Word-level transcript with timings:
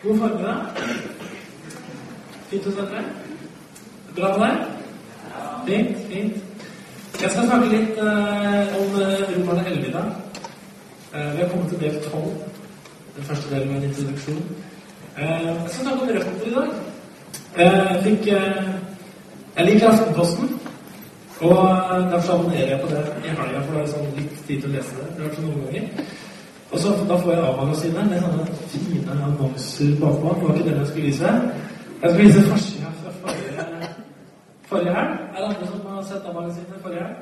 God 0.00 0.16
formiddag. 0.16 0.60
Fint 2.48 2.66
å 2.66 2.70
se 2.72 2.84
dere. 2.88 3.00
Bra 4.16 4.30
med 4.40 4.54
deg? 4.54 4.70
Fint, 5.66 5.98
fint. 6.08 6.38
Jeg 7.20 7.32
skal 7.34 7.44
snakke 7.50 7.66
litt 7.68 7.98
eh, 8.00 8.78
om 8.78 8.94
Romerne 8.96 9.66
11 9.68 9.90
i 9.90 9.92
dag. 9.92 10.14
Eh, 11.12 11.26
vi 11.34 11.42
har 11.42 11.50
kommet 11.50 11.68
til 11.74 11.82
del 11.82 11.98
12. 12.06 12.30
Den 13.18 13.28
første 13.28 13.52
delen 13.52 13.74
med 13.74 13.82
en 13.82 13.90
introduksjon. 13.90 14.40
Eh, 15.18 15.34
jeg 15.44 15.58
skal 15.66 15.84
snakke 15.84 16.06
om 16.06 16.14
røtter 16.16 16.48
i 16.48 16.54
dag. 16.54 16.72
Eh, 17.58 17.78
jeg 17.90 18.00
fikk 18.08 18.32
eh, 18.38 18.72
Jeg 19.58 19.68
liker 19.68 19.90
Aftenposten. 19.90 20.56
Og 21.44 21.60
eh, 21.60 22.08
derfor 22.14 22.38
abonnerer 22.38 22.72
jeg 22.72 22.80
på 22.80 22.94
det 22.94 23.04
i 23.20 23.36
helga, 23.36 23.62
for 23.68 23.76
det 23.76 23.84
er 23.84 23.92
sånn 23.92 24.10
litt 24.16 24.42
tid 24.48 24.64
til 24.64 24.72
å 24.72 24.74
lese 24.78 24.96
det. 24.96 25.12
Det 25.12 25.20
har 25.20 25.28
vært 25.28 25.40
sånn 25.42 25.52
noen 25.52 25.68
ganger. 25.68 26.18
Og 26.72 26.78
så 26.78 26.88
Da 27.08 27.16
får 27.16 27.32
jeg 27.32 27.42
A-magasinet 27.48 28.10
med 28.10 28.20
sånne 28.22 28.46
fine 28.72 29.16
annonser 29.26 29.96
bakpå. 30.00 30.34
Det 30.34 30.48
var 30.48 30.54
ikke 30.54 30.68
den 30.68 30.78
jeg 30.78 30.86
skulle 30.86 31.06
vise. 31.06 31.32
Jeg 32.02 32.10
skulle 32.10 32.26
vise 32.28 32.42
forsida 32.50 32.90
fra 33.00 33.10
forrige, 33.22 33.88
forrige 34.70 34.94
helg. 34.98 35.12
Er 35.34 35.38
det 35.40 35.48
andre 35.48 35.66
som 35.66 35.80
har 35.88 36.02
sett 36.10 36.28
A-magasinet 36.30 36.78
forrige 36.84 37.02
helg? 37.04 37.18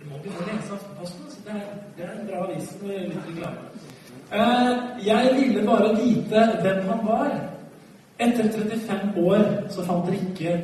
Du 0.00 0.04
må 0.10 0.18
begynne 0.22 0.42
å 0.42 0.48
lese 0.50 0.74
Aftenposten. 0.76 1.24
Så 1.30 1.38
Det 1.46 1.54
er, 1.60 1.66
det 1.96 2.04
er 2.04 2.12
en 2.20 2.26
bra 2.28 2.38
avis 2.46 2.68
med 2.82 2.98
litt 3.10 3.26
reklame. 3.28 3.60
Eh, 4.32 4.70
jeg 5.06 5.24
ville 5.38 5.66
bare 5.66 5.88
vite 5.96 6.40
hvem 6.62 6.80
han 6.88 7.00
var. 7.06 7.30
Etter 8.18 8.48
35 8.52 9.26
år 9.26 9.42
så 9.68 9.84
fant 9.86 10.10
Rikke 10.10 10.56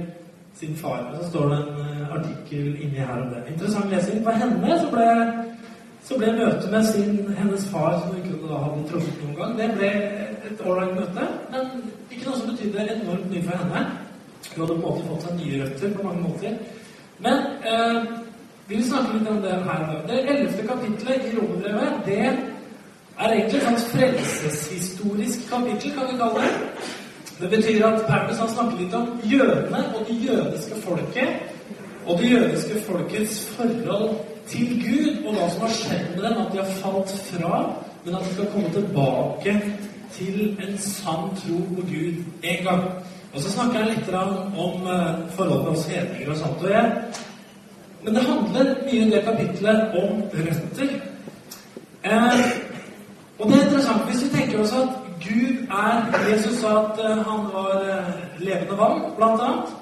sin 0.54 0.76
far. 0.76 0.98
Og 1.10 1.22
så 1.22 1.30
står 1.30 1.48
det 1.48 1.58
en 1.58 1.80
eh, 1.84 2.16
artikkel 2.16 2.66
inni 2.82 2.98
her 2.98 3.22
om 3.22 3.30
det. 3.34 3.44
Interessant 3.52 3.90
lesing. 3.92 4.24
For 4.24 4.30
henne 4.42 4.80
så 4.80 4.90
ble, 4.90 5.06
så 6.08 6.16
ble 6.16 6.32
møtet 6.32 6.70
med 6.72 6.84
sin, 6.88 7.16
hennes 7.36 7.64
far, 7.68 7.98
som 8.00 8.14
hun 8.14 8.22
kunne 8.24 8.48
da 8.48 8.58
hadde 8.62 8.84
truffet 8.88 9.16
noen 9.22 9.34
gang, 9.36 9.56
det 9.58 9.66
ble 9.76 9.88
et 10.48 10.62
ålreit 10.64 10.94
møte. 10.96 11.24
Men 11.52 11.82
ikke 12.08 12.30
noe 12.30 12.38
som 12.38 12.48
betydde 12.48 12.86
enormt 12.94 13.26
mye 13.32 13.42
for 13.44 13.60
henne. 13.60 13.82
Hun 14.46 14.62
hadde 14.62 14.68
på 14.68 14.78
en 14.78 14.84
måte 14.86 15.08
fått 15.08 15.26
seg 15.26 15.34
nye 15.36 15.58
røtter 15.62 15.92
på 15.96 16.06
mange 16.06 16.22
måter. 16.22 16.54
Men 17.26 17.44
eh, 17.72 17.98
vi 18.70 18.78
vil 18.78 18.86
snakke 18.88 19.18
litt 19.18 19.28
om 19.34 19.42
det 19.44 19.58
her. 19.66 19.84
Det 20.08 20.22
ellevte 20.22 20.64
kapittelet 20.70 21.28
i 21.28 21.34
Romerbrevet, 21.36 22.00
det 22.06 22.16
er 22.22 23.28
egentlig 23.34 23.60
et 23.60 23.68
sånt 23.68 23.86
frelseshistorisk 23.92 25.44
kapittel, 25.50 25.92
kan 25.98 26.08
vi 26.08 26.16
kalle 26.22 26.46
det. 26.46 26.88
Det 27.38 27.52
betyr 27.52 27.84
at 27.86 28.00
Paulus 28.08 28.40
har 28.40 28.50
snakket 28.54 28.80
litt 28.80 28.96
om 28.96 29.12
jødene 29.28 29.84
og 29.92 30.08
det 30.08 30.16
jødiske 30.24 30.80
folket, 30.86 31.46
og 32.06 32.18
det 32.18 32.32
jødiske 32.32 32.80
folkets 32.88 33.44
forhold 33.58 34.37
til 34.50 34.82
Gud, 34.82 35.26
og 35.26 35.34
hva 35.34 35.50
som 35.50 35.66
har 35.66 35.74
skjedd 35.76 36.08
med 36.14 36.24
dem, 36.24 36.40
at 36.42 36.52
de 36.52 36.58
har 36.58 36.72
falt 36.82 37.14
fra, 37.30 37.60
men 38.04 38.14
at 38.14 38.24
de 38.26 38.34
skal 38.34 38.50
komme 38.52 38.70
tilbake 38.72 39.54
til 40.12 40.56
en 40.64 40.78
sann 40.78 41.30
tro 41.40 41.58
på 41.76 41.86
Gud 41.92 42.22
en 42.42 42.64
gang. 42.64 42.84
Og 43.34 43.40
så 43.40 43.50
snakker 43.50 43.78
jeg 43.78 43.88
litt 43.88 44.14
om, 44.14 44.86
eh, 44.88 45.18
forholdet 45.36 45.64
mellom 45.64 45.82
hedninger 45.88 46.30
og 46.30 46.36
sånt. 46.36 46.62
Og 46.62 46.70
jeg, 46.70 46.92
men 48.04 48.14
det 48.14 48.22
handler 48.22 48.74
mye 48.84 49.06
i 49.06 49.10
det 49.10 49.24
kapitlet 49.24 49.80
om 50.02 50.22
røtter. 50.32 50.88
Eh, 52.04 52.50
og 53.38 53.50
det 53.50 53.58
er 53.58 53.64
interessant 53.64 54.04
hvis 54.08 54.24
vi 54.24 54.28
tenker 54.36 54.60
oss 54.60 54.72
at 54.72 54.88
Gud 55.20 55.66
er 55.70 56.28
Jesus 56.30 56.60
sa 56.60 56.70
at 56.84 57.00
eh, 57.04 57.22
han 57.28 57.46
var 57.52 57.70
eh, 57.82 58.12
levende 58.38 58.78
vann, 58.78 59.00
blant 59.16 59.40
annet. 59.42 59.76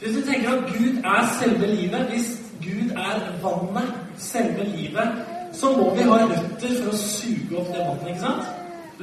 Hvis 0.00 0.16
vi 0.16 0.22
tenker 0.22 0.48
at 0.52 0.64
Gud 0.72 1.02
er 1.04 1.28
selve 1.40 1.66
livet, 1.66 2.00
hvis 2.12 2.40
Gud 2.62 2.90
er 2.96 3.16
vannet, 3.42 4.03
selve 4.18 4.64
livet, 4.64 5.24
så 5.52 5.70
må 5.76 5.90
vi 5.94 6.06
ha 6.08 6.18
røtter 6.24 6.72
for 6.82 6.92
å 6.92 6.98
suge 6.98 7.58
opp 7.60 7.68
det 7.72 7.82
vannet, 7.82 8.08
ikke 8.08 8.24
sant? 8.24 8.48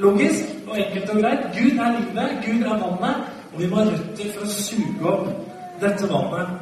Logisk 0.02 0.68
og 0.68 0.78
enkelt 0.78 1.10
og 1.14 1.22
greit. 1.22 1.46
Gud 1.56 1.78
er 1.84 1.96
livet, 1.98 2.36
Gud 2.46 2.66
er 2.66 2.82
vannet, 2.82 3.32
og 3.52 3.60
vi 3.60 3.70
må 3.70 3.80
ha 3.80 3.86
røtter 3.88 4.34
for 4.34 4.44
å 4.46 4.52
suge 4.56 5.14
opp 5.14 5.32
dette 5.80 6.10
vannet. 6.10 6.60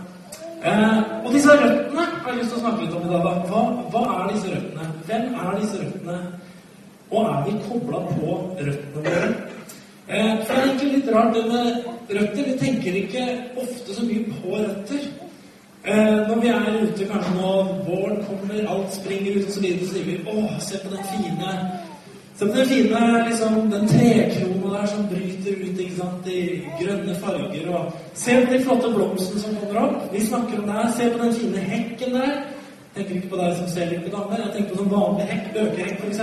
Eh, 0.60 0.98
og 1.24 1.32
disse 1.32 1.54
røttene 1.56 2.02
har 2.04 2.32
jeg 2.32 2.42
lyst 2.42 2.50
til 2.52 2.58
å 2.58 2.62
snakke 2.64 2.84
litt 2.84 2.96
om 2.98 3.06
i 3.06 3.12
dag. 3.12 3.22
da. 3.24 3.32
Hva, 3.48 3.60
hva 3.92 4.02
er 4.16 4.32
disse 4.34 4.50
røttene? 4.52 4.88
Hvem 5.06 5.38
er 5.42 5.54
disse 5.60 5.80
røttene? 5.80 6.18
Og 7.10 7.30
er 7.30 7.46
vi 7.46 7.54
kobla 7.68 8.02
på 8.10 8.34
røttene 8.58 9.04
våre? 9.06 9.30
Eh, 10.10 10.34
for 10.44 10.52
det 10.52 10.60
er 10.60 10.66
egentlig 10.66 10.92
litt 10.92 11.08
rart 11.14 11.34
det 11.34 11.46
med 11.48 11.88
røtter. 12.10 12.44
Vi 12.50 12.58
tenker 12.60 13.00
ikke 13.00 13.26
ofte 13.62 13.96
så 13.96 14.04
mye 14.04 14.26
på 14.34 14.58
røtter. 14.58 15.08
Eh, 15.84 16.28
når 16.28 16.40
vi 16.40 16.48
er 16.48 16.82
ute 16.82 17.06
kanskje 17.08 17.36
nå 17.38 17.50
våren 17.86 18.18
kommer, 18.28 18.66
alt 18.68 18.94
springer 18.94 19.38
ut 19.38 19.46
og 19.46 19.52
så, 19.52 19.60
videre, 19.60 19.86
så 19.86 19.92
sier 19.94 20.04
vi 20.04 20.16
'Å, 20.26 20.60
se 20.60 20.78
på 20.78 20.90
den 20.94 21.04
fine 21.12 21.52
Se 22.36 22.46
på 22.46 22.52
den 22.52 22.66
fine 22.66 23.28
liksom, 23.28 23.70
den 23.70 23.88
trekrona 23.88 24.78
der 24.78 24.86
som 24.86 25.08
bryter 25.08 25.54
ut 25.64 25.80
ikke 25.80 25.96
sant, 25.96 26.26
i 26.26 26.62
grønne 26.80 27.14
farger. 27.14 27.68
Og 27.68 27.92
se 28.14 28.46
på 28.46 28.52
de 28.52 28.62
flotte 28.64 28.92
blomstene 28.94 29.40
som 29.40 29.56
kommer 29.56 29.80
opp. 29.80 30.12
Vi 30.12 30.26
snakker 30.26 30.58
om 30.58 30.64
det 30.66 30.72
her. 30.72 30.92
Se 30.96 31.10
på 31.10 31.24
den 31.24 31.34
fine 31.34 31.58
hekken 31.58 32.14
der. 32.14 32.32
Jeg 32.96 33.06
tenker 33.06 33.14
ikke 33.14 33.28
på 33.28 33.36
deg 33.36 33.56
som 33.56 33.68
ser 33.68 33.90
litt 33.90 34.12
damer. 34.12 34.40
Jeg 34.44 34.52
tenker 34.54 34.70
på 34.70 34.78
sånn 34.78 34.94
vanlig 34.96 35.26
hekk, 35.32 35.46
bøkehekk 35.54 35.98
f.eks. 36.00 36.20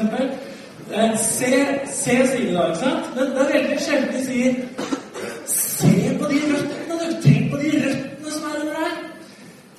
Eh, 0.94 1.18
se, 1.18 1.52
se, 1.86 2.16
sier 2.28 2.48
vi 2.48 2.54
da, 2.54 2.66
ikke 2.68 2.80
sant? 2.80 3.16
Men 3.16 3.26
det 3.36 3.42
er 3.44 3.54
veldig 3.54 3.80
sjelden 3.86 4.14
de 4.14 4.26
sier 4.26 4.97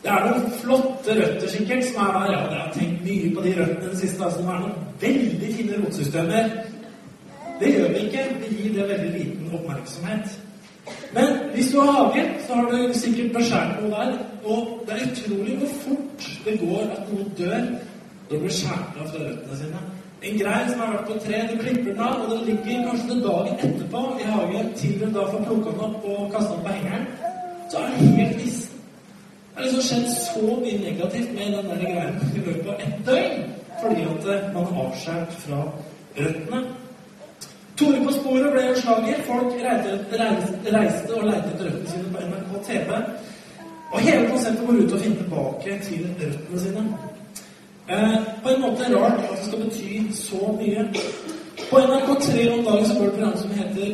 Det 0.08 0.16
er 0.16 0.22
noen 0.24 0.52
flotte 0.56 1.14
røtter 1.18 1.50
sikkert 1.52 1.82
som 1.84 1.98
er 2.00 2.14
der. 2.14 2.30
Ja, 2.32 2.36
jeg 2.48 2.60
har 2.60 2.68
tenkt 2.72 3.00
mye 3.04 3.32
på 3.34 3.42
de 3.44 3.50
røttene 3.58 3.88
den 3.90 3.96
siste 4.00 4.28
som 4.32 4.46
Det 4.46 4.52
er 4.54 4.60
noen 4.62 4.76
veldig 5.00 5.48
fine 5.56 5.80
rotsystemer. 5.80 6.46
Det 7.60 7.72
gjør 7.74 7.88
vi 7.92 8.04
ikke. 8.06 8.22
Vi 8.40 8.54
gir 8.56 8.70
det 8.78 8.86
veldig 8.88 9.10
liten 9.18 9.50
oppmerksomhet. 9.58 10.38
Men 11.12 11.36
hvis 11.52 11.68
du 11.72 11.80
har 11.80 11.92
hage, 11.98 12.22
så 12.46 12.54
har 12.54 12.70
du 12.70 12.94
sikkert 12.96 13.36
beskjært 13.36 13.74
noe 13.82 13.90
der. 13.90 14.14
Og 14.44 14.62
det 14.86 14.96
er 14.96 15.10
utrolig 15.10 15.56
hvor 15.58 15.74
fort 15.82 16.30
det 16.46 16.54
går 16.62 16.88
at 16.96 17.12
noe 17.12 17.26
dør 17.42 17.58
når 17.58 18.30
det 18.30 18.40
blir 18.46 18.56
skåret 18.60 18.96
av 19.02 19.12
fra 19.12 19.26
røttene 19.26 19.60
sine. 19.60 19.82
En 20.22 20.40
grein 20.40 20.70
som 20.70 20.80
har 20.86 20.94
vært 20.94 21.10
på 21.10 21.18
tre, 21.26 21.42
du 21.50 21.54
klipper 21.60 21.92
den 21.92 22.00
av, 22.06 22.24
og 22.24 22.32
den 22.32 22.48
ligger 22.48 22.88
kanskje 22.88 23.12
den 23.12 23.22
dagen 23.28 23.60
etterpå 23.68 24.06
i 24.22 24.32
hagen 24.32 24.72
til 24.80 24.96
du 25.04 25.06
da 25.18 25.28
får 25.34 25.44
plukka 25.50 25.76
den 25.76 25.86
opp 25.90 26.10
og 26.14 26.32
kasta 26.32 26.56
den 26.56 26.64
på 26.64 26.78
hengeren. 26.78 27.06
Så 27.68 27.84
er 27.84 27.92
den 27.92 28.18
helt 28.22 28.40
vissen. 28.40 28.67
Det 29.58 29.64
har 29.64 29.72
liksom 29.72 29.86
skjedd 29.88 30.10
så 30.14 30.40
mye 30.62 30.78
negativt 30.78 31.30
med 31.34 31.46
den 31.56 31.70
der 31.70 31.78
greia 31.80 32.10
i 32.34 32.42
løpet 32.46 32.68
av 32.68 32.82
ett 32.84 32.98
døgn 33.06 33.40
fordi 33.80 34.02
at 34.02 34.52
man 34.54 34.62
er 34.62 34.76
avskåret 34.82 35.32
fra 35.44 35.58
røttene. 36.18 36.60
Tore 37.78 38.04
på 38.04 38.12
sporet 38.12 38.52
ble 38.52 38.62
en 38.68 38.78
slager. 38.78 39.24
Folk 39.26 39.56
reiste, 39.64 41.14
og 41.14 41.26
leite 41.26 41.50
etter 41.50 41.66
røttene 41.66 41.90
sine 41.90 42.12
på 42.14 42.22
NRK 42.28 42.52
TV. 42.68 43.00
Og 43.92 43.98
hele 44.06 44.30
konseptet 44.30 44.66
går 44.66 44.80
ut 44.82 44.94
og 44.94 45.00
finne 45.00 45.20
tilbake 45.24 45.78
til 45.88 46.06
røttene 46.22 46.62
sine. 46.64 46.86
Eh, 47.88 48.16
på 48.42 48.54
en 48.54 48.62
måte 48.62 48.94
rart 48.94 49.26
at 49.26 49.36
det 49.36 49.46
skal 49.48 49.64
bety 49.64 50.00
så 50.22 50.54
mye. 50.60 50.86
På 51.70 51.82
NRK3 51.82 52.48
om 52.58 52.64
dagen 52.64 52.86
så 52.86 52.94
går 52.94 53.04
det 53.04 53.10
et 53.10 53.14
program 53.14 53.36
som 53.42 53.50
heter 53.50 53.86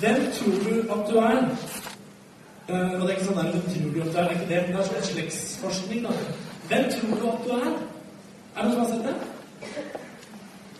'Hvem 0.00 0.20
tror 0.38 0.56
du 0.64 0.74
at 0.94 1.02
du 1.10 1.16
er?' 1.18 1.44
Eh, 2.70 2.92
og 3.00 3.00
det 3.00 3.08
er 3.08 3.16
ikke 3.16 3.26
sånn 3.26 3.38
der, 3.40 3.48
hvem 3.50 3.62
tror 3.66 3.86
du 3.86 3.94
du 3.94 4.00
er, 4.00 4.10
det 4.14 4.20
er 4.20 4.34
ikke 4.36 4.50
det, 4.50 4.58
men 4.66 4.76
det 4.76 4.80
er 4.80 4.88
sånn 4.88 5.06
slektsforskning. 5.08 6.04
da. 6.06 6.12
Hvem 6.70 6.84
tror 6.94 7.14
du 7.20 7.24
at 7.30 7.40
du 7.46 7.50
er? 7.56 7.72
Er 8.54 8.60
det 8.60 8.66
noen 8.68 8.74
som 8.74 8.82
har 8.82 8.90
sett 8.92 9.06
det? 9.08 9.14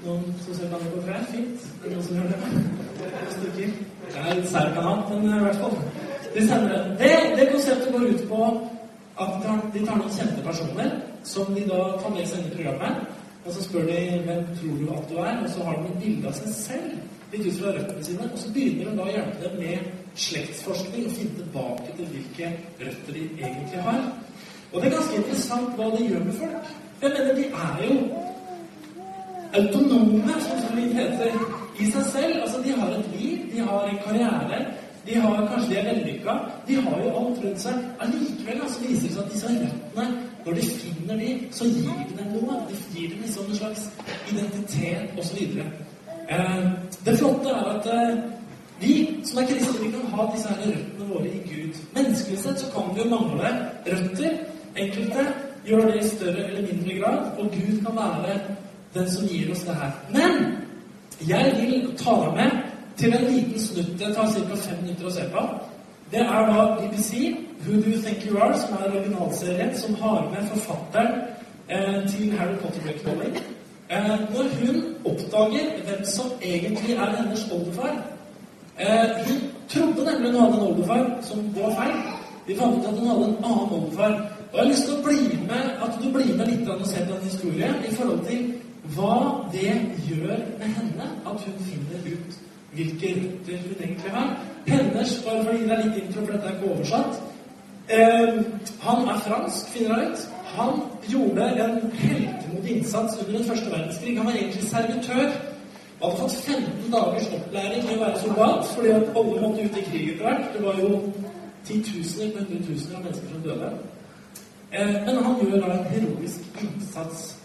Noen 0.05 0.37
som 0.45 0.59
ser 0.59 0.71
på 0.71 0.79
NRK3? 0.85 1.17
Fint. 1.33 1.65
Er 1.81 1.89
det 1.89 1.97
noen 1.97 2.07
som 2.07 2.17
gjør 2.17 2.29
det? 2.31 2.39
Det. 3.57 3.71
Det 4.11 4.23
er 4.23 4.39
litt 4.39 4.51
sær 4.53 4.71
kanal, 4.77 5.03
men 5.11 5.35
i 5.35 5.43
hvert 5.45 5.63
fall. 5.65 5.75
De 6.35 6.47
sender 6.47 6.77
det. 6.77 6.83
det. 7.03 7.15
Det 7.41 7.49
konseptet 7.53 7.93
går 7.93 8.07
ut 8.13 8.27
på 8.31 8.43
at 9.25 9.49
de 9.75 9.83
tar 9.87 9.99
noen 9.99 10.15
kjente 10.15 10.45
personer 10.47 10.93
som 11.27 11.51
de 11.55 11.65
da 11.69 11.81
tar 12.03 12.15
med 12.15 12.29
seg 12.29 12.45
inn 12.45 12.53
i 12.53 12.55
programmet. 12.55 13.17
Og 13.41 13.55
så 13.57 13.65
spør 13.65 13.89
de 13.89 13.99
hvem 14.29 14.47
tror 14.61 14.79
du 14.79 14.87
at 14.95 15.11
du 15.11 15.17
er, 15.25 15.43
og 15.43 15.51
så 15.51 15.67
har 15.67 15.81
de 15.81 15.91
et 15.91 16.03
bilde 16.05 16.29
av 16.29 16.39
seg 16.39 16.55
selv 16.55 17.33
litt 17.33 17.47
ut 17.47 17.59
fra 17.59 17.75
røttene 17.75 18.05
sine. 18.05 18.31
Og 18.31 18.39
så 18.39 18.53
begynner 18.55 18.91
de 18.91 18.97
da 18.99 19.07
å 19.09 19.15
hjelpe 19.15 19.43
dem 19.45 19.59
med 19.65 20.00
slektsforskning 20.15 21.07
og 21.07 21.13
finne 21.13 21.35
tilbake 21.37 21.97
til 21.97 22.07
hvilke 22.15 22.53
røtter 22.81 23.13
de 23.13 23.25
egentlig 23.39 23.83
har. 23.83 24.01
Og 24.73 24.83
det 24.83 24.89
er 24.89 24.97
ganske 24.97 25.17
interessant 25.17 25.77
hva 25.77 25.91
det 25.95 26.09
gjør 26.11 26.25
med 26.25 26.33
folk. 26.33 26.75
Jeg 27.03 27.11
mener, 27.11 27.35
de 27.35 27.45
er 27.45 27.77
jo 27.87 27.95
autonome, 29.59 30.35
som 30.41 30.77
det 30.77 30.95
heter, 30.95 31.33
i 31.81 31.91
seg 31.91 32.05
selv. 32.13 32.43
Altså, 32.43 32.63
de 32.65 32.73
har 32.81 32.89
et 32.99 33.11
liv, 33.21 33.39
de 33.55 33.61
har 33.61 33.89
en 33.89 33.99
karriere. 34.05 34.67
De 35.07 35.15
har, 35.15 35.47
kanskje 35.53 35.71
de 35.71 35.79
er 35.79 35.95
vellykka. 35.95 36.35
De 36.69 36.75
har 36.75 36.99
jo 37.05 37.09
alt 37.21 37.45
rundt 37.45 37.61
seg. 37.61 37.79
Allikevel 38.01 38.61
altså, 38.63 38.81
viser 38.89 39.07
det 39.07 39.13
seg 39.15 39.23
at 39.23 39.33
disse 39.33 39.49
røttene, 39.49 40.09
når 40.47 40.53
de 40.53 40.67
finner 40.83 41.17
de, 41.23 41.31
så 41.51 41.65
gir 41.65 41.89
de 42.11 42.19
dem 42.19 42.35
noe. 42.35 42.59
De 42.69 42.77
gir 42.95 43.09
dem 43.15 43.25
liksom 43.25 43.49
en 43.49 43.57
slags 43.57 43.89
identitet 44.33 45.19
osv. 45.19 45.41
Eh, 46.31 46.69
det 47.07 47.17
flotte 47.19 47.49
er 47.49 47.73
at 47.75 47.89
eh, 47.95 48.19
vi 48.81 48.95
som 49.25 49.39
er 49.39 49.47
kristne, 49.47 49.85
vi 49.85 49.91
kan 49.91 50.07
ha 50.15 50.27
disse 50.35 50.49
her 50.49 50.73
røttene 50.73 51.09
våre 51.09 51.29
i 51.29 51.41
Gud. 51.51 51.75
Menneskelig 51.95 52.39
sett 52.39 52.61
så 52.61 52.71
kan 52.75 52.95
vi 52.95 53.03
jo 53.03 53.09
mangle 53.11 53.51
røtter. 53.87 54.39
Enkelte 54.77 55.27
gjør 55.67 55.87
det 55.91 56.01
i 56.01 56.09
større 56.09 56.47
eller 56.49 56.63
mindre 56.69 56.99
grad, 57.01 57.19
og 57.39 57.45
Gud 57.57 57.85
kan 57.85 57.97
være 57.97 58.39
den 58.95 59.11
som 59.11 59.29
gir 59.29 59.53
oss 59.53 59.67
det 59.69 59.77
her. 59.83 59.93
Men 60.11 60.33
jeg 61.29 61.53
vil 61.61 61.91
ta 61.99 62.17
deg 62.25 62.33
med 62.41 62.51
til 62.97 63.15
en 63.15 63.29
liten 63.35 63.61
snutt. 63.61 63.93
Det 63.99 64.15
tar 64.15 64.33
ca. 64.33 64.57
fem 64.57 64.83
minutter 64.83 65.07
å 65.07 65.15
se 65.15 65.29
på. 65.35 65.47
Det 66.11 66.21
er 66.21 66.51
da 66.51 66.67
BBC, 66.81 67.37
Who 67.67 67.77
Do 67.77 67.93
You 67.93 68.03
Think 68.03 68.27
You 68.27 68.41
Are, 68.43 68.59
som 68.59 68.75
er 68.75 68.91
originalserien, 68.91 69.77
som 69.79 69.95
har 69.95 70.29
med 70.33 70.49
forfatteren 70.55 71.13
eh, 71.69 72.09
til 72.11 72.33
Harry 72.39 72.57
Potter-bøkene 72.63 73.45
Eh, 73.91 74.21
når 74.35 74.43
hun 74.61 74.85
oppdager 75.05 75.67
hvem 75.85 76.05
som 76.05 76.27
egentlig 76.43 76.95
er 76.95 77.17
hennes 77.17 77.49
oldefar 77.53 77.97
eh, 78.79 79.07
Hun 79.27 79.41
trodde 79.69 80.11
nemlig 80.11 80.31
hun 80.31 80.41
hadde 80.41 80.55
en 80.55 80.67
oldefar 80.67 81.05
som 81.23 81.39
var 81.57 81.75
feil. 81.79 81.97
Vi 82.47 82.57
fant 82.57 82.79
ut 82.79 82.89
at 82.89 82.99
hun 82.99 83.09
hadde 83.09 83.25
en 83.29 83.45
annen 83.45 83.73
oldefar. 83.79 84.13
Og 84.53 84.59
jeg 84.59 84.63
har 84.65 84.71
lyst 84.73 84.85
til 84.87 84.97
å 84.99 85.03
bli 85.05 85.39
med, 85.49 85.67
at 85.85 85.99
du 86.03 86.07
blir 86.13 86.37
med 86.37 86.47
litt 86.51 86.69
og 86.69 86.87
ser 86.87 87.07
på 87.07 87.15
en 87.15 87.29
historie 87.29 87.69
i 87.89 87.95
forhold 87.95 88.25
til 88.27 88.47
hva 88.97 89.19
det 89.53 89.75
gjør 90.09 90.39
med 90.59 90.73
henne 90.79 91.07
at 91.27 91.45
hun 91.47 91.59
finner 91.69 92.07
ut 92.07 92.39
hvilke 92.75 93.13
røtter 93.19 93.63
hun 93.63 93.77
egentlig 93.81 94.11
har. 94.15 94.33
Hennes, 94.67 95.15
bare 95.27 95.45
for 95.45 95.53
å 95.53 95.59
gi 95.59 95.69
deg 95.69 95.85
litt 95.85 96.03
intro, 96.03 96.25
for 96.25 96.33
dette 96.35 96.49
er 96.49 96.57
ikke 96.57 96.73
oversatt 96.75 97.21
eh, 97.91 98.41
Han 98.85 99.09
er 99.09 99.23
fransk, 99.27 99.71
finner 99.75 100.03
jeg 100.03 100.11
ut. 100.11 100.27
Han 100.51 100.83
gjorde 101.09 101.47
en 101.65 101.79
heltemodig 101.95 102.77
innsats 102.77 103.19
under 103.21 103.39
den 103.39 103.49
første 103.49 103.71
verdenskrig. 103.71 104.17
Han 104.19 104.27
var 104.27 104.39
egentlig 104.39 104.69
servitør. 104.69 105.33
Og 106.01 106.11
hadde 106.11 106.21
fått 106.21 106.37
15 106.47 106.93
dagers 106.93 107.27
opplæring 107.37 107.83
i 107.85 107.97
å 107.97 108.01
være 108.01 108.21
soldat, 108.23 108.69
fordi 108.75 108.93
at 108.97 109.11
alle 109.21 109.41
måtte 109.43 109.65
ut 109.65 109.77
i 109.77 109.85
krig 109.89 110.07
etter 110.13 110.25
hvert. 110.25 110.47
Det 110.55 110.63
var 110.65 110.79
jo 110.81 110.91
titusener 111.69 112.31
på 112.33 112.45
hundretusener 112.45 112.97
av 112.97 113.03
mennesker 113.05 113.33
som 113.33 113.43
døde. 113.45 113.71
Eh, 114.73 114.95
men 115.07 115.25
han 115.25 115.43
gjør 115.43 115.61
da 115.61 115.73
en 115.75 115.91
heroisk 115.93 116.63
innsats. 116.63 117.37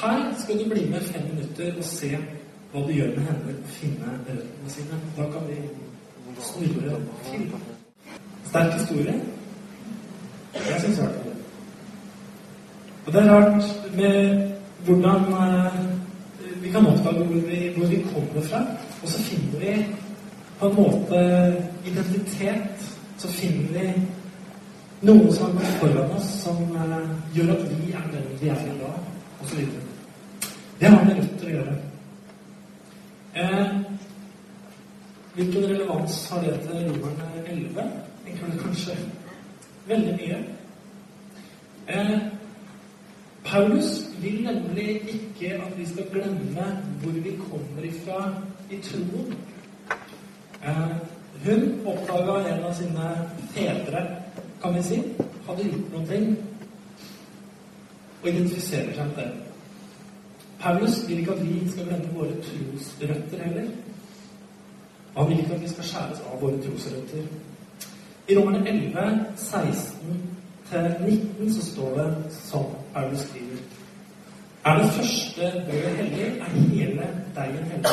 Her 0.00 0.20
skal 0.38 0.58
du 0.58 0.68
bli 0.70 0.84
med 0.90 1.00
fem 1.00 1.26
minutter 1.32 1.74
og 1.78 1.84
se 1.84 2.12
hva 2.72 2.82
det 2.86 2.98
gjør 2.98 3.10
med 3.16 3.26
henne 3.30 3.54
å 3.54 3.74
finne 3.78 4.14
røttene 4.28 4.70
sine. 4.76 5.00
Da 5.18 5.26
kan 5.34 5.48
vi 5.48 5.58
snurre 6.42 7.00
til. 7.30 7.48
Sterk 8.46 8.78
historie. 8.78 9.14
Jeg 10.54 10.80
syns 10.80 10.98
i 10.98 11.02
hvert 11.02 11.18
fall 11.18 11.30
det. 11.30 11.36
Og 13.06 13.12
det 13.12 13.22
er 13.22 13.30
rart 13.30 13.96
med 13.96 14.50
hvordan 14.86 15.26
vi 15.28 15.93
kan 16.74 16.86
oppdage 16.90 17.24
hvor 17.24 17.40
vi, 17.48 17.68
hvor 17.76 17.86
vi, 17.86 18.04
kommer 18.12 18.42
fra. 18.48 18.60
Og 19.02 19.08
så 19.08 19.22
finner 19.22 19.58
vi 19.60 19.86
på 20.58 20.68
en 20.68 20.74
måte 20.74 21.18
identitet. 21.86 22.90
Så 23.18 23.28
finner 23.28 23.68
vi 23.72 23.86
noen 25.06 25.32
som 25.32 25.46
har 25.46 25.52
gått 25.60 25.78
foran 25.80 26.14
oss, 26.16 26.28
som 26.42 26.62
uh, 26.74 27.10
gjør 27.36 27.52
at 27.54 27.66
vi 27.70 27.92
er 27.92 28.06
den 28.12 28.26
vi 28.40 28.48
er 28.50 28.64
i 28.66 28.78
dag, 28.80 28.96
osv. 29.44 29.60
Det 30.80 30.90
har 30.90 31.04
med 31.04 31.20
røtter 31.20 31.46
å 31.46 31.52
gjøre. 31.52 31.76
Eh, 33.34 33.70
hvilken 35.34 35.68
relevans 35.70 36.18
har 36.30 36.42
det 36.42 36.58
til 36.66 36.88
romerne 36.90 37.44
11? 37.46 37.86
Tenker 38.24 38.50
du 38.50 38.58
kanskje 38.62 38.98
veldig 39.86 40.16
mye? 40.18 40.42
Eh, 41.88 42.18
Paulus 43.44 44.10
vil 44.22 44.42
nemlig 44.42 44.88
ikke 44.88 45.54
at 45.54 45.78
vi 45.78 45.86
skal 45.86 46.06
glemme 46.12 46.82
hvor 47.02 47.12
vi 47.12 47.36
kommer 47.50 47.82
ifra 47.82 48.34
i 48.70 48.76
troen. 48.76 49.34
Eh, 50.64 50.96
hun 51.46 51.86
oppdaga 51.86 52.54
en 52.54 52.64
av 52.64 52.74
sine 52.74 53.08
fedre, 53.50 54.06
kan 54.62 54.74
vi 54.74 54.82
si, 54.82 55.00
hadde 55.46 55.64
gjort 55.68 55.90
noen 55.92 56.06
ting, 56.08 56.30
og 58.22 58.28
identifiserer 58.28 58.94
seg 58.96 59.10
med 59.10 59.16
det. 59.18 59.30
Paulus 60.60 61.08
vil 61.08 61.18
ikke 61.18 61.32
at 61.32 61.42
vi 61.44 61.70
skal 61.70 61.90
glemme 61.90 62.14
våre 62.14 62.38
trosrøtter 62.46 63.42
heller. 63.44 63.68
Han 65.16 65.28
vil 65.28 65.38
ikke 65.38 65.54
at 65.54 65.62
vi 65.62 65.68
skal 65.68 65.84
skjæres 65.84 66.22
av 66.30 66.40
våre 66.40 66.62
trosrøtter. 66.64 67.28
I 68.28 68.38
Romerne 68.38 68.68
11, 68.68 69.26
16 69.36 70.33
19 70.72 71.52
så 71.54 71.62
står 71.66 71.96
det 71.98 72.06
sånn 72.34 72.70
Paulus 72.94 73.24
skriver. 73.28 73.62
Er 74.64 74.78
det 74.80 74.90
første 74.96 75.48
ordet 75.60 75.90
hellig, 75.98 76.28
er 76.40 76.52
hele 76.56 77.08
deigen 77.36 77.66
hellig. 77.70 77.90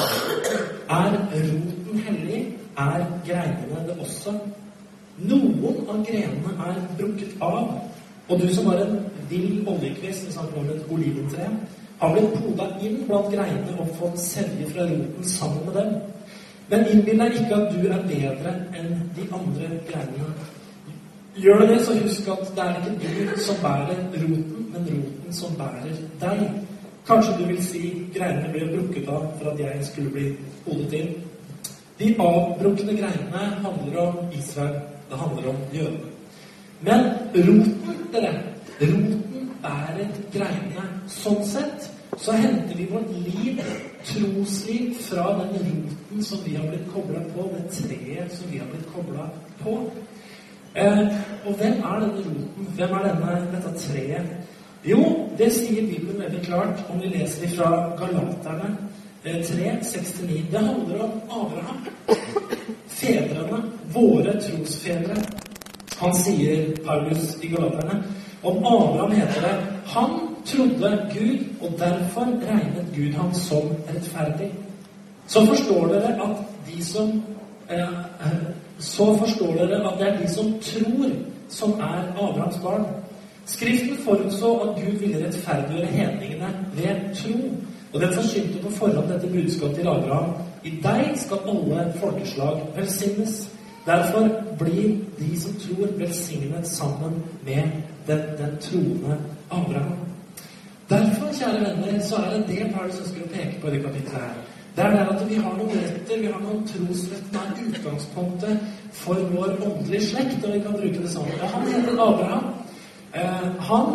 Er 0.89 1.17
roten 1.33 2.03
hellig, 2.05 2.41
er 2.77 3.03
greinene 3.27 3.81
det 3.87 3.97
også. 3.99 4.35
Noen 5.17 5.81
av 5.89 6.05
grenene 6.07 6.53
er 6.67 6.79
brukket 6.97 7.35
av, 7.41 7.73
og 8.29 8.39
du 8.39 8.47
som 8.55 8.71
har 8.71 8.85
en 8.85 8.95
vill 9.29 9.67
oljekvist, 9.67 10.27
vi 10.27 10.31
snakker 10.31 10.61
om 10.61 10.71
et 10.71 10.87
oliventre, 10.89 11.49
har 11.99 12.15
blitt 12.15 12.39
poda 12.39 12.69
inn 12.81 13.03
blant 13.09 13.27
greinene 13.35 13.75
og 13.79 13.91
fått 13.99 14.17
selje 14.23 14.71
fra 14.71 14.87
roten 14.87 15.27
sammen 15.27 15.67
med 15.67 15.77
dem. 15.81 15.93
Men 16.71 16.87
innbill 16.87 17.19
deg 17.19 17.37
ikke 17.41 17.59
at 17.59 17.75
du 17.75 17.91
er 17.91 18.07
bedre 18.07 18.55
enn 18.79 18.91
de 19.17 19.27
andre 19.35 19.69
greinene. 19.91 20.31
Gjør 21.35 21.59
du 21.59 21.67
det, 21.67 21.85
så 21.85 21.93
husk 22.03 22.27
at 22.27 22.51
det 22.55 22.63
er 22.63 22.75
ikke 22.91 23.31
du 23.31 23.39
som 23.39 23.55
bærer 23.61 23.99
roten, 24.13 24.65
men 24.73 24.87
roten 24.87 25.33
som 25.33 25.55
bærer 25.55 25.95
deg. 26.21 26.41
Kanskje 27.07 27.37
du 27.39 27.45
vil 27.45 27.61
si 27.63 27.81
greinene 28.15 28.51
ble 28.53 28.67
brukket 28.73 29.07
av 29.09 29.29
for 29.39 29.51
at 29.51 29.59
jeg 29.59 29.85
skulle 29.85 30.11
bli 30.11 30.25
hodet 30.65 30.93
inn. 30.99 31.13
De 31.99 32.09
avbrukne 32.19 32.97
greinene 32.97 33.45
handler 33.63 33.97
om 34.01 34.19
Israel. 34.39 34.75
Det 35.09 35.17
handler 35.17 35.49
om 35.49 35.63
jødene. 35.73 36.11
Men 36.81 37.09
roten, 37.35 37.97
dere, 38.13 38.33
roten 38.81 39.49
bærer 39.63 40.13
greinene. 40.33 40.85
Sånn 41.07 41.43
sett 41.47 41.89
så 42.17 42.35
henter 42.35 42.75
vi 42.75 42.85
vårt 42.91 43.09
liv, 43.23 43.59
trosliv, 44.05 44.95
fra 45.07 45.29
den 45.39 45.55
roten 45.63 46.23
som 46.23 46.43
vi 46.45 46.55
har 46.55 46.67
blitt 46.67 46.89
kobla 46.93 47.23
på, 47.35 47.49
det 47.55 47.63
treet 47.71 48.35
som 48.35 48.51
vi 48.51 48.59
har 48.59 48.67
blitt 48.73 48.89
kobla 48.93 49.29
på. 49.63 49.77
Eh, 50.75 51.07
og 51.45 51.53
hvem 51.53 51.73
er 51.73 51.99
denne 51.99 52.17
roten? 52.17 52.67
Hvem 52.75 52.89
er 52.89 53.03
denne, 53.07 53.47
dette 53.55 53.71
treet? 53.79 54.21
Jo, 54.85 55.27
det 55.37 55.51
sier 55.53 55.87
Bibelen 55.87 56.21
veldig 56.21 56.45
klart 56.45 56.85
om 56.89 57.01
vi 57.01 57.11
leser 57.11 57.49
fra 57.57 57.69
Galaterne 57.99 58.77
eh, 59.23 59.43
3, 59.45 59.71
6-9. 59.81 60.51
Det 60.51 60.59
handler 60.59 61.03
om 61.03 61.11
Abraham. 61.29 61.87
Fedrene, 62.87 63.63
våre 63.93 64.37
trosfedre. 64.41 65.15
Han 65.99 66.15
sier, 66.15 66.71
Paulus 66.85 67.35
i 67.43 67.47
Galaterne, 67.47 68.03
om 68.43 68.57
Abraham 68.57 69.11
heter 69.11 69.41
det 69.41 69.55
Han 69.85 70.09
trodde 70.45 71.09
Gud, 71.13 71.45
og 71.61 71.79
derfor 71.79 72.25
regnet 72.25 72.87
Gud 72.95 73.13
ham 73.13 73.33
som 73.33 73.75
rettferdig. 73.89 74.53
Så 75.27 75.45
forstår 75.45 75.87
dere 75.87 76.15
at 76.23 76.37
de 76.67 76.83
som 76.85 77.23
eh, 77.69 77.87
så 78.81 79.17
forstår 79.17 79.53
dere 79.53 79.81
at 79.87 79.99
det 79.99 80.07
er 80.07 80.17
de 80.17 80.27
som 80.33 80.53
tror, 80.61 81.09
som 81.49 81.71
er 81.71 82.11
Abrahams 82.17 82.57
barn. 82.63 82.85
Skriften 83.45 83.97
forutså 84.05 84.53
at 84.55 84.75
Gud 84.75 84.99
ville 84.99 85.25
rettferdiggjøre 85.25 85.85
hedningene 85.85 86.49
ved 86.75 87.15
tro. 87.15 87.37
Og 87.93 88.01
den 88.01 88.13
forsynte 88.13 88.61
på 88.63 88.71
forhånd 88.71 89.09
dette 89.09 89.27
budskapet 89.27 89.75
til 89.75 89.87
Abraham. 89.87 90.33
I 90.63 90.69
deg 90.83 91.11
skal 91.17 91.37
alle 91.47 91.93
folkeslag 91.99 92.61
velsignes. 92.75 93.49
Derfor 93.85 94.29
blir 94.59 94.97
de 95.19 95.39
som 95.41 95.53
tror, 95.59 95.87
velsignet 95.97 96.67
sammen 96.67 97.23
med 97.45 97.63
den, 98.07 98.21
den 98.37 98.57
troende 98.61 99.17
Abraham. 99.51 99.97
Derfor, 100.89 101.27
kjære 101.33 101.59
venner, 101.59 101.99
så 101.99 102.15
er 102.15 102.29
det 102.37 102.47
det 102.47 102.71
Paulus 102.73 102.99
ønsker 102.99 103.23
å 103.23 103.33
peke 103.33 103.61
på 103.61 103.67
i 103.67 103.71
det 103.71 103.83
kapittelet 103.83 104.21
her. 104.21 104.33
Det 104.75 104.83
er 104.83 104.91
det 104.91 105.07
at 105.11 105.29
vi 105.29 105.35
har 105.35 105.55
noen 105.57 105.79
retter, 105.83 106.19
vi 106.19 106.29
har 106.31 106.39
noen 106.39 106.61
trosretter, 106.67 107.39
er 107.39 107.63
utgangspunktet 107.67 108.59
for 108.95 109.19
vår 109.33 109.57
åndelige 109.67 110.05
slekt, 110.05 110.45
og 110.45 110.53
vi 110.53 110.59
kan 110.63 110.77
bruke 110.77 111.01
det 111.01 111.11
sammen. 111.11 111.39
Han 111.53 111.67
heter 111.67 112.03
Abraham. 112.05 112.45
Eh, 113.13 113.47
han 113.69 113.85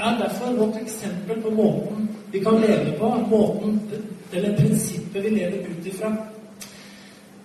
er 0.00 0.18
derfor 0.22 0.56
vårt 0.56 0.78
eksempel 0.82 1.42
på 1.42 1.50
måten 1.50 2.08
vi 2.32 2.40
kan 2.40 2.60
leve 2.60 2.94
på, 2.98 3.14
måten, 3.30 3.80
eller 4.32 4.56
prinsippet 4.56 5.24
vi 5.24 5.28
lever 5.28 5.66
ut 5.68 5.86
ifra. 5.86 6.12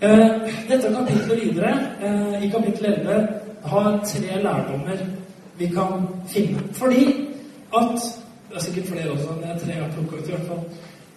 Eh, 0.01 0.29
dette 0.69 0.93
kapittelet 0.93 1.43
videre, 1.43 1.73
eh, 2.01 2.43
i 2.43 2.49
kapittel 2.49 2.85
11, 2.85 3.27
har 3.63 3.99
tre 4.05 4.43
lærdommer 4.43 4.97
vi 5.57 5.67
kan 5.67 6.07
finne. 6.27 6.59
Fordi 6.73 7.27
at 7.77 8.01
Det 8.49 8.55
er 8.55 8.59
sikkert 8.59 8.87
flere 8.87 9.11
også, 9.11 9.27
men 9.31 9.43
det 9.43 9.49
er 9.49 9.59
tre 9.59 9.73
jeg 9.73 9.83
har 9.83 9.91
plukka 9.91 10.15
ut 10.15 10.27
i 10.27 10.31
hvert 10.31 10.47
fall. 10.47 10.63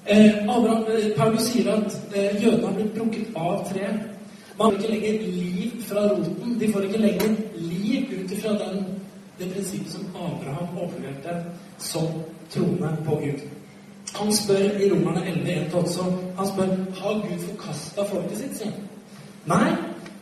Eh, 0.07 0.49
Abraham, 0.49 0.85
eh, 0.89 1.17
Paulus 1.17 1.43
sier 1.43 1.73
at 1.73 2.01
eh, 2.15 2.43
jødene 2.43 2.67
har 2.67 2.75
blitt 2.75 2.95
brukket 2.95 3.37
av 3.37 3.73
tre. 3.73 3.87
Man 4.59 4.73
får 4.73 4.79
ikke 4.79 4.93
lenger 4.93 5.13
liv 5.27 5.83
fra 5.89 6.09
roten. 6.09 6.61
De 6.61 6.73
får 6.73 6.83
ikke 6.83 6.99
lenger 6.99 7.37
liv 7.55 8.05
ut 8.25 8.33
ifra 8.33 8.53
det 9.39 9.53
prinsippet 9.53 9.93
som 9.93 10.07
Abraham 10.17 10.79
overleverte 10.79 11.45
som 11.79 12.07
troende 12.51 12.97
på 13.05 13.17
Gud. 13.17 13.41
Han 14.15 14.33
spør 14.33 14.81
i 14.81 14.91
Romerne 14.91 15.27
11, 15.27 15.67
1 15.67 15.75
også, 15.75 16.03
han 16.37 16.47
spør 16.47 16.67
har 17.01 17.15
Gud 17.29 17.39
forkasta 17.39 18.05
folket 18.05 18.39
sitt. 18.39 18.57
sier 18.57 18.73
Nei, 19.47 19.71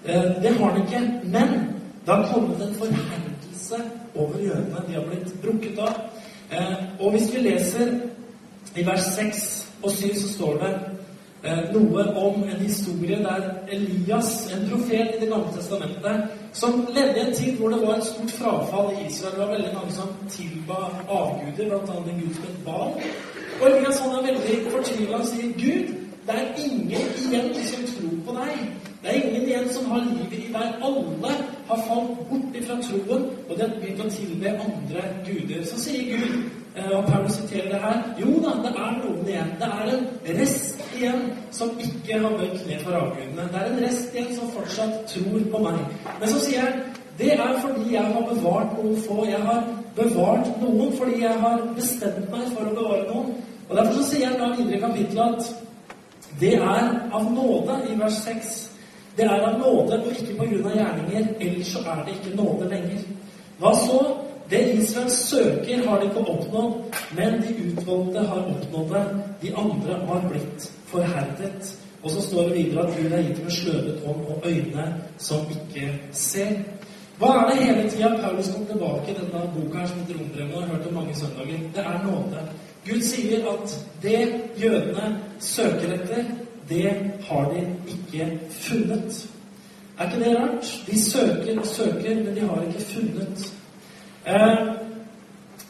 eh, 0.05 0.43
det 0.43 0.55
har 0.57 0.71
han 0.71 0.83
ikke. 0.83 1.01
Men 1.25 1.49
det 2.07 2.15
har 2.15 2.33
kommet 2.33 2.63
en 2.63 2.75
forherdelse 2.75 3.77
over 4.15 4.39
jødene. 4.39 4.83
De 4.89 4.93
har 4.95 5.03
blitt 5.03 5.35
brukket 5.43 5.79
av. 5.79 5.95
Eh, 6.51 6.77
og 7.01 7.11
hvis 7.11 7.35
vi 7.35 7.39
leser 7.39 7.93
i 8.77 8.87
vers 8.87 9.03
6 9.15 9.58
og 9.83 9.91
7 9.91 10.15
så 10.15 10.29
står 10.33 10.55
det 10.63 10.73
eh, 11.45 11.63
noe 11.75 12.05
om 12.17 12.43
en 12.43 12.61
historie 12.63 13.19
der 13.23 13.51
Elias, 13.73 14.49
en 14.55 14.69
profet 14.71 15.15
i 15.15 15.21
Det 15.21 15.29
gamle 15.29 15.53
testamentet, 15.57 16.25
som 16.53 16.89
levde 16.95 17.21
i 17.21 17.27
en 17.27 17.35
tid 17.35 17.57
hvor 17.57 17.69
det 17.69 17.81
var 17.87 17.95
et 17.97 18.05
stort 18.05 18.31
frafall 18.31 18.91
i 18.97 19.07
Israel. 19.07 19.33
Det 19.33 19.41
var 19.41 19.55
veldig 19.55 19.75
mange 19.75 19.93
som 19.93 20.09
tilba 20.31 20.79
avguder, 21.09 21.69
bl.a. 21.69 21.95
en 21.95 22.21
gud 22.21 22.35
som 22.35 22.45
het 22.45 22.65
Baal. 22.65 22.91
Og 23.61 23.71
Elias 23.71 23.99
han 23.99 24.19
er 24.19 24.27
veldig 24.33 24.71
fortvila 24.73 25.17
og 25.19 25.27
sier 25.27 25.53
Gud, 25.63 25.95
det 26.29 26.35
er 26.37 26.49
ingen 26.65 27.07
igjen 27.25 27.55
som 27.67 27.85
tror 27.93 28.17
på 28.27 28.33
deg. 28.37 28.57
Det 29.03 29.11
er 29.11 29.23
ingen 29.23 29.43
igjen 29.49 29.69
som 29.73 29.85
har 29.91 30.03
livet 30.05 30.39
i 30.45 30.53
deg. 30.53 30.75
Alle 30.85 31.31
har 31.69 31.81
falt 31.89 32.19
bort 32.29 32.57
ifra 32.61 32.77
troen, 32.83 33.25
og 33.49 33.57
de 33.57 33.63
har 33.63 33.71
begynt 33.81 34.03
å 34.05 34.11
tilbe 34.13 34.53
andre 34.67 35.05
guder. 35.27 35.63
Så 35.65 35.79
sier 35.81 36.11
Gud, 36.11 36.35
og 36.93 37.05
Paulus 37.07 37.33
siterer 37.33 37.69
det 37.73 37.81
her, 37.83 37.97
jo 38.21 38.35
da, 38.45 38.53
det 38.65 38.73
er 38.77 38.95
noen 39.01 39.27
igjen. 39.27 39.51
Det 39.61 39.69
er 39.69 39.91
en 39.95 40.07
rest 40.41 40.85
igjen 40.97 41.25
som 41.51 41.73
ikke 41.83 42.21
har 42.23 42.37
bøyd 42.39 42.63
ned 42.69 42.85
for 42.85 42.99
avgudene. 43.01 43.49
Det 43.53 43.61
er 43.61 43.73
en 43.73 43.83
rest 43.87 44.15
igjen 44.15 44.31
som 44.37 44.53
fortsatt 44.55 44.97
tror 45.13 45.45
på 45.53 45.63
meg. 45.65 45.81
Men 46.21 46.33
så 46.33 46.43
sier 46.45 46.67
han 46.67 46.81
det 47.19 47.33
er 47.35 47.57
fordi 47.59 47.95
jeg 47.97 48.05
har 48.15 48.27
bevart 48.29 48.77
noen 48.79 49.01
få. 49.03 49.25
Jeg 49.27 49.41
har 49.43 49.65
bevart 49.97 50.51
noen 50.63 50.93
fordi 50.99 51.23
jeg 51.25 51.41
har 51.43 51.65
bestemt 51.75 52.29
meg 52.31 52.45
for 52.53 52.69
å 52.69 52.75
bevare 52.77 53.09
noen. 53.09 53.33
Og 53.69 53.77
Derfor 53.77 53.99
så 53.99 54.05
sier 54.13 54.31
han 54.31 54.39
da 54.39 54.53
videre 54.55 54.79
i 54.79 54.85
kapittelet 54.85 55.41
at 55.41 55.65
det 56.41 56.55
er 56.55 56.87
av 57.13 57.27
nåde 57.35 57.81
i 57.91 57.99
vers 57.99 58.23
6. 58.23 58.55
Det 59.19 59.27
er 59.27 59.43
av 59.43 59.59
nåde 59.59 59.99
og 59.99 60.13
ikke 60.15 60.37
på 60.39 60.47
grunn 60.47 60.71
av 60.71 60.77
gjerninger, 60.79 61.27
ellers 61.43 61.73
så 61.75 61.83
er 61.83 62.05
det 62.07 62.15
ikke 62.15 62.37
nåde 62.39 62.71
lenger. 62.71 63.03
Hva 63.59 63.75
så? 63.83 63.99
Det 64.51 64.75
Israel 64.75 65.11
søker, 65.11 65.89
har 65.89 66.01
de 66.01 66.05
ikke 66.05 66.19
oppnådd, 66.19 66.73
men 67.17 67.43
de 67.43 67.51
utvalgte 67.67 68.19
har 68.19 68.47
oppnådd 68.55 68.95
det. 68.95 69.05
De 69.43 69.55
andre 69.57 69.99
har 70.07 70.29
blitt 70.31 70.73
forherdet. 70.87 71.79
Og 72.03 72.11
så 72.11 72.23
står 72.23 72.43
det 72.43 72.55
videre 72.57 72.87
at 72.87 72.97
Gud 72.97 73.13
er 73.13 73.23
gitt 73.23 73.43
med 73.45 73.51
sløvet 73.51 74.03
hånd 74.07 74.27
og 74.27 74.43
øyne 74.47 74.95
som 75.19 75.51
ikke 75.51 75.91
ser. 76.13 76.53
Hva 77.19 77.33
er 77.35 77.49
det 77.51 77.65
hele 77.65 77.91
tida 77.91 78.09
Paulus 78.23 78.49
kom 78.55 78.67
tilbake 78.67 79.11
i 79.11 79.17
denne 79.19 79.41
boka 79.55 79.79
her 79.79 79.87
som 79.87 80.01
heter 80.01 80.21
Rombrevet 80.21 80.55
og 80.55 80.63
har 80.63 80.69
hørt 80.69 80.87
om 80.87 80.95
mange 80.95 81.15
søndager? 81.15 81.59
Det 81.75 81.85
er 81.85 82.05
nåde. 82.07 82.45
Gud 82.87 83.01
sier 83.03 83.49
at 83.53 83.87
det 84.03 84.21
jødene 84.63 85.19
søker 85.41 85.93
etter, 85.95 86.25
det 86.69 86.93
har 87.29 87.53
de 87.53 87.67
ikke 87.89 88.39
funnet. 88.51 89.29
Er 89.99 90.05
ikke 90.05 90.25
det 90.25 90.37
rart? 90.39 90.83
De 90.87 91.05
søker 91.05 91.59
og 91.59 91.67
søker, 91.67 92.15
men 92.15 92.37
de 92.37 92.41
har 92.41 92.63
ikke 92.63 92.81
funnet. 92.81 93.58
Eh, 94.29 94.59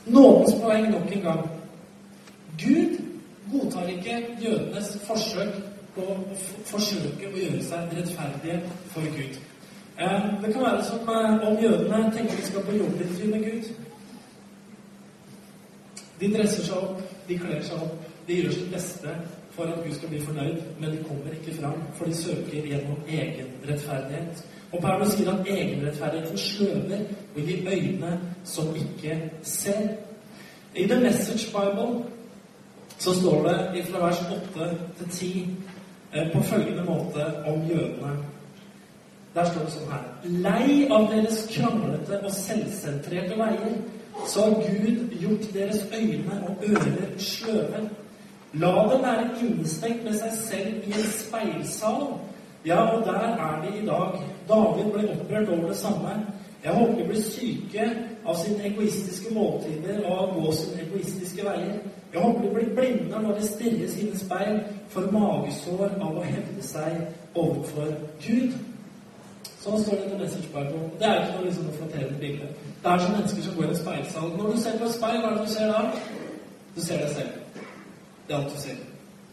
nådens 0.06 0.54
poeng 0.62 0.90
nok 0.90 1.12
en 1.12 1.22
gang. 1.22 1.50
Gud 2.58 2.98
godtar 3.52 3.86
ikke 3.86 4.26
jødenes 4.42 4.98
forsøk 5.06 5.52
på 5.94 6.00
å 6.00 6.16
forsøke 6.66 7.28
å 7.28 7.38
gjøre 7.38 7.62
seg 7.62 7.94
rettferdige 7.94 8.58
for 8.90 9.06
Gud. 9.14 9.38
Eh, 10.00 10.26
det 10.42 10.52
kan 10.52 10.62
være 10.62 10.84
som 10.84 11.12
eh, 11.14 11.48
om 11.48 11.62
jødene 11.62 12.10
tenker 12.16 12.36
de 12.36 12.46
skal 12.46 12.66
på 12.66 12.76
jobbintervju 12.80 13.30
med 13.30 13.46
Gud. 13.46 13.70
De 16.20 16.34
dresser 16.34 16.66
seg 16.66 16.76
opp, 16.82 17.02
de 17.28 17.38
kler 17.38 17.62
seg 17.62 17.82
opp, 17.86 18.10
de 18.26 18.40
gjør 18.40 18.56
sitt 18.58 18.72
beste 18.74 19.18
for 19.54 19.70
at 19.70 19.84
Gud 19.84 19.94
skal 19.94 20.08
bli 20.08 20.20
fornøyd, 20.26 20.58
men 20.80 20.90
de 20.96 21.04
kommer 21.06 21.34
ikke 21.34 21.60
fram, 21.60 21.78
for 21.94 22.10
de 22.10 22.14
søker 22.14 22.66
gjennom 22.66 22.98
egen 23.06 23.54
rettferdighet. 23.70 24.42
Og 24.72 24.82
Paulus 24.82 25.14
sier 25.14 25.30
at 25.32 25.46
egenrettferdigheten 25.46 26.38
sløver 26.38 27.06
og 27.38 27.46
de 27.46 27.56
øyne 27.68 28.20
som 28.44 28.76
ikke 28.76 29.30
ser. 29.42 29.88
I 30.74 30.86
The 30.86 31.00
Message 31.00 31.46
Bible 31.46 32.04
så 32.98 33.14
står 33.20 33.48
det 33.48 33.84
fra 33.86 34.06
vers 34.06 34.22
8 34.56 34.76
til 34.98 35.08
10 35.10 35.56
eh, 36.14 36.32
på 36.32 36.42
følgende 36.42 36.84
måte 36.84 37.26
om 37.46 37.62
jødene. 37.68 38.16
Der 39.34 39.44
står 39.44 39.64
det 39.64 39.72
sånn 39.72 39.92
her 39.92 40.04
Lei 40.42 40.88
av 40.90 41.06
deres 41.12 41.44
kranglete 41.52 42.18
og 42.24 42.32
selvsentrerte 42.34 43.38
veier 43.38 43.76
så 44.26 44.40
har 44.40 44.50
Gud 44.50 45.12
gjort 45.20 45.52
deres 45.54 45.84
øyne 45.94 46.40
og 46.48 46.64
ører 46.68 47.18
sløve. 47.18 47.84
La 48.52 48.72
dem 48.90 49.02
være 49.04 49.28
innestengt 49.42 50.04
med 50.04 50.16
seg 50.18 50.32
selv 50.40 50.88
i 50.88 50.92
en 50.96 51.10
speilsal. 51.12 52.08
Ja, 52.66 52.80
og 52.96 53.06
der 53.06 53.20
er 53.20 53.62
de 53.62 53.78
i 53.78 53.86
dag. 53.86 54.18
David 54.48 54.90
ble 54.92 55.10
opprørt 55.12 55.48
over 55.48 55.68
det 55.68 55.76
samme. 55.76 56.16
Jeg 56.64 56.74
håper 56.74 56.94
de 56.98 57.04
blir 57.08 57.22
syke 57.22 57.84
av 58.26 58.38
sine 58.40 58.64
egoistiske 58.66 59.34
måltider 59.34 60.00
og 60.04 60.12
av 60.12 60.32
å 60.32 60.40
gå 60.40 60.54
sine 60.58 60.82
egoistiske 60.86 61.44
veier. 61.46 61.78
Jeg 62.12 62.22
håper 62.22 62.42
de 62.42 62.54
blir 62.54 62.72
blinde 62.74 63.20
når 63.22 63.38
de 63.38 63.46
stirrer 63.46 63.92
sine 63.92 64.18
speil, 64.18 64.58
for 64.88 65.12
magesår 65.12 65.92
av 66.00 66.16
å 66.16 66.24
hevde 66.24 66.64
seg 66.64 67.36
overfor 67.36 67.92
Gud. 68.24 68.56
Sånn 69.58 69.82
står 69.82 70.00
det 70.00 70.12
i 70.14 70.20
Message 70.22 70.50
Bible. 70.54 70.84
Det 70.98 71.06
er 71.06 71.20
ikke 71.22 71.36
noe 71.36 71.46
liksom 71.46 71.72
flatterende 71.76 72.20
bilde. 72.22 72.50
Det 72.82 72.90
er 72.92 73.02
som 73.04 73.16
mennesker 73.16 73.44
som 73.44 73.56
går 73.56 73.66
i 73.66 73.72
en 73.74 73.80
speilsal. 73.82 74.30
Når 74.38 74.52
du 74.52 74.60
ser 74.62 74.78
på 74.78 74.86
et 74.88 74.94
speil, 74.96 75.18
hva 75.20 75.30
er 75.30 75.36
det 75.36 75.46
du 75.46 75.52
ser 75.52 75.72
da? 75.72 75.80
Du 76.76 76.80
ser 76.84 77.02
deg 77.02 77.10
selv. 77.16 77.64
Det 78.28 78.34
er 78.34 78.38
alt 78.38 78.54
du 78.54 78.60
ser. 78.62 78.78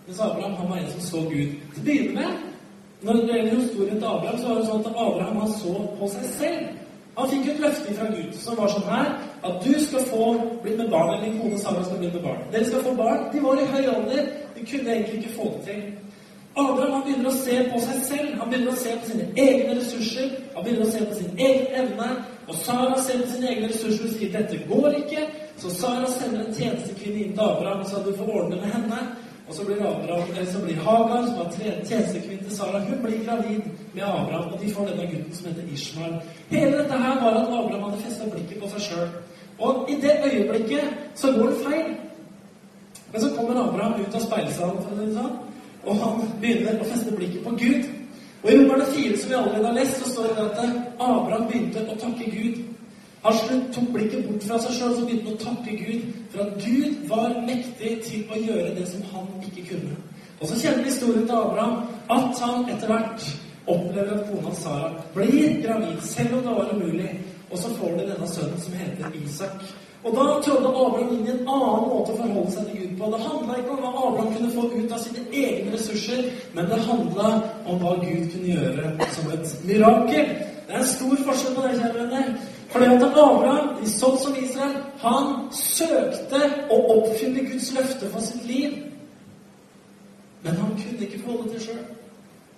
Mens 0.07 0.19
Abraham 0.19 0.57
han 0.59 0.69
var 0.69 0.81
en 0.81 0.91
som 0.91 1.05
så 1.09 1.21
Gud. 1.29 1.53
Til 1.73 1.81
å 1.81 1.85
begynne 1.85 2.15
med, 2.19 2.41
når 3.05 3.21
det 3.21 3.37
gjelder 3.37 3.61
historien 3.61 3.99
til 3.99 4.09
Abraham, 4.09 4.41
så 4.41 4.49
var 4.49 4.59
det 4.59 4.67
sånn 4.69 4.83
at 4.83 4.99
Abraham 5.05 5.39
han 5.43 5.53
så 5.55 5.75
på 5.99 6.09
seg 6.15 6.27
selv. 6.35 6.74
Han 7.15 7.29
fikk 7.31 7.45
et 7.51 7.61
løfte 7.63 7.93
fra 7.95 8.07
Gud 8.11 8.33
som 8.39 8.57
var 8.59 8.71
sånn 8.73 8.89
her 8.89 9.11
at 9.47 9.61
du 9.63 9.73
skal 9.79 10.07
få 10.09 10.31
bli 10.63 10.73
med 10.75 10.89
barn, 10.91 11.13
eller 11.13 11.29
din 11.29 11.37
kone 11.39 11.59
Sara 11.59 11.83
skal 11.85 12.01
bli 12.01 12.09
med 12.11 12.23
barn. 12.23 12.41
Dere 12.51 12.65
skal 12.67 12.83
få 12.83 12.95
barn. 12.97 13.29
De 13.31 13.43
var 13.43 13.61
i 13.61 13.67
høy 13.71 13.85
alder. 13.93 14.25
De 14.55 14.65
kunne 14.65 14.95
egentlig 14.95 15.21
ikke 15.21 15.35
få 15.37 15.51
det 15.53 15.61
til. 15.69 15.83
Abraham 16.55 16.93
han 16.93 17.03
begynner 17.03 17.29
å 17.29 17.35
se 17.35 17.55
på 17.71 17.79
seg 17.83 18.03
selv. 18.09 18.35
Han 18.39 18.51
begynner 18.51 18.71
å 18.71 18.79
se 18.79 18.93
på 18.99 19.09
sine 19.11 19.25
egne 19.35 19.75
ressurser. 19.79 20.29
Han 20.55 20.63
begynner 20.63 20.87
å 20.87 20.91
se 20.93 21.03
på 21.09 21.17
sin 21.19 21.41
egen 21.47 21.79
evne. 21.83 22.09
Og 22.47 22.59
Sara 22.63 23.01
ser 23.03 23.23
på 23.23 23.31
sine 23.33 23.51
egne 23.51 23.71
ressurser 23.71 24.07
og 24.07 24.15
sier 24.15 24.31
'dette 24.31 24.61
går 24.69 24.89
ikke'. 25.01 25.27
Så 25.57 25.69
Sara 25.69 26.07
sender 26.11 26.45
en 26.45 26.53
tjenestekvinne 26.53 27.23
inn 27.23 27.33
til 27.33 27.43
Abraham 27.43 27.79
og 27.83 27.87
sa 27.89 28.03
du 28.03 28.11
får 28.17 28.35
ordne 28.39 28.55
med 28.55 28.71
henne. 28.75 28.99
Og 29.47 29.53
så 29.55 29.65
blir, 29.65 29.75
Abraham, 29.75 30.45
så 30.53 30.59
blir 30.59 30.75
Hagar, 30.75 31.25
som 31.25 31.35
var 31.37 31.51
tjenestekvinne 31.87 32.43
til 32.43 32.57
Sara, 32.57 32.79
hun 32.79 33.01
blir 33.03 33.25
gravid 33.25 33.61
med 33.93 34.03
Abraham, 34.03 34.53
og 34.53 34.59
de 34.61 34.73
får 34.73 34.87
denne 34.89 35.05
gutten 35.11 35.35
som 35.35 35.47
heter 35.47 35.73
Ishmael. 35.73 36.15
Hele 36.49 36.77
dette 36.77 36.97
her 37.03 37.15
var 37.23 37.37
at 37.41 37.47
Abraham 37.47 37.83
hadde 37.83 38.03
festa 38.07 38.29
blikket 38.31 38.61
på 38.61 38.69
seg 38.73 38.81
sjøl. 38.87 39.07
Og 39.59 39.89
i 39.89 39.99
det 40.01 40.15
øyeblikket 40.25 40.81
så 41.15 41.31
går 41.31 41.49
det 41.49 41.57
feil. 41.67 41.93
Men 43.11 43.21
så 43.21 43.29
kommer 43.37 43.61
Abraham 43.63 44.01
ut 44.01 44.15
av 44.15 44.25
speilsalen, 44.25 45.13
sånn. 45.13 45.37
Og 45.85 46.01
han 46.01 46.25
begynner 46.41 46.81
å 46.81 46.89
feste 46.89 47.13
blikket 47.15 47.45
på 47.45 47.53
Gud. 47.61 47.85
Og 48.43 48.51
I 48.51 48.57
Romerne 48.57 48.85
4, 48.85 49.17
som 49.17 49.29
vi 49.29 49.35
allerede 49.35 49.67
har 49.67 49.77
lest, 49.77 50.01
så 50.01 50.09
står 50.09 50.23
det 50.23 50.47
at 50.49 50.57
Abraham 50.99 51.47
begynte 51.47 51.85
å 51.85 51.99
takke 52.01 52.31
Gud. 52.33 52.63
Han 53.25 53.61
tok 53.73 53.87
blikket 53.93 54.27
bort 54.27 54.43
fra 54.45 54.57
seg 54.61 54.75
sjøl 54.77 54.91
og 54.99 55.07
begynte 55.07 55.31
å 55.33 55.39
takke 55.41 55.77
Gud 55.79 56.03
for 56.33 56.43
at 56.43 56.59
Gud 56.61 57.07
var 57.09 57.39
mektig 57.47 57.93
til 58.05 58.27
å 58.29 58.37
gjøre 58.37 58.75
det 58.75 58.85
som 58.91 59.07
han 59.13 59.31
ikke 59.47 59.63
kunne. 59.71 59.95
Og 60.41 60.51
så 60.51 60.59
kjenner 60.59 60.83
vi 60.83 60.91
historien 60.91 61.25
til 61.25 61.39
Abraham 61.39 61.79
at 62.13 62.43
han 62.43 62.69
etter 62.69 62.91
hvert 62.91 63.25
opplever 63.65 64.13
at 64.13 64.27
kona 64.29 64.53
Sara 64.59 64.91
blir 65.15 65.57
gravid, 65.63 65.97
selv 66.05 66.37
om 66.37 66.45
det 66.45 66.53
var 66.59 66.73
umulig. 66.75 67.09
Og 67.49 67.57
så 67.57 67.73
får 67.79 67.97
de 67.97 68.07
denne 68.11 68.29
sønnen 68.29 68.61
som 68.61 68.77
heter 68.77 69.17
Isak. 69.23 69.65
Og 70.05 70.13
da 70.13 70.25
trådte 70.45 70.69
Abraham 70.69 71.13
inn 71.15 71.25
i 71.25 71.31
en 71.33 71.47
annen 71.49 71.85
måte 71.89 72.13
å 72.13 72.17
forholde 72.19 72.51
seg 72.53 72.67
til 72.69 72.81
Gud 72.83 72.97
på. 72.99 73.07
Det 73.13 73.21
handla 73.25 73.55
ikke 73.61 73.73
om 73.73 73.79
hva 73.81 73.93
Abraham 73.93 74.33
kunne 74.35 74.51
få 74.53 74.65
ut 74.75 74.91
av 74.93 74.99
sine 75.01 75.23
egne 75.31 75.73
ressurser, 75.73 76.27
men 76.53 76.67
det 76.69 76.83
handla 76.89 77.31
om 77.65 77.79
hva 77.81 77.95
Gud 78.03 78.27
kunne 78.35 78.51
gjøre 78.51 79.07
som 79.15 79.31
et 79.33 79.55
mirakel. 79.65 80.35
Det 80.67 80.75
er 80.75 80.83
en 80.83 80.91
stor 80.91 81.15
forskjell 81.25 81.57
på 81.57 81.65
det, 81.65 81.73
kjære 81.79 82.03
venner. 82.03 82.29
Fordi 82.71 82.85
at 82.85 83.03
Abraham, 83.03 83.85
sånn 83.87 84.17
som 84.19 84.37
Israel, 84.41 84.75
han 85.03 85.33
søkte 85.55 86.41
å 86.73 86.79
oppfylle 86.97 87.45
Guds 87.49 87.71
løfte 87.75 88.09
for 88.11 88.23
sitt 88.25 88.45
liv. 88.49 88.79
Men 90.43 90.57
han 90.61 90.73
kunne 90.79 91.07
ikke 91.07 91.23
få 91.25 91.41
det 91.43 91.55
til 91.55 91.67
sjøl. 91.67 91.83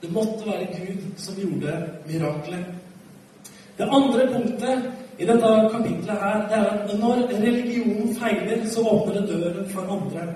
Det 0.01 0.11
måtte 0.13 0.45
være 0.45 0.67
Gud 0.77 1.05
som 1.17 1.37
gjorde 1.41 1.77
miraklet. 2.07 2.65
Det 3.77 3.85
andre 3.91 4.27
punktet 4.33 4.87
i 5.19 5.25
dette 5.25 5.49
kapitlet 5.71 6.19
her, 6.21 6.43
det 6.49 6.57
er 6.57 6.67
at 6.73 6.99
når 6.99 7.23
religionen 7.31 8.15
feiler, 8.15 8.65
så 8.69 8.81
åpner 8.81 9.21
det 9.21 9.29
døren 9.29 9.69
for 9.69 9.81
andre. 9.81 10.27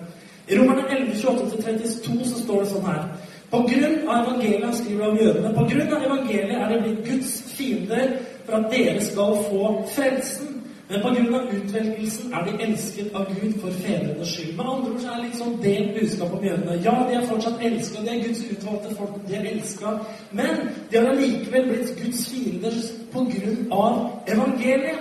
I 0.48 0.60
Romerne 0.60 0.84
11, 0.90 1.14
28-32 1.14 2.26
så 2.30 2.40
står 2.44 2.64
det 2.64 2.70
sånn 2.72 2.88
her 2.90 3.04
På 3.52 3.60
grunn 3.68 4.08
av 4.08 4.24
evangeliet, 4.24 4.66
han 4.66 4.76
skriver 4.76 5.10
om 5.10 5.18
jødene, 5.20 5.54
på 5.54 5.66
grunn 5.70 5.94
av 5.96 6.06
evangeliet 6.08 6.56
er 6.56 6.70
det 6.72 6.80
blitt 6.84 7.02
Guds 7.10 7.34
fiender 7.58 8.14
for 8.52 8.58
at 8.60 8.72
dere 8.72 9.02
skal 9.02 9.38
få 9.50 9.62
frelsen. 9.96 10.58
Men 10.92 11.02
pga. 11.02 11.40
utvelgelsen 11.58 12.34
er 12.34 12.46
de 12.46 12.64
elsket 12.64 13.14
av 13.16 13.26
Gud 13.26 13.54
for 13.62 13.72
fedrenes 13.72 14.28
skyld. 14.28 14.58
Med 14.58 14.66
andre 14.66 14.92
ord 14.92 15.00
så 15.00 15.08
er 15.12 15.24
liksom 15.24 15.54
det 15.64 15.78
delt 15.96 16.22
om 16.22 16.44
jødene. 16.44 16.80
Ja, 16.84 16.96
de 17.10 17.16
er 17.16 17.28
fortsatt 17.28 17.64
elska, 17.64 18.02
de 18.02 18.10
er 18.10 18.24
Guds 18.28 18.42
utvalgte 18.52 18.96
folk, 18.96 19.14
de 19.28 19.36
er 19.36 19.48
elska. 19.54 19.88
Men 20.32 20.50
de 20.92 20.98
har 20.98 21.08
allikevel 21.14 21.70
blitt 21.70 21.96
Guds 22.02 22.30
fiender 22.30 22.76
pga. 23.14 23.88
evangeliet. 24.34 25.00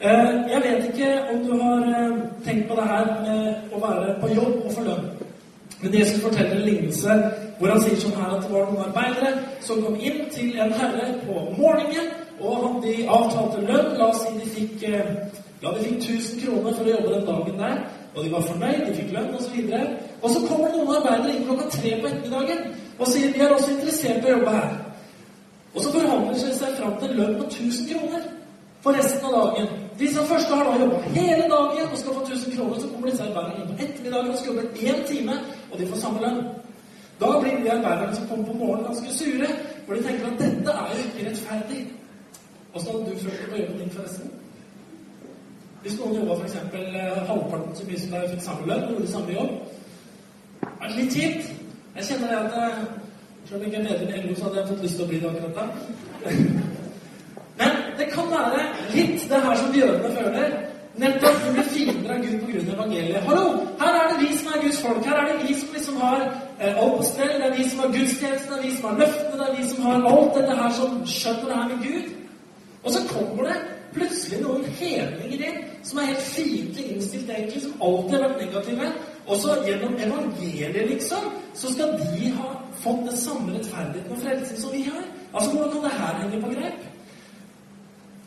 Eh, 0.00 0.34
jeg 0.52 0.60
vet 0.64 0.84
ikke 0.84 1.10
om 1.32 1.44
du 1.46 1.62
har 1.62 1.78
eh, 1.78 2.18
tenkt 2.44 2.68
på 2.68 2.74
det 2.74 2.84
her 2.88 3.04
med 3.26 3.54
å 3.72 3.80
være 3.86 4.14
på 4.20 4.34
jobb 4.34 4.64
og 4.64 4.72
få 4.72 4.84
lønn. 4.84 5.10
Men 5.82 5.94
Jesus 5.98 6.22
forteller 6.22 6.56
en 6.56 6.62
lignelse 6.62 7.16
hvor 7.58 7.68
han 7.68 7.82
sier 7.84 8.00
sånn 8.00 8.16
her 8.16 8.32
at 8.36 8.46
det 8.46 8.52
var 8.52 8.70
noen 8.70 8.86
arbeidere 8.88 9.32
som 9.64 9.82
kom 9.84 9.96
inn 10.00 10.22
til 10.32 10.56
en 10.60 10.72
herre 10.72 11.12
på 11.26 11.44
morgenen, 11.58 12.08
og 12.40 12.82
de 12.84 12.94
avtalte 13.08 13.64
lønn. 13.68 13.96
La 13.98 14.10
oss 14.10 14.24
si 14.24 14.34
de 14.40 14.50
fikk, 14.56 14.82
eh, 14.88 15.14
ja, 15.62 15.72
de 15.72 15.84
fikk 15.84 15.98
1000 16.02 16.44
kroner 16.44 16.76
for 16.76 16.84
å 16.84 16.94
jobbe 16.94 17.14
den 17.14 17.26
dagen 17.26 17.58
der. 17.64 17.80
Og 18.14 18.24
de 18.24 18.32
var 18.32 18.46
fornøyd, 18.48 18.86
de 18.86 18.94
fikk 18.94 19.12
lønn 19.14 19.34
osv. 19.38 19.56
Og, 19.56 19.70
så 19.70 19.80
og 20.22 20.30
så 20.30 20.46
kommer 20.48 20.72
noen 20.74 20.96
arbeidere 20.96 21.36
inn 21.36 21.44
klokka 21.46 21.68
tre 21.70 21.96
på 22.00 22.08
ettermiddagen 22.08 22.64
og 23.00 23.08
sier 23.08 23.32
de 23.32 23.40
er 23.40 23.54
også 23.54 23.70
interessert 23.72 24.24
i 24.24 24.28
å 24.28 24.34
jobbe 24.36 24.56
her. 24.56 24.72
Og 25.74 25.84
så 25.84 25.92
forhandler 25.94 26.34
de 26.34 26.54
seg 26.58 26.74
fram 26.76 26.96
til 27.00 27.12
en 27.12 27.20
lønn 27.20 27.38
på 27.38 27.46
1000 27.46 27.86
kroner 27.92 28.26
for 28.84 28.96
resten 28.96 29.28
av 29.28 29.36
dagen. 29.36 29.70
De 30.00 30.08
som 30.14 30.26
første 30.28 30.56
har 30.56 30.68
da 30.68 30.80
jobba 30.82 30.98
hele 31.14 31.46
dagen 31.52 31.92
og 31.92 31.98
skal 32.00 32.16
få 32.18 32.24
1000 32.26 32.56
kroner, 32.56 32.80
så 32.80 32.90
kommer 32.90 33.10
disse 33.10 33.28
arbeiderne 33.28 33.62
inn 33.62 33.70
på 33.70 33.86
ettermiddagen 33.86 34.34
og 34.34 34.38
skal 34.40 34.52
jobbe 34.52 34.84
én 34.90 35.00
time, 35.12 35.38
og 35.70 35.78
de 35.78 35.88
får 35.92 36.02
samme 36.02 36.24
lønn. 36.24 36.42
Da 37.20 37.32
blir 37.40 37.56
de 37.64 37.72
arbeiderne 37.76 38.16
som 38.16 38.28
kommer 38.28 38.46
på 38.50 38.58
morgenen, 38.60 38.86
ganske 38.88 39.16
sure, 39.16 39.48
for 39.86 39.94
de 39.94 40.04
tenker 40.04 40.28
at 40.30 40.38
dette 40.44 40.76
er 40.82 40.94
jo 40.94 41.06
ikke 41.06 41.26
rettferdig. 41.28 41.80
Åssen 42.74 42.92
hadde 42.92 43.10
du 43.10 43.18
følt 43.18 43.32
det 43.32 43.46
gjøre 43.48 43.60
jobben 43.60 43.78
ting, 43.78 43.92
forresten? 43.92 44.30
Hvis 45.82 45.96
noen 45.98 46.16
jobba 46.18 46.34
f.eks. 46.38 46.54
Eh, 46.54 47.20
halvparten 47.30 47.76
så 47.76 47.86
mye 47.88 48.00
som 48.00 48.14
deg, 48.14 48.26
fikk 48.32 48.42
samme 48.46 48.66
lønn 48.70 48.88
gjorde 48.90 49.08
samme 49.10 49.36
jobb, 49.36 49.52
er 50.70 50.88
det 50.88 50.96
litt 50.98 51.16
kjipt. 51.16 51.52
Jeg 51.96 52.08
kjenner 52.08 52.28
det 52.30 52.38
at 52.40 52.58
eh, 52.60 52.82
selv 53.48 53.56
om 53.56 53.62
jeg 53.64 53.70
ikke 53.70 53.80
er 53.80 53.88
medlem 53.88 54.12
i 54.14 54.26
LO, 54.26 54.36
så 54.36 54.44
hadde 54.46 54.60
jeg 54.60 54.68
fått 54.68 54.84
lyst 54.86 55.00
til 55.00 55.06
å 55.06 55.10
bli 55.10 55.22
det 55.22 55.30
akkurat 55.30 55.56
da. 55.58 55.64
Det 58.00 58.06
kan 58.08 58.30
være 58.32 58.60
litt 58.94 59.24
det 59.28 59.38
her 59.44 59.56
som 59.60 59.74
jødene 59.76 60.10
føler. 60.14 60.52
Nettopp 61.00 61.42
de 61.42 61.50
blir 61.52 61.66
fiender 61.74 62.14
av 62.14 62.22
Gud 62.22 62.38
pga. 62.46 62.62
evangeliet. 62.74 63.26
Hallo! 63.26 63.42
Her 63.80 63.98
er 63.98 64.06
det 64.12 64.22
vi 64.22 64.38
som 64.38 64.48
er 64.52 64.62
Guds 64.62 64.80
folk. 64.84 65.04
Her 65.04 65.18
er 65.20 65.26
det 65.28 65.48
vi 65.48 65.56
som 65.58 65.74
liksom 65.74 65.98
har 66.00 66.22
eh, 66.60 66.78
alt 66.82 66.96
på 66.96 67.02
stell. 67.10 67.34
Det 67.34 67.50
er 67.50 67.56
vi 67.58 67.68
som 67.68 67.82
har 67.82 67.92
gudstjenesten, 67.98 68.52
det 68.52 68.58
er 68.58 68.64
vi 68.68 68.72
som 68.76 68.88
har 68.88 68.96
løftene, 69.02 69.36
det 69.42 69.48
er 69.48 69.58
vi 69.58 69.68
som 69.68 69.82
har 69.82 70.08
alt 70.12 70.38
dette 70.38 70.56
her 70.62 70.72
som 70.78 70.96
skjønner 71.06 71.46
det 71.50 71.58
her 71.60 71.68
med 71.68 71.84
Gud. 71.88 72.08
Og 72.84 72.92
så 72.92 73.00
kommer 73.08 73.50
det 73.50 73.56
plutselig 73.94 74.40
noen 74.42 74.64
hedninger 74.78 75.46
inn 75.48 75.62
som 75.86 75.98
er 76.00 76.12
helt 76.12 76.26
fiendtlig 76.32 76.86
innstilt, 76.94 77.30
egentlig, 77.30 77.62
som 77.64 77.82
alltid 77.86 78.16
har 78.16 78.28
vært 78.28 78.42
negative. 78.44 78.90
Og 79.26 79.40
så 79.42 79.56
gjennom 79.66 79.96
evangeliet, 79.96 80.78
liksom, 80.90 81.30
så 81.54 81.72
skal 81.72 81.96
de 82.00 82.30
ha 82.36 82.52
fått 82.80 83.02
den 83.08 83.18
samme 83.18 83.56
rettferdigheten 83.56 84.14
og 84.16 84.22
frelsen 84.24 84.60
som 84.60 84.72
vi 84.74 84.84
har. 84.88 85.04
Altså, 85.34 85.50
hvordan 85.50 85.72
kan 85.72 85.84
det 85.84 85.98
her 85.98 86.20
henge 86.22 86.42
på 86.42 86.52
grep? 86.54 86.86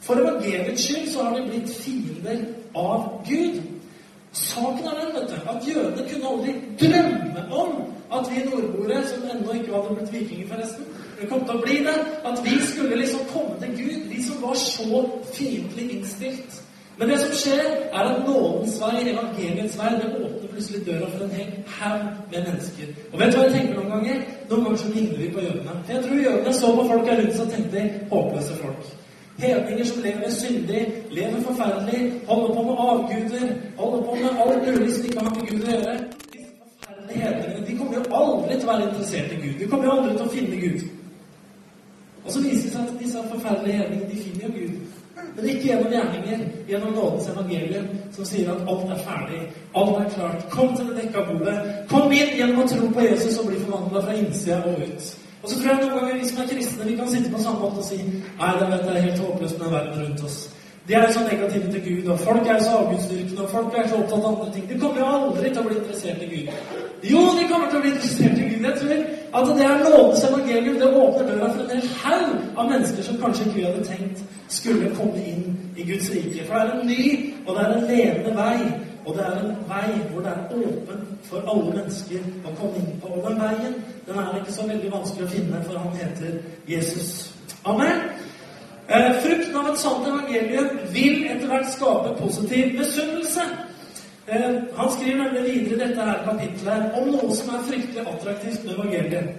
For 0.03 0.19
evangeliets 0.19 0.83
skyld 0.83 1.07
så 1.13 1.23
har 1.23 1.37
de 1.37 1.47
blitt 1.47 1.69
fiender 1.69 2.45
av 2.75 3.07
Gud. 3.29 3.61
Saken 4.33 4.87
er 4.89 4.99
den 4.99 5.13
vet 5.15 5.29
du, 5.29 5.35
at 5.49 5.67
jødene 5.67 6.09
kunne 6.09 6.29
aldri 6.33 6.53
drømme 6.81 7.43
om 7.53 7.73
at 8.13 8.29
vi 8.31 8.43
nordboere, 8.49 9.03
som 9.07 9.27
ennå 9.29 9.53
ikke 9.59 9.73
hadde 9.73 9.95
blitt 9.95 10.13
vikinger, 10.13 10.47
forresten, 10.47 10.85
kom 11.29 11.45
til 11.45 11.55
å 11.55 11.63
bli 11.63 11.79
det, 11.85 11.95
at 12.25 12.43
vi 12.45 12.59
skulle 12.67 12.99
liksom 13.01 13.25
komme 13.33 13.55
til 13.61 13.73
Gud, 13.79 14.05
vi 14.11 14.23
som 14.23 14.41
var 14.41 14.55
så 14.59 15.01
fiendtlig 15.33 15.89
innstilt. 15.97 16.63
Men 16.97 17.09
det 17.09 17.19
som 17.19 17.31
skjer, 17.33 17.69
er 17.93 17.99
at 17.99 18.25
nådens 18.27 18.75
vei, 18.81 18.99
evangeliets 19.11 19.77
vei, 19.79 19.93
det 19.97 20.09
åpner 20.13 20.49
plutselig 20.51 20.85
døra 20.85 21.07
for 21.09 21.25
en 21.25 21.31
heng 21.37 21.53
haug 21.77 22.03
med 22.31 22.43
mennesker. 22.47 22.91
Og 23.11 23.19
vet 23.19 23.33
du 23.33 23.37
hva 23.37 23.45
jeg 23.47 23.55
tenker 23.55 23.79
noen 23.79 23.93
ganger? 23.95 24.19
Noen 24.49 24.67
ganger 24.67 24.81
så 24.81 24.91
ligner 24.93 25.17
vi 25.17 25.29
på 25.33 25.45
jødene. 25.45 25.77
Jeg 25.89 26.03
tror 26.03 26.21
jødene 26.25 26.53
så 26.53 26.73
på 26.75 26.85
folk 26.91 27.09
her 27.09 27.21
rundt 27.21 27.37
seg 27.37 27.47
og 27.47 27.55
tenkte 27.55 27.87
håpløse 28.11 28.59
folk. 28.61 28.91
Hedninger 29.41 29.85
som 29.89 30.01
lever 30.05 30.29
syndig, 30.29 30.81
lever 31.11 31.41
forferdelig, 31.47 32.01
holder 32.27 32.55
på 32.55 32.63
med 32.67 32.75
avguder, 32.87 33.47
holder 33.77 34.03
på 34.07 34.17
med 34.21 34.41
alt 34.45 34.67
mulig 34.67 34.93
som 34.93 35.05
ikke 35.05 35.19
har 35.19 35.35
med 35.35 35.47
Gud 35.49 35.63
å 35.63 35.71
gjøre. 35.71 35.95
Disse 36.33 36.51
forferdelige 36.59 37.23
hedningene 37.23 37.67
de 37.67 37.77
kommer 37.77 37.95
jo 37.97 38.03
aldri 38.21 38.59
til 38.59 38.67
å 38.67 38.73
være 38.73 38.91
interessert 38.91 39.33
i 39.33 39.41
Gud. 39.47 39.55
De 39.63 39.71
kommer 39.71 39.89
jo 39.89 39.95
aldri 39.97 40.13
til 40.19 40.27
å 40.27 40.35
finne 40.35 40.61
Gud. 40.67 40.85
Og 42.25 42.31
så 42.31 42.41
viser 42.41 42.67
det 42.67 42.73
seg 42.73 42.83
at 42.87 42.99
disse 43.01 43.23
forferdelige 43.31 43.77
gjerningene 43.77 44.11
de 44.11 44.21
finner 44.25 44.45
jo 44.47 44.51
Gud. 44.59 44.99
Men 45.35 45.49
ikke 45.49 45.67
gjennom 45.67 45.91
gjerninger, 45.91 46.45
gjennom 46.69 46.93
nådens 46.93 47.27
evangelium, 47.33 47.87
som 48.15 48.25
sier 48.25 48.51
at 48.53 48.69
alt 48.69 48.91
er 48.93 49.03
ferdig, 49.07 49.41
alt 49.81 49.99
er 50.01 50.09
klart. 50.15 50.47
Kom 50.53 50.75
til 50.77 50.89
det 50.89 51.01
dekka 51.01 51.25
bordet. 51.29 51.57
Kom 51.89 52.11
inn 52.13 52.33
gjennom 52.37 52.63
å 52.63 52.67
tro 52.69 52.89
på 52.95 53.05
Jesus 53.07 53.39
og 53.41 53.49
bli 53.49 53.61
forvandla 53.65 54.03
fra 54.05 54.17
innsida 54.17 54.61
og 54.69 54.83
ut. 54.83 55.13
Og 55.43 55.49
så 55.49 55.59
tror 55.59 55.71
jeg 55.71 55.79
noen 55.81 55.95
ganger 55.97 56.19
vi 56.19 56.27
som 56.29 56.41
er 56.43 56.51
kristne, 56.51 56.85
vi 56.87 56.97
kan 56.99 57.09
sitte 57.11 57.31
på 57.33 57.41
samme 57.43 57.59
måte 57.65 57.81
og 57.81 57.87
si 57.87 57.97
Nei, 57.99 58.51
det, 58.59 58.67
er 58.79 59.07
helt 59.07 59.23
håpløst 59.25 59.57
med 59.59 59.73
verden 59.73 60.03
rundt 60.03 60.23
oss. 60.29 60.37
De 60.87 60.93
er 60.93 61.05
jo 61.07 61.13
så 61.15 61.23
negative 61.23 61.71
til 61.71 61.83
Gud, 61.87 62.07
og 62.11 62.19
folk 62.19 62.47
er 62.47 62.59
så 62.59 62.77
avgudsdyrkende, 62.77 63.43
og 63.43 63.49
folk 63.49 63.75
er 63.77 63.85
så 63.87 63.99
opptatt 64.01 64.19
av 64.19 64.29
andre 64.29 64.47
ting. 64.53 64.65
De 64.69 64.79
kommer 64.79 64.99
jo 64.99 65.11
aldri 65.17 65.51
til 65.51 65.61
å 65.61 65.67
bli 65.67 65.77
interessert 65.79 66.23
i 66.23 66.31
Gud. 66.31 66.49
Jo, 67.11 67.21
de 67.37 67.45
kommer 67.51 67.69
til 67.69 67.79
å 67.79 67.83
bli 67.85 67.93
interessert 67.93 68.39
i 68.39 68.49
Gud. 68.49 68.65
Jeg 68.67 68.79
tror 68.81 69.05
at 69.35 69.47
det 69.57 69.65
er 69.65 69.83
nådens 69.83 70.23
evangelium. 70.23 70.75
Det 70.75 70.93
åpner 70.93 71.27
døra 71.31 71.51
for 71.53 71.61
en 71.61 71.69
hel 71.69 71.89
haug 72.03 72.35
av 72.57 72.69
mennesker 72.71 73.03
som 73.03 73.17
kanskje 73.17 73.45
ikke 73.45 73.55
vi 73.55 73.65
hadde 73.65 73.85
tenkt 73.85 74.23
skulle 74.47 74.95
komme 74.95 75.25
inn 75.25 75.59
i 75.77 75.91
Guds 75.91 76.09
rike. 76.11 76.45
For 76.47 76.55
det 76.55 76.63
er 76.63 76.79
en 76.79 76.87
ny, 76.87 77.33
og 77.47 77.55
det 77.55 77.63
er 77.65 77.73
en 77.77 77.87
levende 77.91 78.35
vei. 78.35 78.57
Og 79.05 79.15
det 79.15 79.23
er 79.25 79.39
en 79.39 79.55
vei 79.67 79.89
hvor 80.11 80.21
det 80.21 80.31
er 80.31 80.53
åpen 80.55 80.99
for 81.23 81.49
alle 81.51 81.71
mennesker 81.75 82.19
å 82.45 82.53
komme 82.59 82.75
inn 82.79 82.93
på. 83.01 83.07
Og 83.07 83.25
den 83.29 83.41
veien 83.41 83.75
den 84.05 84.19
er 84.19 84.37
ikke 84.39 84.53
så 84.53 84.67
veldig 84.67 84.91
vanskelig 84.91 85.27
å 85.27 85.33
finne, 85.33 85.63
for 85.65 85.79
han 85.79 85.97
heter 85.97 86.37
Jesus. 86.67 87.33
Amen. 87.65 88.05
Eh, 88.87 89.11
frukten 89.23 89.55
av 89.55 89.69
et 89.71 89.79
sant 89.79 90.07
evangelium 90.07 90.69
vil 90.91 91.27
etter 91.31 91.47
hvert 91.47 91.69
skape 91.71 92.15
positiv 92.19 92.73
misunnelse. 92.79 93.45
Eh, 94.27 94.51
han 94.75 94.91
skriver 94.91 95.23
nemlig 95.23 95.43
videre 95.43 95.87
dette 95.87 96.01
her 96.01 96.19
kapitlet 96.23 96.93
om 96.99 97.09
noe 97.11 97.35
som 97.35 97.55
er 97.55 97.65
fryktelig 97.67 98.05
attraktivt 98.07 98.65
med 98.65 98.73
evangeliet. 98.77 99.33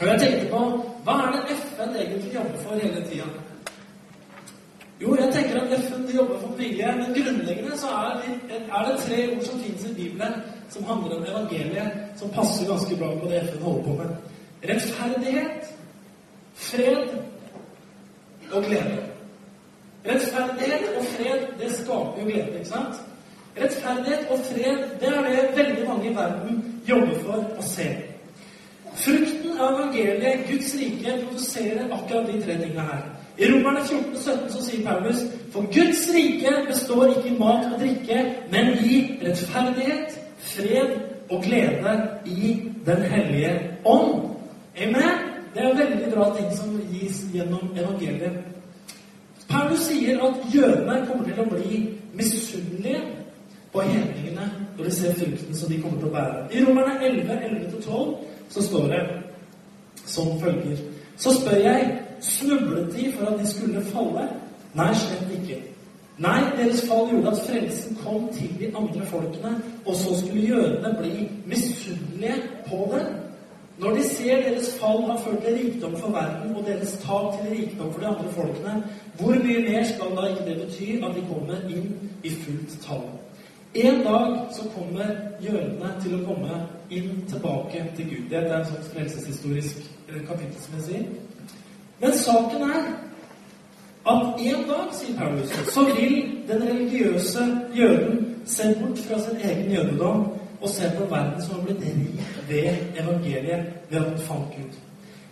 Og 0.00 0.06
jeg 0.06 0.20
tenkte 0.20 0.50
på 0.50 0.60
hva 1.06 1.14
er 1.22 1.30
det 1.36 1.56
FN 1.62 1.94
egentlig 1.96 2.34
jobber 2.34 2.58
for 2.64 2.82
hele 2.82 3.04
tida? 3.08 3.28
Jo, 5.00 5.14
jeg 5.16 5.32
tenker 5.34 5.60
at 5.62 5.80
FN 5.80 6.04
jobber 6.16 6.38
for 6.42 6.54
mye, 6.58 6.92
men 7.00 7.16
grunnleggende 7.16 7.78
så 7.78 7.88
er 8.02 8.20
det, 8.20 8.60
er 8.76 8.86
det 8.88 9.00
tre 9.06 9.18
ord 9.32 9.42
som 9.46 9.60
finnes 9.60 9.84
i 9.84 9.94
Bibelen, 9.94 10.32
som 10.68 10.84
handler 10.84 11.16
om 11.16 11.26
evangeliet, 11.32 11.90
som 12.16 12.30
passer 12.30 12.68
ganske 12.68 12.96
bra 12.96 13.12
på 13.20 13.28
det 13.30 13.42
FN 13.48 13.62
holder 13.62 13.82
på 13.84 13.98
med. 14.02 14.16
Rettferdighet, 14.68 15.74
fred 16.54 17.14
og 18.52 18.64
glede. 18.64 18.98
Rettferdighet 20.06 20.90
og 20.96 21.04
fred, 21.04 21.46
det 21.60 21.76
skaper 21.76 22.20
jo 22.20 22.26
glede, 22.26 22.58
ikke 22.58 22.74
sant? 22.74 23.06
Rettferdighet 23.62 24.30
og 24.30 24.44
fred, 24.50 24.84
det 25.00 25.08
er 25.08 25.22
det 25.26 25.48
veldig 25.56 25.88
mange 25.88 26.10
i 26.10 26.14
verden 26.16 26.62
jobber 26.88 27.18
for 27.24 27.58
å 27.58 27.66
se. 27.66 27.88
Frukten 28.98 29.58
av 29.60 29.76
evangeliet, 29.76 30.46
Guds 30.48 30.74
rike, 30.78 31.14
produserer 31.26 31.92
akkurat 31.94 32.26
de 32.26 32.40
tre 32.42 32.56
tingene 32.58 32.86
her. 32.88 33.04
I 33.38 33.50
Romerne 33.52 33.84
14, 33.86 34.16
17 34.16 34.48
så 34.50 34.62
sier 34.66 34.82
Paulus 34.86 35.20
for 35.54 35.68
Guds 35.74 36.08
rike 36.14 36.54
består 36.66 37.12
ikke 37.12 37.28
i 37.30 37.36
mat 37.38 37.68
og 37.70 37.78
drikke, 37.78 38.24
men 38.50 38.72
i 38.82 38.96
rettferdighet, 39.22 40.18
fred 40.38 40.96
og 41.30 41.42
glede 41.44 41.94
i 42.26 42.56
Den 42.86 43.02
hellige 43.02 43.52
ånd. 43.84 44.30
Amen? 44.82 45.18
Det 45.54 45.62
er 45.62 45.76
veldig 45.76 46.12
bra 46.14 46.36
ting 46.36 46.56
som 46.56 46.80
gis 46.92 47.20
gjennom 47.34 47.74
evangeliet. 47.76 48.38
Paulus 49.48 49.80
sier 49.88 50.22
at 50.24 50.54
jødene 50.54 51.06
kommer 51.06 51.24
til 51.24 51.42
å 51.42 51.48
bli 51.52 51.80
misunnelige 52.16 53.00
på 53.72 53.80
hedningene 53.80 54.50
når 54.76 54.84
de 54.84 54.92
ser 54.94 55.14
frukten 55.14 55.56
som 55.56 55.72
de 55.72 55.80
kommer 55.82 56.00
til 56.00 56.10
å 56.10 56.14
bære. 56.16 56.44
I 56.52 56.64
Romerne 56.64 56.98
11, 57.04 57.40
11-12 57.80 58.14
så 58.48 58.62
står 58.62 58.92
det 58.92 59.02
som 60.04 60.40
følger. 60.40 60.84
Så 61.16 61.34
spør 61.40 61.56
jeg 61.62 61.88
Snublet 62.20 62.96
de 62.96 63.12
for 63.12 63.26
at 63.26 63.40
de 63.40 63.46
skulle 63.46 63.82
falle? 63.92 64.28
Nei, 64.74 64.94
slett 64.94 65.30
ikke. 65.38 65.60
Nei, 66.18 66.40
deres 66.58 66.82
fall 66.88 67.06
gjorde 67.12 67.30
at 67.30 67.44
frelsen 67.46 67.98
kom 68.02 68.26
til 68.34 68.56
de 68.58 68.72
andre 68.76 69.06
folkene, 69.06 69.52
og 69.86 69.94
så 69.96 70.16
skulle 70.18 70.48
jødene 70.48 70.96
bli 70.98 71.28
misunnelige 71.46 72.40
på 72.66 72.88
det. 72.92 73.04
Når 73.78 73.94
de 73.94 74.02
ser 74.02 74.42
deres 74.42 74.72
fall 74.80 75.02
har 75.06 75.20
ført 75.22 75.42
til 75.44 75.54
rikdom 75.54 75.96
for 75.96 76.10
verden, 76.10 76.56
og 76.56 76.66
deres 76.66 76.98
tap 77.04 77.38
til 77.38 77.54
rikdom 77.54 77.92
for 77.92 78.00
de 78.00 78.06
andre 78.06 78.32
folkene, 78.34 78.82
hvor 79.18 79.38
mye 79.44 79.62
mer 79.68 79.84
skal 79.84 80.16
da 80.16 80.26
ikke 80.26 80.50
det 80.50 80.56
bety 80.64 80.90
at 80.98 81.14
de 81.14 81.26
kommer 81.30 81.62
inn 81.70 82.10
i 82.22 82.30
fullt 82.30 82.78
tall? 82.82 83.06
En 83.74 84.02
dag 84.04 84.48
så 84.56 84.62
kommer 84.74 85.10
jødene 85.40 85.90
til 86.02 86.14
å 86.16 86.24
komme 86.24 86.62
inn 86.90 87.24
tilbake 87.28 87.84
til 87.96 88.08
Gud. 88.10 88.24
Det 88.30 88.38
er 88.38 88.54
en 88.56 88.64
sånn 88.66 88.86
frelseshistorisk 88.94 89.82
kapittel, 90.08 90.56
som 90.62 90.78
jeg 90.78 90.86
sier. 90.86 91.04
Men 92.00 92.16
saken 92.16 92.64
er 92.70 92.88
at 94.08 94.40
en 94.40 94.64
dag, 94.70 94.90
sier 94.96 95.18
Paulus, 95.18 95.52
så 95.74 95.84
vil 95.84 96.16
den 96.48 96.64
religiøse 96.64 97.44
jøden 97.76 98.26
se 98.48 98.74
bort 98.80 98.98
fra 99.04 99.20
sin 99.20 99.40
egen 99.44 99.72
jødedom 99.72 100.24
og 100.60 100.68
se 100.68 100.90
på 100.96 101.04
verden 101.10 101.42
som 101.42 101.54
har 101.54 101.64
blitt 101.66 101.84
rik 101.84 102.22
ved 102.48 103.02
evangeliet, 103.02 103.66
ved 103.90 103.98
at 103.98 104.06
den 104.06 104.18
fant 104.18 104.54
Gud. 104.56 104.78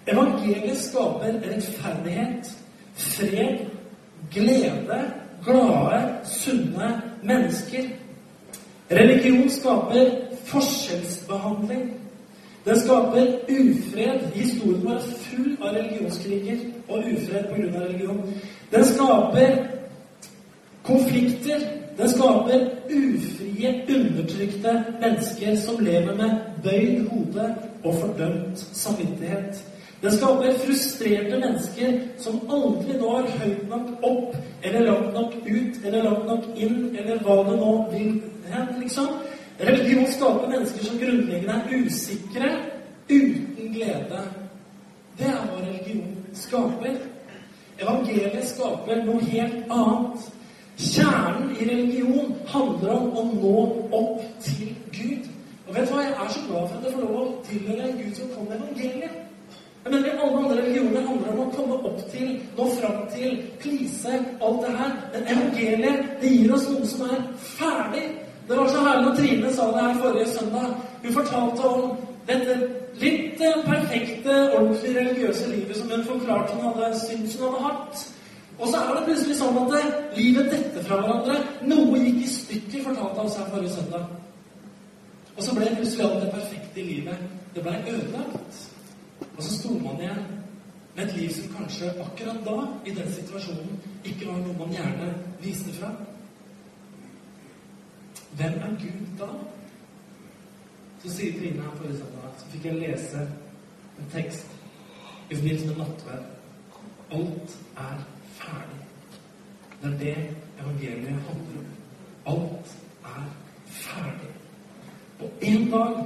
Evangeliet 0.07 0.79
skaper 0.79 1.41
rettferdighet, 1.43 2.51
fred, 2.95 3.65
glede, 4.35 5.01
glade, 5.45 6.03
sunne 6.25 6.91
mennesker. 7.23 7.89
Religion 8.91 9.51
skaper 9.51 10.11
forskjellsbehandling, 10.45 11.95
Den 12.67 12.81
skaper 12.81 13.27
ufred. 13.49 14.21
Historien 14.35 14.85
vår 14.85 14.93
er 14.93 15.03
full 15.23 15.53
av 15.63 15.75
religionskriger 15.75 16.59
og 16.89 16.99
ufred 16.99 17.45
pga. 17.53 17.81
religion. 17.81 18.35
Den 18.73 18.85
skaper 18.85 19.57
konflikter. 20.83 21.61
Den 21.99 22.09
skaper 22.09 22.67
ufrie, 22.91 23.85
undertrykte 23.89 24.85
mennesker 25.01 25.57
som 25.57 25.85
lever 25.85 26.15
med 26.15 26.31
bøyd 26.65 27.09
hode 27.09 27.55
og 27.85 27.95
fordømt 27.95 28.59
samvittighet. 28.73 29.65
Den 30.03 30.13
skaper 30.13 30.59
frustrerte 30.65 31.39
mennesker 31.39 31.93
som 32.19 32.41
aldri 32.51 32.99
når 32.99 33.31
høyt 33.39 33.69
nok 33.69 33.89
opp, 34.03 34.37
eller 34.63 34.81
langt 34.81 35.15
nok 35.15 35.35
ut, 35.47 35.85
eller 35.85 36.03
langt 36.03 36.27
nok 36.27 36.45
inn, 36.57 36.97
eller 36.99 37.23
hva 37.23 37.37
det 37.51 37.61
nå 37.61 37.73
vil 37.93 38.23
liksom. 38.81 39.07
Religion 39.59 40.07
skaper 40.13 40.49
mennesker 40.49 40.85
som 40.85 40.99
grunnleggende 41.01 41.55
er 41.55 41.85
usikre, 41.87 42.49
uten 43.09 43.73
glede. 43.73 44.25
Det 45.19 45.27
er 45.27 45.47
hva 45.49 45.61
religion 45.63 46.17
skaper. 46.37 46.99
Evangeliet 47.81 48.49
skaper 48.49 49.05
noe 49.05 49.21
helt 49.31 49.71
annet. 49.73 50.27
Kjernen 50.77 51.55
i 51.57 51.69
religion 51.71 52.35
handler 52.53 52.99
om 52.99 53.17
å 53.17 53.25
nå 53.31 53.55
opp 53.97 54.27
til 54.45 54.75
Gud. 54.93 55.31
Og 55.67 55.75
vet 55.75 55.89
du 55.89 55.95
hva? 55.95 56.03
Jeg 56.05 56.19
er 56.21 56.35
så 56.35 56.43
glad 56.49 56.69
for 56.69 56.77
at 56.77 56.85
jeg 56.85 56.93
får 56.99 57.07
lov 57.07 57.17
å 57.23 57.31
tilhøre 57.49 57.89
en 57.89 57.97
Gud 58.03 58.13
som 58.19 58.35
kom 58.35 58.51
med 58.51 58.61
evangeliet. 58.61 59.23
Jeg 59.87 59.93
mener, 59.95 60.21
Alle 60.21 60.39
andre 60.43 60.61
religioner 60.61 61.07
handler 61.07 61.33
om 61.33 61.41
å 61.47 61.51
komme 61.55 61.75
opp 61.89 61.99
til, 62.11 62.31
nå 62.59 62.65
fram 62.75 63.03
til, 63.15 63.37
please, 63.63 64.15
alt 64.43 64.63
det 64.67 64.73
her. 64.81 64.95
Men 65.13 65.29
evangeliet 65.35 66.09
det 66.21 66.33
gir 66.37 66.55
oss 66.57 66.69
noe 66.73 66.89
som 66.91 67.05
er 67.09 67.21
ferdig. 67.57 68.07
Det 68.49 68.57
var 68.57 68.69
så 68.69 68.83
herlig 68.87 69.07
når 69.07 69.17
Trine 69.17 69.55
sa 69.55 69.71
det 69.75 69.87
her 69.87 70.03
forrige 70.03 70.29
søndag. 70.31 70.75
Hun 71.05 71.15
fortalte 71.15 71.71
om 71.71 71.97
dette 72.29 72.59
litt 73.01 73.41
perfekte, 73.67 74.37
ordentlig 74.59 74.93
religiøse 74.97 75.49
livet 75.51 75.77
som 75.77 75.91
hun 75.91 76.05
forklarte 76.05 76.55
hun 76.55 76.69
hadde 76.69 77.01
syntes 77.01 77.35
hun 77.41 77.49
hadde 77.49 77.65
hatt. 77.65 78.05
Og 78.59 78.69
så 78.69 78.79
er 78.81 78.95
det 78.95 79.03
plutselig 79.09 79.37
sånn 79.37 79.59
at 79.61 80.17
livet 80.17 80.49
detter 80.53 80.87
fra 80.87 81.01
hverandre. 81.03 81.41
Noe 81.69 81.99
gikk 82.01 82.23
i 82.23 82.31
stykker, 82.37 82.87
fortalte 82.87 83.21
han 83.21 83.29
oss 83.29 83.37
her 83.41 83.51
forrige 83.53 83.75
søndag. 83.75 84.07
Og 85.37 85.45
så 85.45 85.59
ble 85.59 85.75
plutselig 85.77 86.07
alt 86.07 86.23
det 86.25 86.33
perfekte 86.33 86.81
i 86.81 86.89
livet 86.95 87.29
det 87.55 87.65
ble 87.65 87.77
ødelagt. 87.93 88.65
Og 89.27 89.43
så 89.43 89.53
sto 89.53 89.77
man 89.81 90.01
igjen 90.01 90.25
med 90.97 91.05
et 91.05 91.17
liv 91.19 91.33
som 91.35 91.53
kanskje 91.59 91.93
akkurat 92.01 92.41
da, 92.47 92.57
i 92.89 92.95
den 92.97 93.09
situasjonen, 93.13 93.81
ikke 94.05 94.29
var 94.31 94.41
noe 94.41 94.57
man 94.63 94.73
gjerne 94.73 95.11
viste 95.43 95.75
fra. 95.77 95.91
Hvem 98.37 98.53
er 98.53 98.71
Gud 98.81 99.19
da? 99.19 99.29
Så 101.03 101.13
sier 101.17 101.39
Trine 101.39 101.63
her 101.63 101.77
forrige 101.77 101.99
søndag, 101.99 102.33
så 102.39 102.47
fikk 102.53 102.65
jeg 102.65 102.75
lese 102.75 103.21
en 103.99 104.11
tekst 104.13 104.47
i 105.31 105.35
forbindelse 105.35 105.67
med 105.67 105.77
nattverd. 105.77 106.25
Alt 107.11 107.57
er 107.77 108.05
ferdig. 108.39 108.81
Det 109.83 109.93
er 109.93 109.99
det 109.99 110.17
evangeliet 110.61 111.09
handler 111.29 111.63
om. 112.25 112.35
Alt 112.35 112.77
er 113.05 113.25
ferdig. 113.67 114.31
Og 115.21 115.31
en 115.43 115.71
dag 115.71 116.05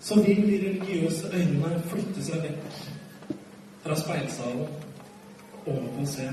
så 0.00 0.14
vil 0.14 0.36
de 0.36 0.68
religiøse 0.68 1.26
øynene 1.34 1.82
flytte 1.86 2.24
seg 2.24 2.42
vekk 2.42 2.68
fra 3.82 3.96
speilsalen 3.98 4.68
og 5.64 5.72
over 5.72 5.88
på 5.96 6.04
å 6.04 6.10
se 6.10 6.28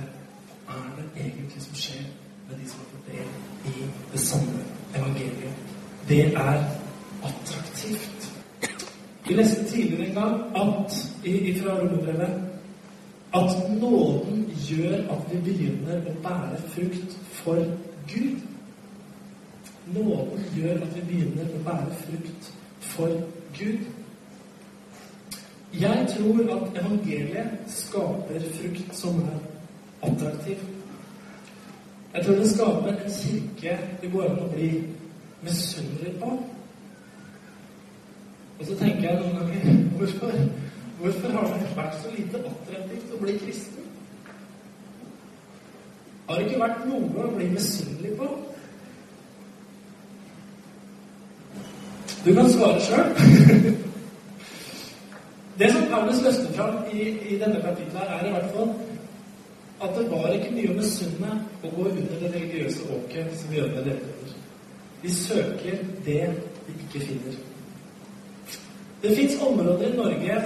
hva 0.68 0.78
er 0.78 0.94
det 1.00 1.26
egentlig 1.26 1.64
som 1.66 1.82
skjer 1.82 2.06
med 2.50 2.60
de 2.60 2.70
som 2.70 2.84
har 2.84 2.92
fått 2.94 3.12
del 3.12 3.74
i 3.74 3.90
det 4.12 4.22
samme 4.22 4.83
evangeliet. 4.96 5.54
Det 6.08 6.26
er 6.36 6.64
attraktivt. 7.24 8.34
Vi 9.28 9.34
leste 9.34 9.66
tidligere 9.66 10.08
en 10.08 10.16
gang 10.16 10.42
at, 10.56 10.92
fra 11.62 11.80
romerbrevet 11.80 12.50
at 13.34 13.82
nåden 13.82 14.52
gjør 14.70 14.98
at 15.12 15.22
vi 15.32 15.40
begynner 15.52 16.02
å 16.06 16.14
bære 16.24 16.60
frukt 16.68 17.16
for 17.32 17.64
Gud. 18.12 18.44
Nåden 19.96 20.44
gjør 20.56 20.84
at 20.84 20.96
vi 20.96 21.02
begynner 21.08 21.50
å 21.56 21.64
bære 21.66 21.98
frukt 22.04 22.52
for 22.80 23.16
Gud. 23.58 23.88
Jeg 25.74 26.06
tror 26.14 26.44
at 26.56 26.78
evangeliet 26.84 27.58
skaper 27.68 28.46
frukt 28.60 28.96
som 28.96 29.24
er 29.24 29.40
attraktiv. 30.06 30.73
Jeg 32.14 32.26
tror 32.26 32.36
det 32.36 32.50
skaper 32.50 32.88
en 32.88 33.12
kirke 33.20 33.78
det 34.02 34.12
går 34.12 34.24
an 34.30 34.44
å 34.44 34.50
bli 34.54 34.68
misunnelig 35.42 36.14
på. 36.22 36.30
Og 38.60 38.68
så 38.68 38.76
tenker 38.78 39.08
jeg 39.08 39.20
noen 39.20 39.40
ganger 39.40 39.80
hvorfor, 39.98 40.36
hvorfor 41.00 41.34
har 41.34 41.48
det 41.50 41.72
vært 41.76 41.98
så 42.04 42.12
lite 42.14 42.44
attraktivt 42.52 43.16
å 43.16 43.22
bli 43.24 43.38
kristen? 43.42 43.88
Har 46.28 46.38
det 46.38 46.46
ikke 46.46 46.62
vært 46.62 46.86
noe 46.88 47.26
å 47.26 47.32
bli 47.34 47.50
misunnelig 47.56 48.14
på? 48.22 48.30
Du 52.24 52.30
kan 52.38 52.54
svare 52.54 52.86
sjøl. 52.86 53.10
Det 55.60 55.68
som 55.70 55.84
Paulus 55.90 56.22
løfter 56.24 56.54
fram 56.54 56.78
i, 56.94 57.10
i 57.34 57.36
denne 57.38 57.60
kapitlet, 57.62 58.08
er 58.10 58.26
i 58.26 58.32
hvert 58.34 58.54
fall 58.56 58.72
at 59.84 59.96
det 59.98 60.06
var 60.12 60.32
ikke 60.32 60.54
mye 60.56 60.72
å 60.72 60.78
misunne 60.78 61.32
å 61.64 61.72
gå 61.76 61.88
under 61.90 62.20
det 62.22 62.32
religiøse 62.34 62.86
åket 62.96 63.34
som 63.40 63.56
jødene 63.56 63.84
levde 63.88 64.14
under. 64.14 64.38
De 65.04 65.12
søker 65.16 65.82
det 66.06 66.22
de 66.68 66.76
ikke 66.86 67.06
finner. 67.08 67.38
Det 69.04 69.16
fins 69.18 69.36
områder 69.44 69.90
i 69.90 69.98
Norge 69.98 70.42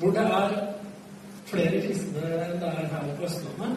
hvor 0.00 0.10
det 0.10 0.26
er 0.40 0.54
flere 1.46 1.82
kristne 1.84 2.26
enn 2.26 2.58
det 2.58 2.70
er 2.72 2.88
her 2.90 3.10
på 3.18 3.26
Østlandet, 3.28 3.76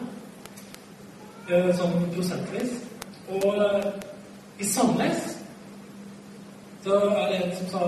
eh, 1.50 1.70
sånn 1.78 2.08
prosentvis. 2.14 2.72
Og 3.30 3.46
eh, 3.52 3.90
i 4.58 4.66
Sandnes 4.66 5.36
så 6.82 6.98
er 7.10 7.30
det 7.30 7.42
en 7.44 7.54
som 7.60 7.68
sa 7.74 7.84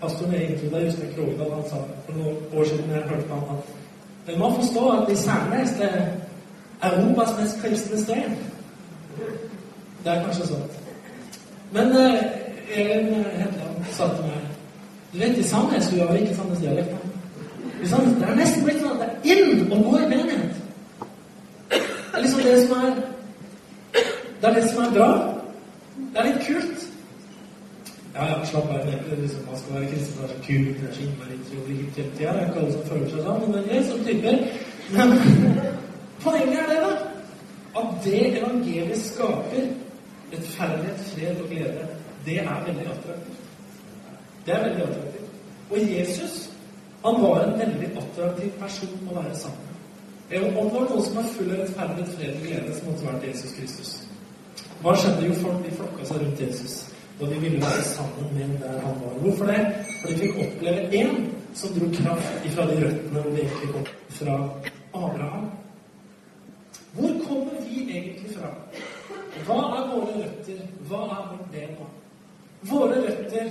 Pastoren 0.00 0.34
egentlig, 0.34 0.70
da 0.72 0.80
Jostein 0.80 1.10
Krogdal 1.14 1.50
han 1.52 1.64
sa 1.68 1.80
for 2.06 2.16
noen 2.16 2.36
år 2.56 2.68
siden 2.70 2.92
jeg 2.94 3.08
hørte 3.10 3.26
på 3.28 3.38
han 3.38 3.58
at 3.58 3.72
men 4.26 4.38
må 4.38 4.50
forstå 4.54 4.88
at 4.90 5.12
i 5.12 5.16
Sandnes 5.16 5.72
er 5.80 5.96
Europas 6.82 7.32
mest 7.40 7.60
kristne 7.62 8.02
sted. 8.02 8.36
Det 10.04 10.12
er 10.12 10.22
kanskje 10.24 10.46
sånn. 10.48 10.68
Men 11.74 11.92
eh, 11.96 12.22
Elin 12.76 13.24
Hetland 13.24 13.90
sa 13.92 14.08
til 14.14 14.26
meg 14.26 14.46
Du 15.12 15.18
vet, 15.18 15.38
i 15.38 15.42
Sandnes 15.42 15.88
Du 15.90 15.98
har 16.00 16.14
ikke 16.14 16.34
Sandnes 16.34 16.62
dialekt. 16.62 16.96
Det 17.80 18.28
er 18.28 18.36
nesten 18.36 18.64
blitt 18.64 18.80
sånn 18.82 19.00
at 19.00 19.00
det 19.24 19.32
er 19.32 19.40
inn 19.40 19.72
å 19.72 19.80
gå 19.84 19.98
i 19.98 20.08
menighet. 20.10 20.58
Det 21.70 21.80
er 22.14 22.24
liksom 22.24 22.42
det 22.44 22.56
som 22.66 22.84
er 22.84 22.94
Det 24.40 24.48
er 24.48 24.54
det 24.56 24.64
som 24.70 24.84
er 24.84 24.94
bra. 24.94 25.10
Det 25.96 26.20
er 26.20 26.28
litt 26.30 26.46
kult. 26.46 26.86
Ja, 28.20 28.26
ja, 28.28 28.46
slapp 28.46 28.70
av. 28.70 28.86
Liksom, 29.20 29.44
man 29.46 29.56
skal 29.56 29.74
være 29.74 29.86
kristen 29.90 30.22
være 30.22 30.28
så 30.28 30.40
kult. 30.46 30.80
Det 30.80 30.88
er 30.88 30.94
så 30.94 31.02
innmari 31.02 31.36
utrolig 31.42 31.76
hipt 31.76 31.96
hele 31.96 32.10
tida. 32.16 32.32
Det 32.32 32.40
er 32.40 32.48
ikke 32.48 32.60
alle 32.60 32.72
som 32.72 32.82
føler 32.88 33.06
seg 33.12 33.22
sånn, 33.24 33.46
men 33.46 33.54
det 33.68 33.76
er 33.76 33.86
sånne 33.88 34.04
typer. 34.08 34.34
Men 34.96 35.08
poenget 36.24 36.58
er 36.60 36.68
det, 36.72 36.82
da. 36.84 36.90
At 37.80 37.94
det 38.04 38.20
evangeliet 38.42 39.00
skaper 39.06 39.70
rettferdighet, 40.34 41.00
fred 41.14 41.40
og 41.46 41.48
glede, 41.54 41.86
det 42.26 42.36
er 42.42 42.60
veldig 42.68 42.86
attraktivt. 42.92 43.40
Det 44.44 44.54
er 44.54 44.62
veldig 44.68 44.84
attraktivt. 44.90 45.32
Og 45.70 45.90
Jesus, 45.94 46.36
han 47.06 47.22
var 47.24 47.42
en 47.46 47.58
veldig 47.64 47.90
attraktiv 48.04 48.52
person 48.60 49.08
å 49.08 49.16
være 49.22 49.34
sammen 49.46 49.64
med. 49.64 50.44
Om 50.44 50.68
det 50.68 50.76
var 50.76 50.88
noen 50.92 51.08
som 51.08 51.20
var 51.22 51.34
full 51.38 51.56
av 51.56 51.64
rettferdighet, 51.64 52.14
fred 52.18 52.36
og 52.36 52.46
glede, 52.50 52.76
så 52.76 52.86
måtte 52.90 53.00
det 53.00 53.12
vært 53.14 53.28
Jesus 53.32 53.58
Kristus. 53.58 53.98
Hva 54.84 54.98
skjedde 54.98 55.28
jo? 55.30 55.40
Folk 55.40 55.64
de 55.64 55.76
flokka 55.80 56.12
seg 56.12 56.26
rundt 56.26 56.48
Jesus. 56.50 56.80
Og 57.20 57.28
de 57.28 57.40
ville 57.40 57.60
være 57.60 57.82
sammen 57.84 58.26
med 58.34 58.58
der 58.58 58.80
han 58.80 58.94
var. 59.02 59.12
Hvorfor 59.20 59.44
det? 59.44 59.60
For 60.00 60.08
de 60.08 60.18
fikk 60.18 60.36
oppleve 60.44 60.80
én 61.02 61.16
som 61.54 61.70
dro 61.74 61.86
kraft 62.02 62.46
ifra 62.46 62.66
de 62.66 62.76
røttene 62.84 63.24
de 63.24 63.40
egentlig 63.40 63.70
kom 63.72 63.86
fra 64.08 64.36
Abraham. 64.94 65.50
Hvor 66.92 67.12
kommer 67.28 67.56
vi 67.66 67.82
egentlig 67.96 68.36
fra? 68.36 68.48
Hva 69.46 69.58
er 69.78 69.90
våre 69.92 70.14
røtter? 70.22 70.62
Hva 70.88 71.02
er 71.16 71.26
vårt 71.30 71.52
DNA? 71.52 71.86
Våre 72.62 73.02
røtter 73.06 73.50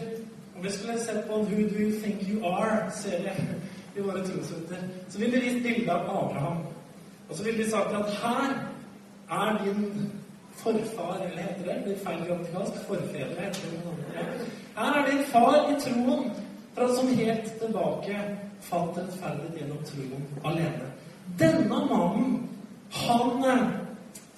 Om 0.60 0.66
vi 0.66 0.72
skulle 0.72 1.00
sett 1.00 1.28
på 1.28 1.36
en 1.36 1.46
Who 1.46 1.62
Do 1.70 1.76
You 1.80 1.92
Think 2.02 2.30
You 2.30 2.46
Are-serie 2.46 3.32
i 3.96 4.02
våre 4.02 4.24
trosrøtter, 4.28 4.82
så 5.10 5.20
ville 5.20 5.38
de 5.38 5.46
gitt 5.46 5.64
bilde 5.64 5.92
av 5.92 6.02
Abraham. 6.02 6.58
Og 7.30 7.36
så 7.36 7.44
ville 7.44 7.64
de 7.64 7.70
sagt 7.70 7.96
at 7.96 8.12
her 8.22 8.50
er 9.32 9.62
din 9.64 10.12
forfar, 10.64 11.16
eller 11.26 11.42
heter 11.48 11.66
det? 11.70 11.78
Litt 11.88 12.04
feil 12.06 12.22
grammatikalsk. 12.28 12.84
Forfedre 12.88 13.48
heter 13.48 13.74
det. 13.74 14.52
Her 14.78 15.00
er 15.00 15.10
din 15.12 15.26
far 15.32 15.58
i 15.72 15.80
troen, 15.84 16.30
fra 16.76 16.88
som 16.96 17.12
helt 17.18 17.52
tilbake 17.62 18.16
falt 18.62 18.98
rettferdighet 18.98 19.58
gjennom 19.60 19.84
troen 19.88 20.26
alene. 20.46 20.90
Denne 21.40 21.84
mannen, 21.92 22.50
han 22.92 23.46
eh, 23.52 23.66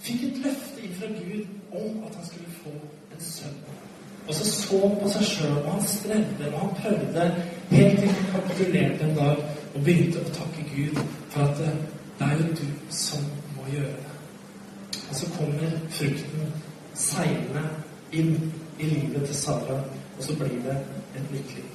fikk 0.05 0.23
et 0.27 0.41
løfte 0.45 0.85
ifra 0.87 1.07
Gud 1.17 1.45
om 1.71 2.03
at 2.07 2.15
han 2.15 2.25
skulle 2.25 2.57
få 2.63 2.73
en 3.13 3.23
sønn. 3.25 3.57
Og 4.27 4.33
så 4.33 4.45
så 4.51 4.79
han 4.87 4.99
på 5.01 5.09
seg 5.09 5.25
sjøl, 5.25 5.57
og 5.63 5.71
han 5.71 5.87
strevde, 5.87 6.51
og 6.53 6.59
han 6.59 6.75
prøvde, 6.81 7.25
helt 7.71 7.99
til 7.99 8.09
han 8.09 8.29
kapitulerte 8.35 9.09
en 9.09 9.17
dag 9.17 9.43
og 9.73 9.83
begynte 9.83 10.21
å 10.21 10.35
takke 10.35 10.67
Gud 10.75 11.01
for 11.33 11.47
at 11.47 11.57
det, 11.57 11.73
det 12.19 12.29
er 12.29 12.39
jo 12.41 12.55
du 12.61 12.93
som 12.93 13.27
må 13.57 13.67
gjøre 13.73 13.97
det. 13.97 14.10
Og 15.11 15.17
så 15.19 15.27
kommer 15.37 15.71
frukten 15.91 16.51
seilende 16.95 17.63
inn 18.15 18.35
i 18.79 18.85
livet 18.87 19.25
til 19.27 19.35
Sara, 19.35 19.81
og 20.17 20.23
så 20.23 20.35
blir 20.39 20.61
det 20.63 20.77
et 21.15 21.33
nytt 21.33 21.55
liv. 21.55 21.65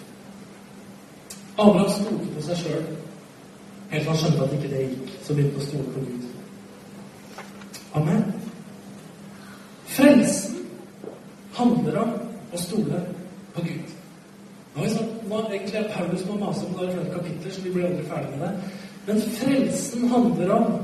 Abraham 1.59 1.91
stolte 1.93 2.31
på 2.33 2.45
seg 2.47 2.63
sjøl 2.63 2.87
helt 3.91 4.07
til 4.07 4.09
han 4.09 4.19
skjønte 4.23 4.47
at 4.47 4.55
ikke 4.57 4.71
det 4.73 4.81
gikk. 4.87 5.13
Så 5.27 5.37
begynte 5.37 5.61
han 5.61 5.61
å 5.61 5.67
stole 5.67 5.93
på 5.93 6.07
Gud. 6.07 6.25
Amen. 8.01 8.25
Frelsen 9.99 10.57
handler 11.61 12.01
om 12.07 12.17
å 12.57 12.65
stole 12.65 13.05
på 13.53 13.69
Gud. 13.69 13.95
Nå 14.75 14.85
er 14.85 14.97
sånn, 14.97 15.13
nå, 15.29 15.45
egentlig 15.51 15.81
er 15.83 15.93
Paulus 15.93 16.25
må 16.29 16.41
mase 16.41 16.65
om 16.65 16.75
det 16.81 16.91
flere 16.95 17.13
kapitler, 17.19 17.53
så 17.53 17.69
vi 17.69 17.77
blir 17.77 17.89
aldri 17.91 18.09
ferdig 18.09 18.33
med 18.33 18.49
det. 18.49 18.75
Men 19.07 19.23
frelsen 19.37 20.09
handler 20.13 20.57
om 20.57 20.77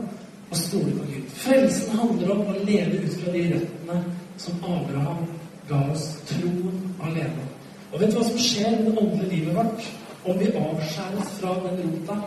å 0.52 0.58
stole 0.58 0.92
på 0.98 1.06
Gud. 1.08 1.30
Frelsen 1.42 1.96
handler 1.96 2.34
om 2.34 2.50
å 2.52 2.58
leve 2.66 3.00
ut 3.04 3.16
fra 3.20 3.32
de 3.32 3.44
røttene 3.54 3.98
som 4.42 4.64
Abraham 4.68 5.24
ga 5.68 5.80
oss 5.92 6.08
troen 6.28 6.82
alene. 7.00 7.46
Og 7.92 8.00
vet 8.00 8.12
du 8.12 8.18
hva 8.18 8.26
som 8.26 8.40
skjer 8.40 8.76
med 8.76 8.90
det 8.90 9.04
åndelige 9.04 9.30
livet 9.32 9.56
vårt? 9.56 9.88
Om 10.22 10.38
vi 10.38 10.50
avskjæres 10.58 11.32
fra 11.38 11.54
den 11.64 11.80
rota, 11.86 12.18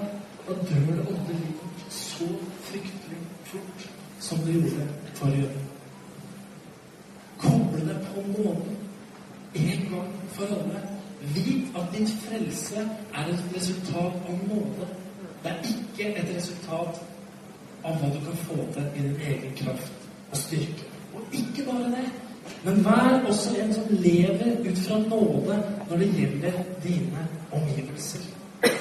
da 0.48 0.58
dør 0.72 0.90
det 0.90 1.06
åndelige 1.06 1.40
livet 1.44 1.62
vårt 1.62 1.86
så 2.00 2.28
fryktelig 2.68 3.22
fort 3.52 3.88
som 4.20 4.42
det 4.46 4.58
gjorde 4.58 4.90
for 5.14 5.30
å 5.30 5.40
gjøre. 5.40 5.64
Koble 7.46 7.88
det 7.88 7.98
på 8.10 8.26
nåden 8.34 8.78
en 9.56 9.90
gang 9.92 10.14
for 10.36 10.58
alle. 10.58 10.84
Vit 11.36 11.78
at 11.78 11.90
din 11.94 12.08
frelse 12.22 12.84
er 13.14 13.32
et 13.32 13.44
resultat 13.56 14.18
av 14.30 14.48
nåde. 14.50 14.88
Det 15.44 15.52
er 15.52 15.70
ikke 15.70 16.10
et 16.20 16.32
resultat 16.36 17.02
av 17.86 17.98
hva 18.02 18.12
du 18.14 18.20
kan 18.26 18.38
få 18.48 18.58
til 18.74 18.86
i 18.96 19.08
din 19.08 19.18
egen 19.30 19.58
kraft 19.62 20.08
og 20.32 20.38
styrke. 20.38 20.88
Og 21.16 21.22
ikke 21.40 21.66
bare 21.70 21.92
det, 21.94 22.06
men 22.66 22.86
vær 22.86 23.20
også 23.30 23.56
en 23.62 23.74
som 23.74 23.84
lever 23.90 24.58
ut 24.66 24.78
fra 24.88 24.98
nåde 25.00 25.60
når 25.90 25.98
det 25.98 26.10
gjelder 26.18 26.60
dine 26.84 27.28
omgivelser. 27.52 28.26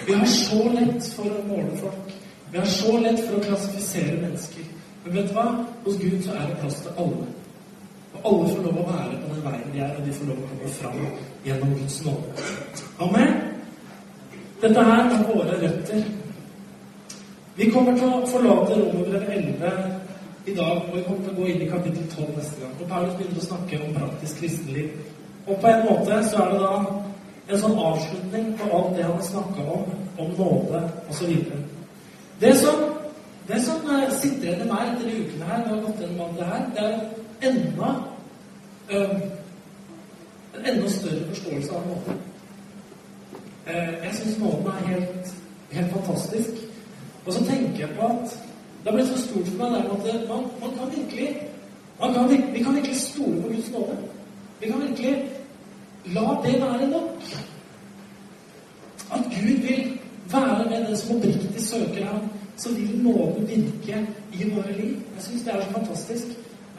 Vi 0.06 0.12
har 0.12 0.26
så 0.26 0.60
lett 0.72 1.12
for 1.16 1.28
å 1.28 1.44
måle 1.48 1.76
folk. 1.80 2.16
Vi 2.52 2.58
har 2.58 2.66
så 2.70 2.96
lett 2.98 3.20
for 3.26 3.38
å 3.38 3.44
klassifisere 3.44 4.18
mennesker. 4.22 4.66
Men 5.04 5.16
vet 5.16 5.30
du 5.30 5.34
hva? 5.36 5.46
Hos 5.84 5.96
Gud 6.00 6.20
så 6.24 6.36
er 6.38 6.48
det 6.48 6.60
plass 6.60 6.80
til 6.84 7.00
alle. 7.04 7.26
Og 8.14 8.28
alle 8.30 8.50
får 8.50 8.60
lov 8.64 8.80
å 8.80 8.84
være 8.88 9.20
på 9.20 9.32
den 9.32 9.42
veien 9.44 9.72
de 9.72 9.80
er, 9.84 9.96
og 9.96 10.06
de 10.06 10.12
får 10.16 10.30
lov 10.30 10.42
å 10.44 10.50
komme 10.52 10.74
fram 10.78 11.00
gjennom 11.44 11.74
Guds 11.80 11.98
nåde. 12.06 12.44
Amen? 13.04 13.34
Dette 14.62 14.84
her 14.88 15.02
er 15.04 15.26
våre 15.28 15.58
røtter. 15.60 16.04
Vi 17.56 17.68
kommer 17.70 17.94
til 17.94 18.10
å 18.10 18.24
forlate 18.26 18.74
Romerbrevet 18.80 19.28
11 19.30 20.48
i 20.50 20.54
dag, 20.56 20.80
og 20.80 20.88
vi 20.90 21.02
kommer 21.06 21.20
til 21.22 21.30
å 21.30 21.36
gå 21.36 21.50
inn 21.52 21.60
i 21.62 21.68
kapittel 21.70 22.08
12 22.10 22.32
neste 22.34 22.62
gang. 22.62 22.72
Og 22.80 22.88
Paulus 22.90 23.12
begynner 23.14 23.38
å 23.38 23.44
snakke 23.44 23.78
om 23.78 23.92
praktisk 23.94 24.40
kristenliv. 24.42 24.88
Og 25.46 25.60
på 25.62 25.70
en 25.70 25.84
måte 25.86 26.18
så 26.26 26.40
er 26.42 26.50
det 26.50 26.64
da 26.64 26.72
en 27.44 27.62
sånn 27.62 27.78
avslutning 27.78 28.48
på 28.58 28.70
alt 28.74 28.90
det 28.96 29.06
han 29.06 29.14
har 29.20 29.28
snakka 29.28 29.68
om, 29.76 29.86
om 30.24 30.34
nåde 30.40 30.82
osv. 31.12 31.30
Det 32.42 32.52
som, 32.58 32.82
det 33.46 33.62
som 33.62 33.86
eh, 34.00 34.10
sitter 34.18 34.50
igjen 34.50 34.66
i 34.66 34.68
meg 34.72 34.90
etter 34.90 35.06
de 35.12 35.22
ukene 35.22 35.52
her, 35.52 35.62
når 35.62 35.70
jeg 35.70 35.78
har 35.78 35.86
gått 35.86 36.04
gjennom 36.04 36.36
det 36.40 36.50
her, 36.50 36.68
det 36.74 36.88
er 36.90 37.50
enda 37.52 37.94
øh, 38.90 39.16
en 40.58 40.70
enda 40.74 40.90
større 40.98 41.30
forståelse 41.30 41.78
av 41.78 41.88
nåde. 41.92 42.20
Eh, 43.70 43.96
jeg 44.08 44.18
syns 44.18 44.38
nåden 44.42 44.72
er 44.74 44.86
helt, 44.90 45.34
helt 45.78 45.98
fantastisk. 46.00 46.63
Og 47.26 47.32
så 47.32 47.44
tenker 47.44 47.86
jeg 47.86 47.96
på 47.98 48.06
at 48.06 48.38
det 48.84 48.90
har 48.90 48.96
blitt 48.98 49.08
så 49.08 49.20
stort 49.22 49.48
for 49.48 49.60
meg 49.62 49.76
at 49.80 50.28
man, 50.28 50.48
man 50.60 50.72
kan 50.78 50.90
virkelig 50.92 51.28
man 52.00 52.14
kan, 52.14 52.52
Vi 52.52 52.62
kan 52.62 52.74
virkelig 52.74 52.96
stole 52.96 53.42
på 53.42 53.48
Guds 53.48 53.70
nåde. 53.72 53.96
Vi 54.60 54.66
kan 54.66 54.80
virkelig 54.80 55.30
La 56.04 56.20
det 56.44 56.60
være 56.60 56.88
nok. 56.90 57.22
At 59.12 59.20
Gud 59.24 59.56
vil 59.66 59.98
være 60.32 60.64
med 60.70 60.86
den 60.86 60.96
som 60.96 61.16
oppriktig 61.16 61.60
søker 61.60 62.04
ham, 62.04 62.20
så 62.56 62.74
vil 62.74 63.02
nåden 63.02 63.48
virke 63.48 64.06
i 64.32 64.50
våre 64.50 64.72
liv. 64.72 64.96
Jeg 65.14 65.22
syns 65.22 65.42
det 65.42 65.54
er 65.54 65.60
så 65.60 65.70
fantastisk. 65.70 66.24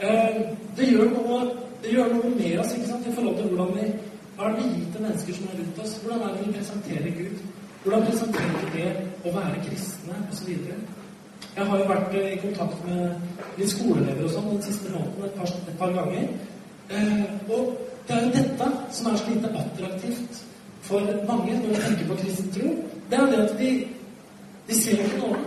Eh, 0.01 0.41
det 0.77 0.87
gjør 0.91 1.09
noe, 1.09 1.39
det 1.83 1.89
gjør 1.91 2.13
noe 2.13 2.29
med 2.29 2.59
oss 2.59 2.75
ikke 2.75 2.87
sant, 2.87 3.07
i 3.07 3.15
forhold 3.15 3.37
til 3.37 3.47
hvordan 3.47 3.75
vi 3.75 3.91
hva 4.35 4.49
er 4.49 4.55
det 4.55 4.63
vi 4.63 4.79
gir 4.79 4.87
til 4.91 5.01
mennesker 5.01 5.33
som 5.33 5.45
er 5.47 5.59
rundt 5.59 5.77
oss? 5.79 5.91
Hvordan 6.03 6.21
er 6.21 6.33
det 6.35 6.47
vi 6.47 6.53
presenterer 6.53 7.11
Gud? 7.17 7.35
Hvordan 7.85 8.05
presenterer 8.07 8.69
det 8.73 8.85
å 9.29 9.31
være 9.35 9.59
kristne 9.61 10.15
osv.? 10.33 10.47
Jeg 11.55 11.65
har 11.69 11.77
jo 11.77 11.89
vært 11.91 12.15
i 12.17 12.37
kontakt 12.41 12.79
med 12.87 13.59
litt 13.59 13.69
skoleelever 13.69 14.23
og 14.25 14.31
sånn 14.33 14.47
den 14.49 14.63
siste 14.65 14.89
måneden 14.89 15.27
et 15.27 15.35
par, 15.37 15.51
et 15.53 15.77
par 15.77 15.93
ganger. 15.93 16.31
Eh, 16.89 17.19
og 17.45 17.75
det 18.07 18.15
er 18.15 18.23
jo 18.23 18.31
dette 18.33 18.69
som 18.97 19.11
er 19.11 19.19
så 19.21 19.27
lite 19.29 19.51
attraktivt 19.59 20.39
for 20.87 21.11
mange 21.29 21.59
når 21.59 21.75
de 21.75 21.83
tenker 21.83 22.09
på 22.09 22.17
kristen 22.23 22.49
tro. 22.55 22.71
Det 23.11 23.19
er 23.19 23.29
det 23.35 23.43
at 23.43 23.53
de, 23.61 23.69
de 24.71 24.79
ser 24.79 24.97
jo 24.97 25.05
ikke 25.05 25.21
noen. 25.21 25.45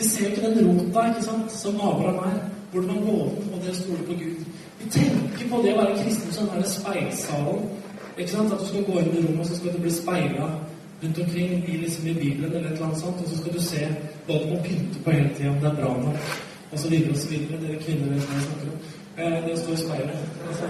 De 0.00 0.08
ser 0.08 0.26
jo 0.26 0.32
ikke 0.32 0.50
den 0.50 0.68
rota 0.72 1.06
ikke 1.12 1.24
sant, 1.28 1.56
som 1.60 1.78
Abraham 1.92 2.20
er, 2.32 2.42
hvor 2.74 2.90
det 2.90 2.98
går 3.06 3.22
opp 3.28 3.54
og 3.54 3.64
det 3.68 3.76
stoler 3.78 4.02
på 4.10 4.18
Gud. 4.24 4.44
De 4.82 4.90
tenker 4.98 5.46
på 5.46 5.62
det 5.62 5.76
å 5.76 5.80
være 5.84 6.02
kristen 6.02 6.34
som 6.34 6.50
er 6.58 6.68
speilsalen. 6.74 7.64
Ikke 8.18 8.30
sant? 8.34 8.52
At 8.52 8.66
du 8.66 8.66
skal 8.66 8.86
gå 8.90 8.98
inn 8.98 9.14
i 9.14 9.26
rommet, 9.28 9.46
og 9.46 9.46
så 9.46 9.62
skal 9.62 9.78
du 9.78 9.82
bli 9.86 9.94
speila 9.94 10.50
rundt 11.02 11.18
omkring 11.18 11.64
i, 11.68 11.76
liksom, 11.76 12.06
i 12.06 12.14
Bibelen 12.14 12.44
eller 12.44 12.60
et 12.60 12.72
eller 12.72 12.86
annet 12.86 12.98
sånt, 12.98 13.22
og 13.22 13.28
så 13.28 13.38
skal 13.38 13.52
du 13.52 13.62
se 13.62 13.86
hva 14.26 14.34
du 14.42 14.46
må 14.50 14.58
pynte 14.66 14.98
på 15.04 15.10
hele 15.10 15.30
tida, 15.36 15.50
om 15.50 15.60
det 15.62 15.68
er 15.70 15.78
bra 15.80 15.90
nok, 16.02 16.18
osv. 16.72 16.94
osv. 17.14 17.32
Dere 17.50 17.78
kvinner 17.84 18.12
vet 18.12 18.28
hva 18.28 18.38
jeg 18.38 18.46
snakker 18.48 18.68
om. 18.72 18.78
Eh, 19.18 19.38
det 19.46 19.58
står 19.58 19.72
i 19.72 19.82
speilet. 19.84 20.20
Altså, 20.48 20.64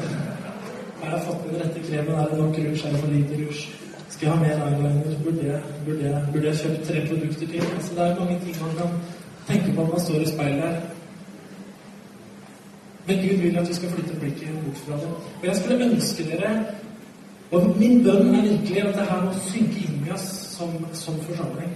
har 1.02 1.16
jeg 1.16 1.26
fått 1.26 1.44
med 1.44 1.54
den 1.54 1.62
rette 1.62 1.80
kremen? 1.88 2.14
Er 2.14 2.28
det 2.30 2.38
nok 2.38 2.58
rouge? 2.58 2.86
Er 2.86 2.92
det 2.92 3.00
for 3.00 3.10
lite 3.16 3.34
rouge? 3.42 3.62
Skal 4.08 4.26
jeg 4.26 4.36
ha 4.36 4.40
mer 4.44 4.64
eyeliner? 4.66 5.18
Burde 5.24 5.44
jeg, 5.50 5.60
burde 5.86 6.04
jeg, 6.08 6.24
burde 6.32 6.46
jeg 6.46 6.56
kjøpt 6.62 6.88
tre 6.88 7.06
produkter 7.08 7.46
til? 7.46 7.62
Altså, 7.76 7.94
det 7.96 8.02
er 8.02 8.18
mange 8.20 8.40
ting 8.44 8.56
man 8.64 8.74
kan 8.80 8.90
tenke 9.48 9.68
på 9.74 9.80
når 9.82 9.90
man 9.94 10.00
står 10.06 10.20
i 10.20 10.32
speilet 10.34 10.62
her. 10.62 10.80
Men 13.06 13.16
Gud 13.24 13.36
vil 13.42 13.58
at 13.58 13.68
vi 13.68 13.74
skal 13.74 13.90
flytte 13.90 14.20
blikket 14.20 14.48
bort 14.64 14.78
fra 14.86 14.96
det. 15.02 15.10
Og 15.40 15.46
jeg 15.46 15.56
skulle 15.56 15.84
ønske 15.84 16.24
dere 16.30 16.52
Og 17.52 17.74
min 17.78 18.04
bønn 18.04 18.34
er 18.34 18.42
virkelig 18.42 18.82
at 18.82 18.94
det 18.94 19.06
her 19.10 19.24
må 19.24 19.32
synke 19.50 19.81
oss 20.14 20.56
som, 20.56 20.86
som 20.92 21.20
forsamling. 21.26 21.72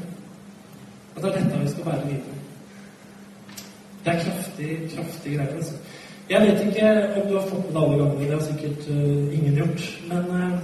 At 1.17 1.23
det 1.23 1.31
er 1.31 1.39
dette 1.39 1.61
vi 1.63 1.69
skal 1.69 1.87
være 1.87 2.07
videre. 2.07 2.37
Det 4.05 4.13
er 4.13 4.25
kraftig, 4.25 4.73
kraftig 4.95 5.37
greier. 5.37 5.55
Altså. 5.57 5.75
Jeg 6.31 6.41
vet 6.43 6.67
ikke 6.67 6.91
om 7.21 7.29
du 7.29 7.39
har 7.39 7.47
fått 7.49 7.65
med 7.65 7.73
deg 7.75 7.83
alle 7.83 7.99
gangene. 8.03 8.25
Det 8.25 8.39
har 8.39 8.45
sikkert 8.47 8.89
uh, 8.89 9.39
ingen 9.39 9.57
gjort. 9.61 9.85
Men 10.11 10.25
uh, 10.31 10.59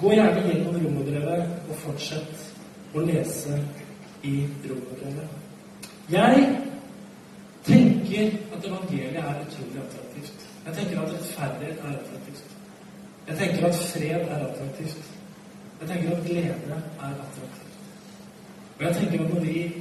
gå 0.00 0.12
gjerne 0.12 0.44
gjennom 0.46 0.78
romerbrevet 0.84 1.70
og 1.70 1.82
fortsett 1.84 2.46
å 2.94 3.04
lese 3.04 3.60
i 4.22 4.34
romerbrevet. 4.64 5.36
Jeg 6.08 6.44
tenker 7.68 8.30
at 8.56 8.64
evangeliet 8.64 9.18
er 9.22 9.42
utrolig 9.44 9.82
attraktivt. 9.84 10.46
Jeg 10.66 10.76
tenker 10.76 11.00
at 11.02 11.12
rettferdighet 11.12 11.84
er 11.84 11.96
attraktivt. 11.98 12.44
Jeg 13.28 13.36
tenker 13.36 13.66
at 13.68 13.74
fred 13.74 14.20
er 14.20 14.44
attraktivt. 14.48 15.17
Jeg 15.80 15.88
tenker 15.88 16.16
at 16.16 16.24
glede 16.26 16.54
er 17.00 17.04
attraktivt. 17.04 17.58
Og 18.78 18.84
jeg 18.84 18.96
tenker 18.96 19.24
at 19.24 19.34
når 19.34 19.40
vi 19.40 19.74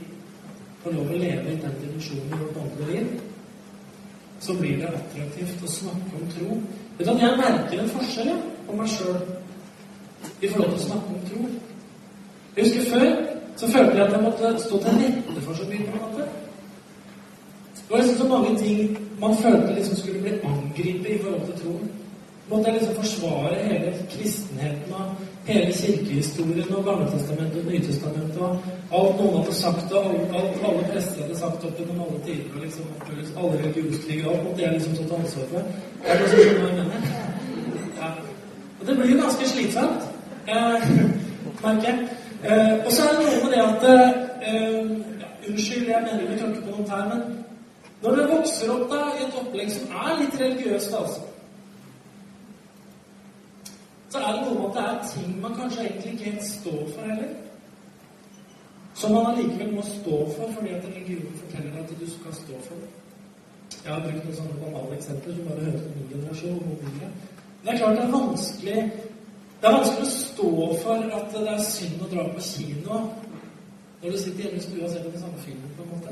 får 0.83 0.91
lov 0.91 1.09
å 1.13 1.21
leve 1.21 1.53
i 1.53 1.61
den 1.61 1.79
dimensjonen 1.81 2.33
i 2.33 2.41
vårt 2.41 2.59
åndelige 2.61 2.99
liv, 2.99 3.21
så 4.39 4.53
blir 4.59 4.77
det 4.81 4.91
attraktivt 4.91 5.63
å 5.63 5.71
snakke 5.77 6.19
om 6.19 6.27
tro. 6.35 6.59
Vet 6.97 7.07
du 7.07 7.23
Jeg 7.25 7.39
merker 7.41 7.81
en 7.81 7.89
forskjell 7.89 8.35
på 8.67 8.75
meg 8.77 8.89
sjøl 8.93 9.17
i 10.41 10.47
forhold 10.47 10.73
til 10.73 10.79
å 10.79 10.85
snakke 10.85 11.15
om 11.15 11.25
tro. 11.29 11.49
Jeg 12.57 12.65
husker 12.65 12.91
Før 12.91 13.09
så 13.57 13.67
følte 13.73 13.97
jeg 13.97 14.05
at 14.05 14.13
jeg 14.13 14.21
måtte 14.21 14.49
stå 14.61 14.79
til 14.83 14.99
rette 15.01 15.41
for 15.45 15.53
så 15.53 15.63
mye. 15.69 15.85
på 15.85 15.97
en 15.97 16.01
måte. 16.01 16.27
Det 17.73 17.89
var 17.89 17.97
liksom 17.97 18.17
så 18.17 18.27
mange 18.27 18.57
ting 18.59 18.97
man 19.19 19.37
følte 19.37 19.75
liksom 19.75 19.95
skulle 19.95 20.21
bli 20.21 20.31
angrepet 20.43 21.11
i 21.15 21.21
forhold 21.23 21.45
til 21.45 21.59
troen. 21.61 21.91
Måtte 22.49 22.69
jeg 22.69 22.79
liksom 22.79 22.95
forsvare 22.95 23.55
hele 23.63 23.93
kristenheten 24.09 24.93
og 24.93 25.05
hele 25.47 25.73
kirkehistorien 25.73 26.73
og 26.75 26.85
Gamletestamentet 26.85 27.65
og 27.65 27.71
Nytestamentet 27.71 28.41
og 28.41 28.51
alt 28.97 29.19
noen 29.19 29.37
hadde 29.37 29.55
sagt, 29.55 29.91
og 29.91 30.05
alt, 30.09 30.35
alt 30.39 30.65
alle 30.69 30.83
prester 30.91 31.23
hadde 31.23 31.37
sagt 31.39 31.65
opp 31.67 31.79
gjennom 31.79 32.01
alle 32.05 32.19
tider, 32.25 32.49
og 32.55 32.65
liksom, 32.65 32.89
liksom 33.19 33.39
alle 33.43 33.61
religionskriger, 33.63 34.29
alt 34.31 34.43
måtte 34.47 34.63
jeg 34.63 34.73
liksom 34.73 34.97
ta 34.97 35.19
ansvar 35.21 35.49
for. 35.53 35.71
Er 36.03 36.21
det 36.21 36.29
sånn 36.31 36.43
hva 36.43 36.69
jeg 36.69 36.75
mener? 36.81 37.09
Ja. 38.01 38.11
Og 38.79 38.83
det 38.87 38.97
blir 38.99 39.13
jo 39.13 39.21
ganske 39.21 39.49
slitsomt, 39.53 40.07
eh, 40.47 40.89
merker 41.63 41.89
jeg. 41.89 41.97
Eh, 42.43 42.73
og 42.85 42.91
så 42.91 43.07
er 43.07 43.15
det 43.15 43.25
noe 43.25 43.39
med 43.43 43.55
det 43.55 43.63
at 43.63 43.87
eh, 43.89 44.91
ja, 45.23 45.31
Unnskyld, 45.47 45.87
jeg 45.87 46.03
mener 46.03 46.27
vi 46.27 46.39
tråkker 46.39 46.61
på 46.61 46.75
noen 46.75 46.89
tær, 46.89 47.07
men 47.13 47.21
når 48.03 48.15
du 48.15 48.35
vokser 48.35 48.71
opp 48.75 48.91
da 48.91 48.99
i 49.15 49.23
et 49.25 49.37
opplegg 49.39 49.71
som 49.73 49.95
er 50.03 50.19
litt 50.19 50.35
religiøst, 50.41 50.93
altså 50.93 51.23
så 54.09 54.19
er 54.19 54.31
det 54.35 54.43
noe 54.45 54.55
med 54.59 54.67
at 54.67 54.75
det 54.77 54.83
er 54.89 55.09
ting 55.13 55.41
man 55.41 55.57
kanskje 55.59 55.83
egentlig 55.85 56.13
ikke 56.13 56.31
helt 56.31 56.45
står 56.47 56.81
for 56.93 57.09
heller. 57.09 57.33
Som 58.97 59.11
man 59.13 59.27
allikevel 59.31 59.73
må 59.75 59.83
stå 59.85 60.21
for 60.37 60.53
fordi 60.55 60.69
at 60.77 60.87
religionen 60.87 61.41
forteller 61.41 61.81
at 61.81 61.91
du 61.99 62.07
skal 62.11 62.33
stå 62.33 62.61
for 62.67 62.75
det. 62.81 62.89
Jeg 63.83 63.93
har 63.93 64.01
brukt 64.05 64.23
noen 64.23 64.37
sånne 64.37 64.61
banale 64.61 64.95
eksempler 64.95 65.35
som 65.35 65.49
bare 65.49 65.65
høres 65.67 65.83
på 65.83 65.91
min 65.97 66.09
generasjon. 66.13 66.79
Det 67.63 67.73
er 67.73 67.77
klart 67.77 67.97
det 67.97 68.05
er 68.05 68.15
vanskelig 68.15 68.79
det 69.61 69.67
er 69.67 69.73
vanskelig 69.73 70.05
å 70.05 70.13
stå 70.13 70.49
for 70.83 71.13
at 71.17 71.31
det 71.33 71.47
er 71.49 71.63
synd 71.65 72.01
å 72.05 72.09
dra 72.11 72.25
på 72.29 72.43
kino 72.45 72.97
når 74.01 74.11
du 74.13 74.17
sitter 74.21 74.43
hjemme 74.43 74.59
i 74.59 74.65
stua 74.65 74.83
og 74.85 74.91
ser 74.93 75.05
på 75.05 75.13
den 75.15 75.21
samme 75.23 75.39
filmen. 75.41 75.71
på 75.77 75.83
en 75.83 75.89
måte. 75.89 76.11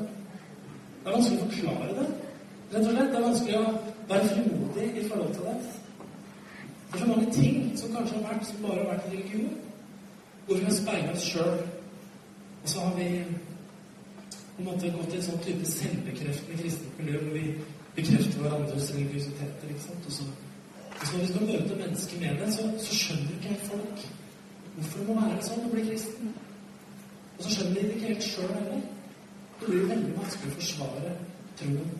Det 1.03 1.11
er 1.11 1.15
vanskelig 1.15 1.37
å 1.37 1.49
forklare 1.49 1.97
det. 1.99 2.07
Rett 2.71 2.79
og 2.79 2.87
slett. 2.95 3.11
Det 3.11 3.19
er 3.19 3.27
vanskelig 3.27 3.59
å 3.59 3.65
være 4.09 4.29
frimodig 4.31 4.87
i 4.89 5.03
forhold 5.09 5.35
til 5.35 5.45
det. 5.45 5.84
Det 6.91 6.95
er 6.95 7.03
så 7.05 7.11
mange 7.11 7.31
ting 7.33 7.77
som 7.79 7.93
kanskje 7.95 8.19
har 8.19 8.27
vært 8.33 8.47
som 8.47 8.61
bare 8.63 8.83
har 8.83 8.91
vært 8.93 9.07
i 9.07 9.15
religion, 9.15 9.53
hvor 10.45 10.57
vi 10.57 10.67
har 10.67 10.77
speila 10.77 11.13
oss 11.13 11.27
sjøl. 11.31 11.63
Og 12.63 12.69
så 12.69 12.79
har 12.79 12.95
vi 12.99 13.09
på 14.55 14.63
en 14.63 14.67
måte 14.69 14.91
gått 14.97 15.13
i 15.13 15.17
en 15.19 15.25
sånn 15.29 15.41
type 15.43 15.69
selvbekreftende 15.69 16.59
kristent 16.61 16.99
miljø 16.99 17.21
hvor 17.21 17.33
vi 17.35 17.45
bekrefter 17.95 18.43
hverandres 18.43 18.91
religiøsiteter. 18.95 19.69
ikke 19.69 19.87
sant? 19.87 20.05
Og 20.05 20.11
så, 20.11 20.27
og 21.01 21.07
så 21.07 21.17
når 21.17 21.25
vi 21.25 21.27
skal 21.31 21.81
mennesker 21.81 22.21
med 22.21 22.39
det, 22.41 22.53
så, 22.53 22.69
så 22.87 22.99
skjønner 23.01 23.33
ikke 23.35 23.53
helt 23.53 23.67
folk 23.71 24.05
hvorfor 24.75 24.99
det 24.99 25.07
må 25.07 25.15
være 25.21 25.43
sånn 25.43 25.67
å 25.67 25.71
bli 25.71 25.83
kristen. 25.87 26.33
Og 27.37 27.43
så 27.43 27.51
skjønner 27.51 27.75
de 27.75 27.83
det 27.83 27.95
ikke 27.95 28.09
helt 28.11 28.27
sjøl 28.27 28.49
heller. 28.51 28.81
Det 29.59 29.69
blir 29.69 29.89
veldig 29.91 30.15
vanskelig 30.17 30.51
å 30.51 30.55
forsvare 30.59 31.13
troen. 31.59 31.93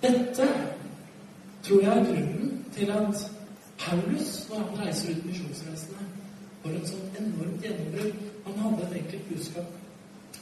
Dette 0.00 0.48
tror 1.64 1.84
jeg 1.84 1.92
er 1.92 2.08
grunnen 2.08 2.64
til 2.76 2.92
at 2.96 3.24
Paulus, 3.80 4.48
når 4.48 4.58
han 4.58 4.80
reiser 4.80 5.14
ut 5.14 5.24
misjonsreisene, 5.26 6.08
var 6.64 6.74
et 6.76 6.88
sånt 6.88 7.20
enormt 7.20 7.62
gjennombrudd. 7.64 8.26
Han 8.46 8.58
hadde 8.64 8.88
et 8.88 8.98
enkelt 9.02 9.28
budskap, 9.28 9.70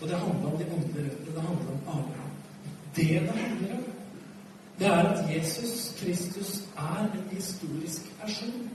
og 0.00 0.08
det 0.08 0.18
handla 0.24 0.50
om 0.52 0.58
de 0.58 0.66
åndelige 0.76 1.04
røttene. 1.10 1.34
Det 1.36 1.46
handla 1.50 1.70
om 1.76 1.80
Abraham. 1.98 2.34
Det 2.96 3.08
det 3.28 3.36
handler 3.42 3.76
om, 3.76 3.84
det 4.78 4.86
er 4.86 5.08
at 5.12 5.34
Jesus 5.34 5.94
Kristus 6.00 6.50
er 6.76 7.04
en 7.04 7.30
historisk 7.30 8.20
person 8.20 8.70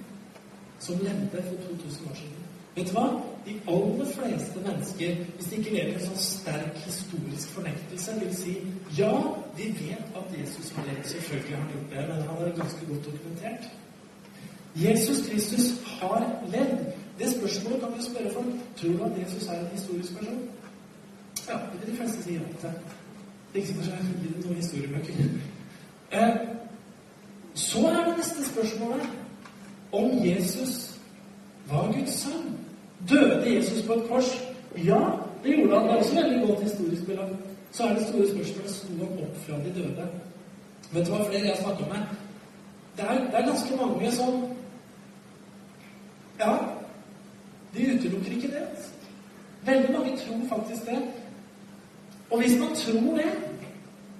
som 0.79 0.99
levde 0.99 1.29
for 1.31 1.75
2000 1.75 2.11
år 2.11 2.15
siden. 2.15 2.43
Vet 2.75 2.87
du 2.87 2.93
hva? 2.93 3.07
De 3.45 3.53
aller 3.67 4.05
fleste 4.15 4.59
mennesker, 4.67 5.15
hvis 5.35 5.47
de 5.49 5.57
ikke 5.57 5.75
lever 5.75 5.93
en 5.93 6.05
sånn 6.07 6.21
sterk 6.25 6.79
historisk 6.85 7.53
fornektelse, 7.55 8.15
vil 8.19 8.35
si 8.35 8.55
ja, 8.97 9.11
vi 9.57 9.69
vet 9.79 10.17
at 10.19 10.35
Jesus 10.39 10.71
har 10.75 10.87
levd. 10.89 11.07
Selvfølgelig 11.11 11.55
har 11.55 11.63
han 11.63 11.73
gjort 11.75 11.91
det, 11.93 12.05
men 12.09 12.27
han 12.29 12.43
er 12.47 12.57
ganske 12.59 12.87
godt 12.89 13.05
dokumentert. 13.11 13.69
Jesus 14.75 15.27
Kristus 15.27 15.65
har 15.85 16.41
levd. 16.51 16.85
Det 17.19 17.31
spørsmålet 17.31 17.79
kan 17.79 17.89
vi 17.97 18.03
spørre 18.03 18.33
folk. 18.33 18.53
Tror 18.77 18.89
du 18.89 19.03
at 19.03 19.21
Jesus 19.21 19.47
er 19.47 19.59
en 19.59 19.67
historisk 19.71 20.17
person? 20.17 20.41
Ja, 21.49 21.53
det 21.53 21.81
vil 21.81 21.93
de 21.93 21.97
fleste 21.97 22.23
si 22.23 22.33
ja 22.33 22.39
til. 22.39 22.69
Det 23.53 23.53
er 23.53 23.55
ikke 23.55 23.67
sikkert 23.67 23.87
jeg 23.87 23.97
gir 24.21 24.45
noen 24.45 24.55
historiebøker. 24.55 25.13
Eh, 26.11 26.35
så 27.53 27.87
er 27.87 28.05
det 28.05 28.17
neste 28.17 28.45
spørsmålet 28.49 29.07
om 29.91 30.25
Jesus 30.25 30.99
var 31.69 31.91
Guds 31.91 32.13
sønn. 32.13 32.57
Døde 33.09 33.55
Jesus 33.55 33.85
på 33.87 33.93
et 33.93 34.09
kors? 34.09 34.29
Ja, 34.77 34.99
det 35.43 35.55
gjorde 35.55 35.79
han. 35.79 35.87
Det 35.87 35.93
er 35.93 35.97
også 35.97 36.15
veldig 36.15 36.47
godt 36.47 36.63
historisk 36.63 37.05
belagt. 37.05 37.35
Så 37.71 37.83
er 37.83 37.93
det 37.93 38.07
store 38.07 38.27
spørsmålet 38.27 38.71
sto 38.71 38.87
han 38.87 39.23
opp 39.25 39.37
fra 39.45 39.55
de 39.55 39.73
døde. 39.75 40.07
Vet 40.91 41.07
du 41.07 41.11
hva 41.11 41.29
flere 41.29 41.47
jeg 41.47 41.57
snakka 41.61 41.85
med? 41.93 42.01
Det 42.97 43.05
er, 43.09 43.13
det 43.13 43.39
er 43.39 43.47
ganske 43.47 43.75
mange 43.75 44.11
som 44.11 44.52
Ja, 46.43 46.57
de 47.73 47.95
utelukker 47.95 48.31
ikke 48.31 48.47
det. 48.47 48.67
Veldig 49.65 49.91
mange 49.91 50.17
tror 50.17 50.57
faktisk 50.57 50.85
det. 50.85 50.99
Og 52.31 52.41
hvis 52.41 52.59
man 52.59 52.75
tror 52.75 53.17
det, 53.17 53.31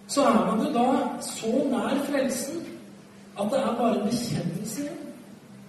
så 0.07 0.21
er 0.23 0.55
man 0.55 0.65
jo 0.65 0.73
da 0.73 0.88
så 1.21 1.67
nær 1.71 2.05
frelsen 2.05 2.65
at 3.39 3.47
det 3.51 3.59
er 3.59 3.75
bare 3.77 3.95
en 3.95 4.09
bekjennelse 4.09 4.81
igjen. 4.81 4.97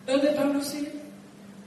Det 0.06 0.14
er 0.14 0.20
det 0.20 0.36
Paulus 0.36 0.66
sier. 0.66 0.90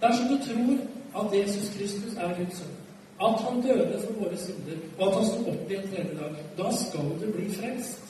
Dersom 0.02 0.28
du 0.28 0.38
tror 0.46 0.78
at 1.20 1.40
Jesus 1.40 1.70
Kristus 1.78 2.14
er 2.18 2.36
Guds 2.38 2.58
sønn, 2.58 2.76
at 3.22 3.40
han 3.42 3.62
døde 3.62 4.02
for 4.06 4.14
våre 4.24 4.38
synder, 4.38 4.78
og 5.00 5.08
at 5.08 5.16
han 5.16 5.26
sto 5.26 5.40
opp 5.52 5.72
igjen 5.72 5.88
tredje 5.90 6.18
dag, 6.20 6.36
da 6.58 6.72
skal 6.78 7.10
du 7.22 7.32
bli 7.36 7.54
frelst. 7.54 8.04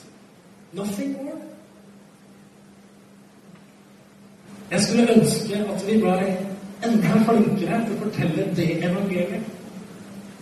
Nothing 0.72 1.16
more. 1.16 1.38
Jeg 4.70 4.80
skulle 4.80 5.16
ønske 5.16 5.56
at 5.56 5.86
vi 5.86 6.00
ble 6.00 6.47
enda 6.86 7.20
flinkere 7.26 7.80
til 7.84 7.94
å 7.96 8.02
fortelle 8.04 8.48
det 8.56 8.68
evangeliet 8.86 9.54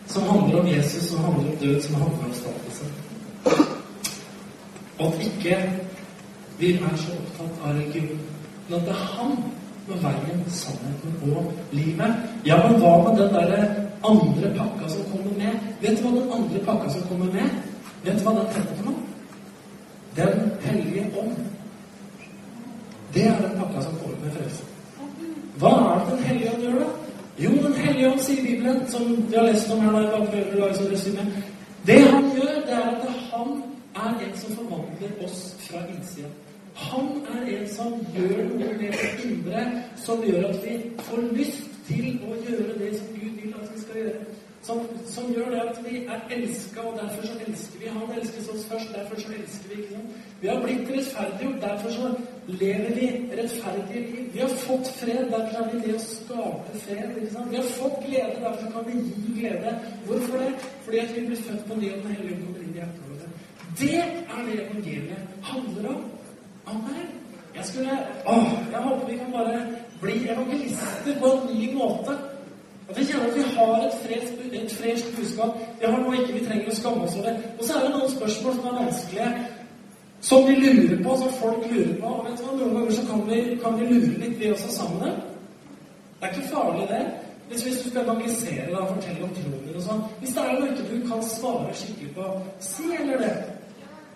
som 0.06 0.22
handler 0.30 0.60
om 0.60 0.68
Jesus, 0.68 1.08
som 1.10 1.24
handler 1.24 1.50
om 1.50 1.56
død, 1.60 1.80
som 1.82 1.94
handler 1.94 2.18
om 2.18 2.30
oppstandelse. 2.30 2.84
Og 4.98 5.06
at 5.06 5.26
ikke 5.26 5.56
vi 6.58 6.72
er 6.74 6.96
så 6.96 7.12
opptatt 7.12 7.64
av 7.64 7.74
religion, 7.74 8.20
men 8.68 8.78
at 8.78 8.86
det 8.86 8.94
er 8.94 9.08
han 9.16 9.34
med 9.88 9.98
veien, 10.02 10.44
sannheten 10.50 11.18
og 11.32 11.52
livet. 11.72 12.14
Ja, 12.46 12.56
men 12.62 12.80
hva 12.80 12.94
med 13.04 13.20
den 13.20 13.34
der 13.34 13.66
andre 14.04 14.52
pakka 14.56 14.88
som 14.88 15.10
kommer 15.10 15.36
med? 15.40 15.58
Vet 15.80 15.98
du 15.98 16.06
hva 16.06 16.14
den 16.20 16.32
andre 16.38 16.62
pakka 16.68 16.94
som 16.94 17.04
kommer 17.10 17.32
med? 17.32 17.60
Vet 18.04 18.18
du 18.18 18.24
hva 18.24 18.38
den 18.38 18.48
heter 18.54 18.78
for 18.78 18.90
noe? 18.90 19.02
Den 20.16 20.50
hellige 20.64 21.04
ånd. 21.18 21.36
Det 23.14 23.26
er 23.26 23.42
den 23.42 23.60
pakka 23.60 23.82
som 23.82 24.00
kommer 24.00 24.24
med 24.24 24.32
frelse. 24.38 24.65
Hva 25.60 25.72
er 25.72 26.04
det 26.04 26.18
Den 26.18 26.24
hellige 26.24 26.52
ånd 26.52 26.62
gjør, 26.62 26.78
da? 26.78 26.88
Jo, 27.44 27.50
Den 27.50 27.74
hellige 27.74 28.10
ånd, 28.10 28.20
sier 28.20 28.42
Bibelen, 28.44 28.88
som 28.88 29.28
vi 29.28 29.36
har 29.36 29.46
lest 29.46 29.70
om 29.72 29.80
her 29.80 29.92
da, 29.92 30.00
Det 31.86 32.00
han 32.00 32.24
gjør, 32.36 32.54
det 32.66 32.72
er 32.72 32.88
at 32.88 33.08
han 33.32 33.62
er 33.94 34.26
en 34.26 34.36
som 34.36 34.56
forvandler 34.56 35.24
oss 35.24 35.56
fra 35.60 35.78
innsida. 35.94 36.28
Han 36.74 37.06
er 37.34 37.58
en 37.58 37.68
som 37.68 37.92
gjør 38.16 38.42
noe 38.48 38.72
med 38.78 38.92
det 38.92 39.24
indre, 39.24 39.62
som 39.96 40.22
gjør 40.22 40.48
at 40.48 40.58
vi 40.64 40.74
får 40.98 41.22
lyst 41.32 41.70
til 41.88 42.18
å 42.26 42.36
gjøre 42.48 42.78
det 42.78 42.90
som 42.98 43.14
Gud 43.14 43.38
vil 43.40 43.54
at 43.60 43.70
vi 43.74 43.80
skal 43.80 44.00
gjøre. 44.02 44.24
Som, 44.66 44.80
som 45.06 45.28
gjør 45.30 45.50
det 45.50 45.60
at 45.62 45.76
vi 45.84 45.98
er 46.10 46.22
elska, 46.36 46.80
og 46.80 46.96
derfor 46.98 47.26
så 47.26 47.34
elsker 47.46 47.78
vi. 47.80 47.90
Han 47.94 48.14
elskes 48.18 48.48
oss 48.48 48.64
først, 48.70 48.88
derfor 48.94 49.20
så 49.20 49.28
elsker 49.38 49.68
vi. 49.74 49.82
ikke? 49.82 50.00
Vi 50.40 50.48
har 50.48 50.62
blitt 50.64 50.90
rettferdiggjort, 50.90 51.60
derfor 51.62 51.90
så 51.90 52.08
lever 52.46 52.90
vi 52.98 53.06
rettferdige 53.38 54.00
liv. 54.06 54.24
Vi 54.32 54.38
har 54.38 54.48
fått 54.48 54.90
fred, 55.00 55.22
derfor 55.34 55.60
er 55.62 55.70
vi 55.72 55.82
det 55.84 55.94
å 55.94 56.02
skape 56.02 56.80
fred. 56.82 57.14
ikke 57.20 57.32
sant? 57.36 57.50
Vi 57.50 57.60
har 57.60 57.70
fått 57.78 58.02
glede, 58.08 58.42
derfor 58.42 58.74
kan 58.74 58.90
vi 58.90 58.98
gi 59.06 59.38
glede. 59.40 59.78
Hvorfor 60.06 60.42
det? 60.42 60.52
Fordi 60.84 60.98
at 61.04 61.16
vi 61.16 61.26
blir 61.26 61.42
født 61.46 61.64
på 61.68 61.80
ny, 61.80 61.92
og 61.94 62.02
Den 62.02 62.18
hellige 62.18 62.42
ånd 62.42 62.62
inn 62.64 62.74
i 62.74 62.78
hjertet 62.80 63.08
vårt. 63.08 63.16
Det 63.80 63.96
er 64.02 64.44
det 64.48 64.60
evangeliet 64.66 65.42
handler 65.42 65.88
om. 65.94 66.04
Amen. 66.66 67.08
Jeg 67.56 67.64
skulle 67.64 67.98
Åh, 68.26 68.52
jeg 68.72 68.80
håper 68.82 69.06
vi 69.06 69.18
kan 69.18 69.32
bare 69.32 69.66
bli 70.00 70.28
evangelister 70.28 71.20
på 71.20 71.26
en 71.36 71.54
ny 71.54 71.74
måte. 71.74 72.18
At 72.88 72.98
vi 72.98 73.04
kjenner 73.04 73.26
at 73.26 73.36
vi 73.36 73.42
har 73.56 73.76
et 73.82 73.94
fresht, 74.04 74.42
et 74.52 74.72
fresht 74.72 75.06
budskap. 75.16 75.58
Vi 75.80 75.86
har 75.86 75.98
noe 75.98 76.18
ikke 76.20 76.36
vi 76.38 76.44
trenger 76.46 76.70
å 76.70 76.76
skamme 76.78 77.06
oss 77.06 77.16
over. 77.18 77.38
Og 77.58 77.64
så 77.66 77.74
er 77.74 77.86
det 77.86 77.94
noen 77.96 78.12
spørsmål 78.12 78.58
som 78.58 78.68
er 78.70 78.76
vanskelige, 78.80 79.30
som 80.28 80.46
vi 80.46 80.54
lurer 80.60 81.02
på, 81.02 81.16
som 81.22 81.32
folk 81.40 81.66
lurer 81.70 81.96
på. 82.00 82.12
Og 82.12 82.28
vet 82.28 82.38
du 82.38 82.44
hva, 82.46 82.54
Noen 82.60 82.76
ganger 82.76 82.98
så 82.98 83.06
kan 83.10 83.24
vi, 83.30 83.40
kan 83.62 83.80
vi 83.80 83.88
lure 83.90 84.20
litt, 84.22 84.38
vi 84.38 84.52
også, 84.52 84.70
sammen. 84.76 85.18
Det 86.20 86.28
er 86.28 86.36
ikke 86.36 86.52
farlig, 86.52 86.86
det. 86.92 87.02
Hvis, 87.48 87.62
hvis 87.62 87.82
du 87.82 87.90
skal 87.90 88.02
evangelisere 88.02 88.78
og 88.78 88.88
fortelle 88.94 89.26
om 89.26 89.34
troen 89.34 89.60
din 89.62 89.76
og 89.78 89.82
sånn 89.84 90.00
Hvis 90.18 90.32
det 90.34 90.42
er 90.42 90.56
noe 90.56 90.70
ikke 90.72 90.86
du 90.88 91.04
kan 91.06 91.20
svare 91.22 91.74
skikkelig 91.78 92.08
på, 92.16 92.30
si 92.70 92.88
eller 93.00 93.20
det. 93.22 93.34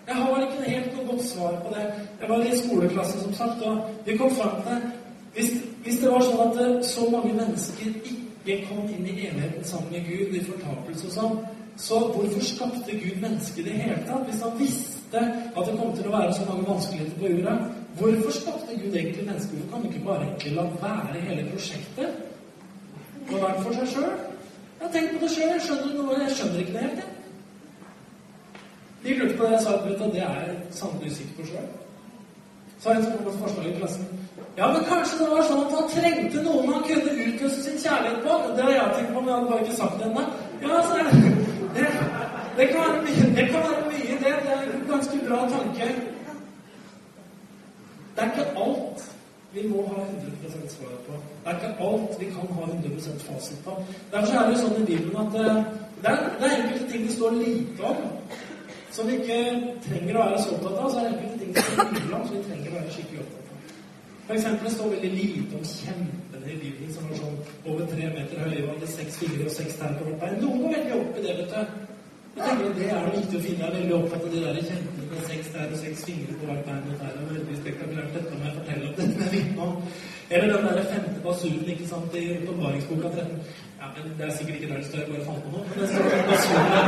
Jeg 0.07 0.17
har 0.17 0.41
ikke 0.43 0.65
helt 0.65 0.97
noe 0.97 1.05
godt 1.11 1.23
svar 1.29 1.53
på 1.63 1.75
det. 1.75 1.85
Jeg 2.21 2.29
var 2.31 2.43
i 2.43 2.57
skoleklasse, 2.63 3.21
som 3.21 3.37
sagt, 3.37 3.63
og 3.63 3.85
vi 4.07 4.17
kom 4.17 4.35
fram 4.35 4.59
til 4.65 4.89
hvis, 5.35 5.53
hvis 5.83 6.01
det 6.01 6.11
var 6.11 6.25
sånn 6.25 6.41
at 6.49 6.59
eh, 6.59 6.73
så 6.83 7.05
mange 7.07 7.31
mennesker 7.37 7.93
ikke 8.01 8.30
kom 8.69 8.87
inn 8.89 9.05
i 9.05 9.27
evigheten 9.27 9.63
sammen 9.63 9.91
med 9.91 10.07
Gud 10.07 10.33
i 10.37 10.43
fortapelse 10.45 11.09
og 11.09 11.13
sånn, 11.13 11.35
så 11.77 11.99
hvorfor 12.13 12.43
skapte 12.45 12.97
Gud 12.97 13.21
mennesket 13.21 13.61
i 13.61 13.67
det 13.67 13.77
hele 13.77 14.01
tatt? 14.07 14.25
Hvis 14.27 14.41
han 14.41 14.57
visste 14.59 15.21
at 15.21 15.67
det 15.67 15.77
kom 15.77 15.93
til 15.97 16.09
å 16.09 16.15
være 16.15 16.33
så 16.33 16.47
mange 16.49 16.67
vanskeligheter 16.67 17.19
på 17.21 17.31
jorda, 17.31 17.55
hvorfor 17.99 18.35
skapte 18.35 18.77
Gud 18.81 18.95
egentlig 18.95 19.27
mennesket? 19.27 19.55
Hvorfor 19.55 19.71
kan 19.71 19.85
du 19.85 19.89
ikke 19.89 20.05
bare 20.05 20.27
egentlig 20.27 20.53
la 20.57 20.65
være 20.81 21.23
hele 21.29 21.47
prosjektet? 21.51 22.19
Og 23.29 23.37
være 23.37 23.63
for 23.63 23.79
seg 23.79 23.93
sjøl? 23.93 24.11
Ja, 24.81 24.89
tenk 24.89 25.13
på 25.13 25.21
det 25.23 25.31
sjøl. 25.35 25.53
Jeg 25.53 25.65
skjønner 25.67 25.97
noe, 25.97 26.19
jeg 26.23 26.37
skjønner 26.37 26.63
ikke 26.63 26.75
det 26.77 26.85
helt. 26.87 27.03
Jeg. 27.03 27.09
De 29.03 29.17
lurte 29.17 29.37
på 29.37 29.45
det 29.45 29.53
jeg 29.55 29.63
sa, 29.65 29.77
at 29.77 30.03
det 30.17 30.25
er 30.25 30.51
sannelig 30.77 31.13
usikker 31.13 31.37
på 31.39 31.47
sjøl. 31.51 31.69
Så 32.81 32.89
har 32.89 32.99
jeg 32.99 33.05
som 33.05 33.39
forslag 33.39 33.69
i 33.69 33.77
klassen. 33.77 34.20
Ja, 34.57 34.67
men 34.73 34.83
kanskje 34.83 35.19
det 35.21 35.27
var 35.31 35.45
sånn 35.47 35.61
at 35.65 35.75
han 35.77 35.91
trengte 35.93 36.41
noen 36.43 36.73
han 36.73 36.83
kunne 36.87 37.11
utløse 37.25 37.61
sin 37.63 37.77
kjærlighet 37.79 38.25
på? 38.25 38.39
Det 38.57 38.65
har 38.65 38.73
jeg 38.75 38.95
tenkt 38.97 39.13
på, 39.15 39.21
men 39.21 39.29
jeg 39.29 39.37
hadde 39.37 39.51
bare 39.51 39.63
ikke 39.65 39.77
sagt 39.77 39.95
det 39.99 40.07
ennå. 40.09 40.23
Ja, 40.63 40.81
så 40.87 40.97
er 40.99 41.07
det, 41.77 41.85
det, 42.57 42.67
kan 42.73 42.81
være 42.81 43.05
mye, 43.05 43.29
det 43.37 43.45
kan 43.53 43.63
være 43.69 43.85
mye, 43.93 44.17
det. 44.25 44.33
Det 44.47 44.57
er 44.57 44.67
en 44.75 44.85
ganske 44.89 45.21
bra 45.29 45.39
tanke. 45.55 45.89
Det 48.15 48.25
er 48.25 48.31
ikke 48.33 48.49
alt 48.65 49.07
vi 49.53 49.67
må 49.67 49.87
ha 49.87 50.03
100 50.03 50.69
svar 50.75 50.95
på. 51.07 51.15
Det 51.43 51.51
er 51.51 51.57
ikke 51.57 51.87
alt 51.87 52.19
vi 52.19 52.29
kan 52.35 52.53
ha 52.57 52.67
100 52.67 53.19
fasit 53.27 53.63
på. 53.65 53.77
Derfor 54.11 54.37
er 54.41 54.51
det 54.51 54.59
sånn 54.59 54.79
i 54.83 54.87
Bibelen 54.87 55.19
at 55.23 55.35
eh, 55.39 55.59
det 56.03 56.11
er, 56.11 56.23
det 56.39 56.47
er 56.47 56.57
enkelte 56.59 56.87
ting 56.91 57.03
det 57.07 57.15
står 57.15 57.37
lite 57.39 57.91
om, 57.91 58.07
som 58.91 59.07
vi 59.07 59.19
ikke 59.19 59.41
trenger 59.87 60.17
å 60.17 60.25
være 60.25 60.43
så 60.43 60.55
opptatt 60.57 60.79
av. 60.79 60.89
Så 60.91 60.99
er 60.99 61.07
det 61.07 61.13
enkelte 61.15 61.39
ting 61.43 61.53
det 61.55 61.65
står 61.67 61.93
mye 61.95 62.17
om, 62.19 62.25
som 62.27 62.35
vi 62.35 62.49
trenger 62.49 62.71
å 62.71 62.79
være 62.79 62.97
skikkelig 62.97 63.23
opptatt 63.25 63.37
av. 63.37 63.40
For 64.31 64.37
eksempel, 64.37 64.65
det 64.67 64.73
står 64.73 64.89
veldig 64.89 65.09
lite 65.11 65.55
om 65.59 65.63
kjempene 65.67 66.51
i 66.51 66.57
Bibelen 66.59 66.91
som 66.95 67.07
var 67.09 67.17
sånn 67.19 67.39
over 67.67 67.89
tre 67.91 68.05
meter 68.13 68.37
høye 68.39 68.61
og 68.61 68.69
hadde 68.69 68.87
seks 68.87 69.17
fingre 69.19 69.47
og 69.49 69.51
seks 69.51 69.73
tær 69.75 69.97
på 69.97 70.05
hvert 70.07 70.21
bein. 70.21 70.37
Noen 70.39 70.61
går 70.61 70.71
veldig 70.77 70.93
opp 70.97 71.17
i 71.19 71.23
det, 71.25 71.33
vet 71.39 71.51
du. 71.51 71.73
Jeg 72.37 72.45
tenker 72.45 72.71
Det 72.77 72.87
er 72.93 73.09
det 73.09 73.17
viktig 73.17 73.41
å 73.41 73.43
finne. 73.47 73.59
Jeg 73.59 73.67
er 73.67 73.75
veldig 73.75 73.97
opptatt 73.97 74.23
av 74.29 74.31
de 74.37 74.45
der 74.45 74.61
kjempene 74.69 75.09
med 75.09 75.27
seks 75.33 75.51
tær 75.51 75.75
og 75.75 75.83
seks 75.83 76.05
fingre 76.07 76.37
på 76.39 76.47
hvert 76.47 76.63
bein. 76.69 76.87
Det 76.87 77.09
er 77.09 77.19
veldig 77.33 77.59
spektakulært. 77.59 78.15
Dette 78.15 78.39
må 78.39 78.47
jeg 78.47 78.55
fortelle 78.61 78.87
om. 78.87 78.95
Dette 79.01 79.27
er 79.27 79.35
vitne 79.35 79.67
om. 79.67 79.75
Eller 80.31 80.55
den 80.55 80.65
der 80.79 80.89
femte 80.95 81.27
basunen 81.27 81.75
ikke 81.75 81.91
sant, 81.91 82.17
i 82.23 82.25
åpenbaringsboka 82.37 83.13
13. 83.19 83.37
Ja, 83.83 83.93
men 83.99 84.09
Det 84.15 84.29
er 84.29 84.35
sikkert 84.39 84.57
ikke 84.61 84.73
der 84.73 84.79
det 84.79 84.89
står. 84.93 85.03
Jeg 85.03 85.11
bare 85.11 85.27
fant 85.27 85.43
på 85.43 85.55
noe. 85.57 85.67
Men 85.67 85.83
det 85.83 85.91
står 85.91 86.27
basunen 86.31 86.71
der. 86.79 86.85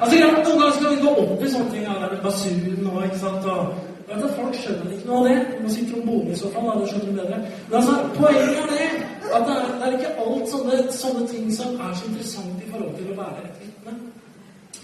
Altså, 0.00 0.14
ja, 0.22 0.26
Noen 0.38 0.50
ganger 0.54 0.74
skal 0.78 0.90
vi 0.94 1.06
gå 1.08 1.20
opp 1.26 1.42
i 1.42 1.54
sånne 1.58 1.74
ting. 1.74 1.88
Ja, 1.90 1.98
det 1.98 2.12
er 2.14 2.28
basunen 2.30 2.92
og 2.94 3.08
ikke 3.10 3.24
sant, 3.26 3.54
og 3.58 3.89
vet 4.10 4.22
du, 4.22 4.28
Folk 4.36 4.54
skjønner 4.58 4.92
ikke 4.94 5.08
noe 5.08 5.18
av 5.20 5.28
det. 5.28 5.38
Du 5.50 5.62
må 5.64 5.72
si 5.74 5.86
trombone 5.90 6.32
i 6.32 6.38
så 6.42 6.52
fall. 6.54 6.70
det 6.80 6.88
skjønner 6.90 7.10
du 7.10 7.18
bedre. 7.20 7.40
Men 7.68 7.76
altså, 7.80 7.94
poenget 8.18 8.62
er 8.62 8.70
det 8.74 8.88
at 9.36 9.44
det 9.48 9.56
er, 9.56 9.68
det 9.78 9.88
er 9.88 9.98
ikke 9.98 10.14
alt 10.24 10.48
sånne, 10.54 10.78
sånne 11.02 11.26
ting 11.32 11.52
som 11.54 11.76
er 11.80 11.92
så 11.94 12.08
interessant 12.10 12.64
i 12.64 12.70
forhold 12.72 12.96
til 12.98 13.12
å 13.12 13.18
være 13.20 13.44
et 13.46 13.60
vitne. 13.62 13.94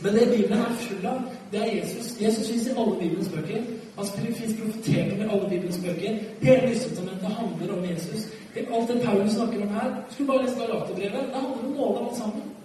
Men 0.02 0.14
det 0.14 0.26
Bibelen 0.30 0.62
er 0.62 0.78
full 0.82 1.06
av, 1.08 1.20
det 1.52 1.60
er 1.62 1.70
Jesus. 1.78 2.12
Jesus 2.20 2.50
fins 2.50 2.66
i 2.68 2.74
alle 2.76 2.96
Bibelens 3.00 3.30
bøker. 3.32 3.62
Han 3.96 4.10
fins 4.40 4.58
profetert 4.60 5.12
om 5.14 5.22
i 5.22 5.30
alle 5.30 5.48
Bibelens 5.48 5.78
bøker. 5.84 6.18
Hele 6.42 6.68
Nyttestamentet 6.68 7.38
handler 7.40 7.72
om 7.76 7.84
Jesus. 7.90 8.28
Alt 8.56 8.88
det 8.88 9.02
Paulus 9.04 9.32
snakker 9.32 9.62
om 9.62 9.68
her 9.68 9.88
Skulle 10.10 10.28
bare 10.32 10.42
lese 10.44 10.60
Galaterbrevet. 10.60 11.26
Det 11.32 11.40
handler 11.40 11.64
om 11.64 11.74
nåde, 11.76 11.98
alt 12.04 12.16
sammen. 12.16 12.55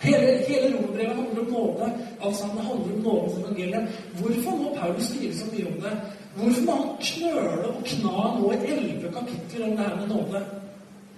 Hele, 0.00 0.44
hele 0.48 0.76
romerbrevet 0.76 1.16
handler 1.16 1.40
om 1.40 1.52
nåde. 1.52 1.92
Alt 2.22 2.36
sammen 2.36 2.64
handler 2.64 2.94
om 2.96 3.02
nådens 3.02 3.38
evangelium. 3.38 3.86
Hvorfor 4.18 4.50
må 4.50 4.76
Paulus 4.80 5.04
skrive 5.04 5.34
så 5.34 5.46
mye 5.52 5.66
om 5.66 5.80
det? 5.84 5.94
Hvorfor 6.36 6.62
må 6.62 6.72
han 6.72 6.92
knøle 7.00 7.66
og 7.76 7.84
kna 7.84 8.16
nå 8.38 8.52
i 8.52 8.72
elleve 8.72 9.12
kapitler 9.18 9.64
om 9.64 9.76
det 9.76 9.86
her 9.88 9.96
med 10.00 10.08
nåde? 10.08 10.44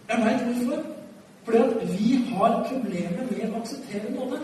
Jeg 0.09 0.19
veit 0.25 0.47
hvorfor. 0.47 0.79
Fordi 1.45 1.59
at 1.59 1.99
vi 1.99 2.09
har 2.31 2.55
problemer 2.71 3.23
med 3.31 3.53
å 3.53 3.61
akseptere 3.61 4.15
nåde. 4.15 4.39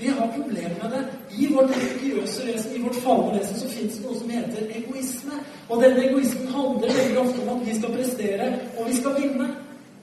Vi 0.00 0.06
har 0.06 0.28
problemer 0.36 0.76
med 0.82 0.90
det. 0.94 1.02
I 1.38 1.54
vårt 1.54 1.70
religiøse 1.76 2.46
vesen, 2.46 2.76
i 2.76 2.82
vårt 2.82 3.00
falne 3.04 3.38
vesen, 3.38 3.56
så 3.60 3.68
fins 3.68 3.96
det 3.98 4.06
noe 4.06 4.18
som 4.18 4.30
heter 4.30 4.70
egoisme. 4.78 5.40
Og 5.68 5.82
denne 5.82 6.06
egoismen 6.06 6.54
handler 6.54 6.94
veldig 7.00 7.18
ofte 7.20 7.42
om 7.42 7.50
at 7.56 7.66
vi 7.66 7.74
skal 7.78 7.96
prestere, 7.96 8.46
og 8.78 8.88
vi 8.88 8.96
skal 8.96 9.18
vinne. 9.22 9.48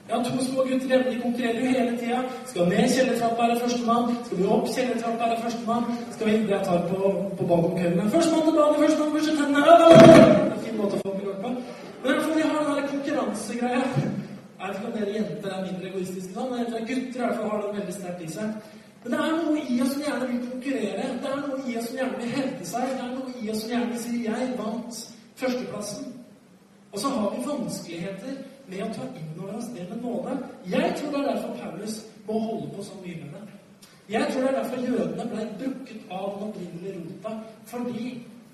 Jeg 0.08 0.16
har 0.16 0.24
to 0.24 0.44
små 0.44 0.62
gutter 0.68 0.88
hjemme. 0.90 1.10
De 1.12 1.20
konkurrerer 1.22 1.58
jo 1.60 1.72
hele 1.78 1.96
tida. 2.00 2.20
Skal 2.50 2.68
ned 2.68 2.84
kjellertrappa, 2.94 3.42
er 3.42 3.50
det 3.54 3.62
førstemann. 3.62 4.14
Skal 4.26 4.38
vi 4.38 4.46
opp 4.54 4.68
kjellertrappa, 4.74 5.24
er 5.24 5.34
det 5.34 5.42
førstemann. 5.42 5.84
Skal 6.14 6.26
vi 6.26 6.32
Jeg 6.52 6.60
tar 6.68 6.78
på, 6.92 7.00
på 7.38 7.48
balkonkøyene. 7.50 8.10
Førstemann 8.14 8.46
til 8.46 8.56
badet, 8.58 8.78
førstemann 8.84 9.12
til. 9.12 9.36
Det 9.38 9.66
er 9.68 10.54
en 10.54 10.64
fin 10.64 10.80
måte 10.80 10.96
å 10.96 11.02
få 11.04 11.12
meg 11.18 11.36
på. 11.44 11.52
Men 12.04 12.24
i 12.24 12.32
vi 12.38 12.48
har 12.48 12.64
den 12.64 12.74
der 12.78 12.88
konkurransegreia. 12.94 13.84
Jeg 14.58 14.68
vet 14.68 14.76
ikke 14.76 14.88
om 14.90 14.96
dere 14.98 15.14
jenter 15.18 15.54
er 15.54 15.62
mindre 15.66 15.88
egoistiske 15.92 16.34
sånn, 16.34 16.50
men 16.50 16.64
gutter 16.88 17.20
i 17.20 17.24
hvert 17.24 17.36
fall 17.38 17.50
har 17.52 17.60
det 17.62 17.76
veldig 17.78 17.96
sterkt 18.00 18.24
i 18.24 18.32
seg. 18.32 18.74
Men 19.02 19.12
det 19.14 19.18
er 19.24 19.36
noe 19.36 19.60
i 19.60 19.80
oss 19.84 19.92
som 19.92 20.04
gjerne 20.06 20.26
vil 20.32 20.40
konkurrere. 20.50 21.08
Det 21.22 21.32
er 21.32 21.40
noe 21.44 21.58
i 21.68 21.76
oss 21.78 21.86
som 21.90 21.98
gjerne 22.00 22.18
vil 22.22 22.32
hevde 22.38 22.70
seg. 22.72 22.92
Det 22.96 23.04
er 23.04 23.12
noe 23.12 23.34
i 23.42 23.50
oss 23.52 23.60
som 23.62 23.70
gjerne 23.74 23.90
vil 23.92 24.00
si 24.06 24.24
'jeg 24.24 24.52
vant 24.58 25.02
førsteplassen'. 25.42 26.14
Og 26.92 26.98
så 26.98 27.08
har 27.08 27.30
vi 27.34 27.44
vanskeligheter 27.46 28.32
med 28.70 28.82
å 28.84 28.88
ta 28.96 29.04
inn 29.20 29.42
over 29.42 29.58
oss 29.58 29.70
det 29.74 29.86
med 29.90 30.02
nåde. 30.02 30.38
Jeg 30.70 30.94
tror 30.98 31.12
det 31.12 31.20
er 31.20 31.30
derfor 31.30 31.54
Paulus 31.62 32.00
må 32.26 32.40
holde 32.46 32.72
på 32.76 32.82
så 32.88 32.98
mye 33.04 33.20
med 33.22 33.30
det. 33.36 33.44
Jeg 34.08 34.26
tror 34.30 34.42
det 34.42 34.50
er 34.50 34.58
derfor 34.62 34.84
jødene 34.88 35.30
ble 35.30 35.46
brukket 35.60 36.12
av 36.18 36.28
den 36.34 36.48
opprinnelige 36.48 36.98
rota. 36.98 37.32
Fordi 37.72 38.04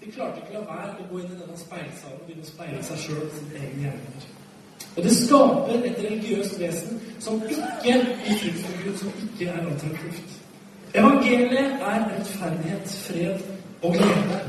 de 0.01 0.13
klarte 0.13 0.41
ikke 0.43 0.59
å 0.59 0.63
la 0.63 0.65
være 0.71 1.03
å 1.03 1.11
gå 1.11 1.21
inn 1.23 1.35
i 1.35 1.41
denne 1.43 1.59
speilsalen 1.59 2.17
og 2.21 2.25
begynne 2.29 2.47
å 2.47 2.53
speile 2.53 2.87
seg 2.89 3.05
sjøl 3.05 3.21
og 3.27 3.37
sine 3.39 3.61
egne 3.61 3.85
hjerner. 3.87 4.33
Og 4.95 5.03
det 5.03 5.13
skaper 5.19 5.87
et 5.89 6.01
religiøst 6.07 6.59
vesen 6.61 7.01
som 7.23 7.43
ikke 7.51 7.95
frykt 8.25 8.67
Gud, 8.85 8.97
som 9.01 9.15
ikke 9.27 9.49
er 9.51 9.71
attraktivt. 9.73 10.35
Evangeliet 10.95 11.81
er 11.93 12.05
rettferdighet, 12.11 12.99
fred 13.07 13.41
og 13.83 13.97
glede. 13.97 14.43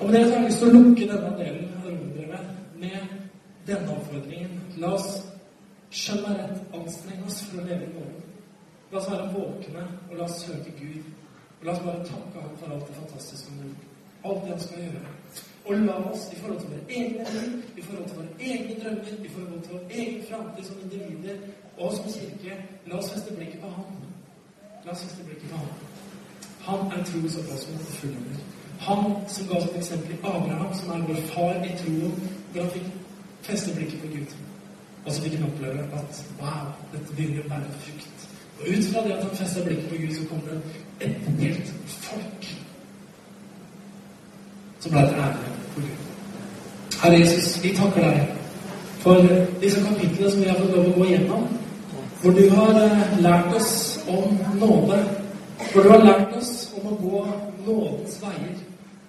Og 0.00 0.10
med 0.10 0.18
det 0.18 0.24
har 0.24 0.40
jeg 0.40 0.48
lyst 0.48 0.58
til 0.58 0.70
å 0.70 0.78
lukke 0.78 1.10
denne 1.12 1.30
delen 1.38 1.68
av 1.76 1.86
romerbrevet 1.90 2.48
med 2.80 3.13
denne 3.66 3.96
oppfordringen. 3.96 4.60
La 4.82 4.94
oss 4.98 5.22
skjønne 5.94 6.36
rett 6.38 6.76
anstrenge 6.76 7.26
oss 7.28 7.42
for 7.48 7.62
å 7.62 7.66
leve 7.68 7.88
i 7.88 7.94
morgen. 7.94 8.22
La 8.92 9.00
oss 9.00 9.10
være 9.10 9.32
våkne, 9.34 9.84
og 10.10 10.14
la 10.18 10.28
oss 10.28 10.40
søke 10.44 10.74
Gud. 10.78 11.10
Og 11.60 11.66
la 11.66 11.74
oss 11.74 11.82
bare 11.86 12.06
takke 12.10 12.44
Ham 12.44 12.56
for 12.60 12.74
alt 12.74 12.88
det 12.88 12.96
fantastiske 13.00 13.46
som 13.46 13.60
gjort. 13.62 13.90
Alt 14.24 14.42
det 14.44 14.52
Han 14.52 14.64
skal 14.66 14.82
gjøre. 14.84 15.12
Og 15.64 15.84
la 15.86 15.98
oss 16.10 16.24
i 16.32 16.36
forhold 16.36 16.60
til 16.60 16.72
våre 16.72 16.98
egne 16.98 17.26
liv, 17.34 17.52
i 17.76 17.82
forhold 17.82 18.08
til 18.08 18.16
våre 18.16 18.34
egne 18.40 18.74
drømmer, 18.82 19.14
i 19.24 19.28
forhold 19.36 19.62
til 19.62 19.72
vår 19.72 19.84
egen 19.90 20.24
framtid 20.30 20.64
som 20.64 20.82
individer 20.84 21.36
og 21.78 21.92
som 21.92 22.10
kirke, 22.12 22.58
la 22.86 22.98
oss 22.98 23.12
feste 23.12 23.34
blikket 23.34 23.60
på 23.60 23.70
Ham. 23.76 23.96
La 24.84 24.92
oss 24.92 25.06
feste 25.06 25.24
blikket 25.24 25.50
på 25.50 25.56
ham. 25.56 25.68
Han 26.64 26.92
er 26.92 27.04
troens 27.08 27.36
opphavsmann 27.40 27.80
og 27.80 27.96
fullender. 28.00 28.42
Han 28.86 29.04
som 29.28 29.48
ga 29.48 29.56
oss 29.56 29.64
et 29.70 29.76
eksempel 29.80 30.12
i 30.12 30.18
Abraham, 30.22 30.74
som 30.76 30.90
er 30.90 31.06
vår 31.08 31.20
far 31.32 31.64
i 31.64 31.72
troen, 31.80 32.14
hvor 32.52 32.62
han 32.62 32.70
fikk 32.76 33.03
feste 33.48 33.74
blikket 33.76 34.00
på 34.00 34.12
Gud. 34.14 34.36
Og 35.04 35.12
så 35.12 35.22
fikk 35.22 35.36
han 35.38 35.48
oppleve 35.48 35.88
at 36.00 36.20
wow, 36.40 36.68
dette 36.92 37.16
begynner 37.16 37.44
å 37.44 37.50
bære 37.52 37.80
frukt. 37.84 38.28
Og 38.60 38.68
ut 38.70 38.86
fra 38.92 39.02
det 39.04 39.16
at 39.16 39.24
han 39.24 39.36
festa 39.40 39.64
blikket 39.64 39.90
på 39.90 40.00
Gud, 40.00 40.14
så 40.16 40.28
kom 40.30 40.40
det 40.48 40.60
et 41.08 41.28
helt 41.40 41.74
folk 42.06 42.48
som 44.80 44.92
ble 44.92 45.04
til 45.08 45.20
ære 45.26 45.52
for 45.74 45.80
Gud. 45.80 46.00
Herre 47.02 47.20
Jesus, 47.20 47.62
vi 47.64 47.74
takker 47.76 48.08
deg 48.08 48.34
for 49.04 49.28
disse 49.60 49.80
kapitlene 49.84 50.30
som 50.30 50.40
vi 50.40 50.48
har 50.48 50.60
fått 50.60 50.76
lov 50.76 50.88
å 50.88 50.96
gå 50.98 51.06
igjennom, 51.08 51.46
hvor 52.22 52.36
du 52.38 52.44
har 52.56 52.78
eh, 52.80 53.16
lært 53.20 53.56
oss 53.58 53.72
om 54.08 54.38
nåde. 54.60 55.02
hvor 55.72 55.82
du 55.82 55.88
har 55.88 56.04
lært 56.04 56.36
oss 56.36 56.52
om 56.78 56.92
å 56.92 56.96
gå 57.02 57.24
nådens 57.66 58.20
veier. 58.22 58.54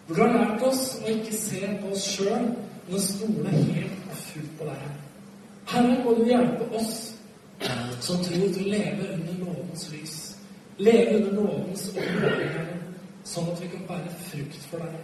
hvor 0.08 0.16
du 0.16 0.22
har 0.22 0.34
lært 0.34 0.64
oss 0.64 0.82
å 1.04 1.10
ikke 1.10 1.38
se 1.38 1.62
på 1.82 1.92
oss 1.94 2.08
sjøl, 2.16 2.50
men 2.88 2.96
å 2.96 3.02
stole 3.02 3.50
helt 3.52 3.95
og 4.16 4.24
fullt 4.30 4.56
på 4.60 4.70
deg. 4.70 4.88
Herre, 5.72 6.00
må 6.06 6.14
du 6.16 6.24
hjelpe 6.30 6.70
oss 6.78 6.96
som 8.06 8.24
tror 8.24 8.50
til 8.54 8.66
å 8.68 8.72
leve 8.72 9.12
under 9.16 9.38
nådens 9.42 9.86
lys. 9.92 10.16
Leve 10.78 11.20
under 11.20 11.38
nådens 11.42 11.86
åpenbaring, 11.94 12.74
sånn 13.26 13.52
at 13.52 13.62
vi 13.64 13.70
kan 13.72 13.86
bære 13.90 14.18
frukt 14.30 14.66
for 14.70 14.84
deg. 14.84 14.98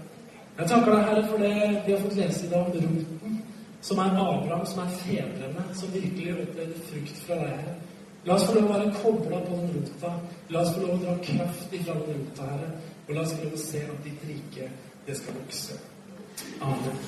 Jeg 0.57 0.67
takker 0.69 0.91
deg, 0.91 1.05
Herre, 1.07 1.23
for 1.29 1.45
det 1.45 1.53
vi 1.85 1.93
har 1.93 2.03
fått 2.03 2.17
lese 2.19 2.45
i 2.45 2.51
dag 2.51 2.75
om 2.75 2.89
roten, 2.89 3.37
som 3.81 4.01
er 4.03 4.19
Abraham, 4.23 4.65
som 4.69 4.83
er 4.83 4.97
fedrene, 4.99 5.63
som 5.79 5.93
virkelig 5.95 6.35
opplevde 6.43 6.83
frukt 6.89 7.23
fra 7.25 7.39
deg, 7.39 7.55
Herre. 7.55 7.77
La 8.27 8.35
oss 8.35 8.43
få 8.45 8.59
lov 8.59 8.67
å 8.67 8.73
være 8.75 8.91
kobla 8.99 9.39
på 9.47 9.55
den 9.57 9.71
rota. 9.79 10.11
La 10.53 10.61
oss 10.61 10.75
få 10.75 10.83
lov 10.83 10.99
å 10.99 11.01
dra 11.05 11.15
kraft 11.25 11.73
ifra 11.73 11.95
den 12.03 12.19
rota, 12.19 12.51
Herre. 12.51 12.69
Og 13.07 13.15
la 13.15 13.23
oss 13.23 13.33
få 13.33 13.47
lov 13.47 13.57
å 13.57 13.63
se 13.63 13.81
at 13.87 14.05
ditt 14.05 14.27
rike, 14.29 14.69
det 15.07 15.17
skal 15.17 15.39
vokse. 15.39 15.79
Amen. 16.61 16.99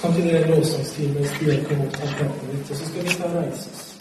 Kan 0.00 0.16
ikke 0.16 0.30
dere 0.30 0.54
lovsangsteamet 0.54 1.28
stikke 1.34 1.82
opp 1.82 2.00
av 2.00 2.16
platene 2.20 2.54
ditt, 2.54 2.70
og 2.70 2.76
så 2.76 2.88
skal 2.90 3.06
vi 3.06 3.20
ta 3.20 3.30
og 3.30 3.38
reise 3.40 3.70
oss. 3.74 3.95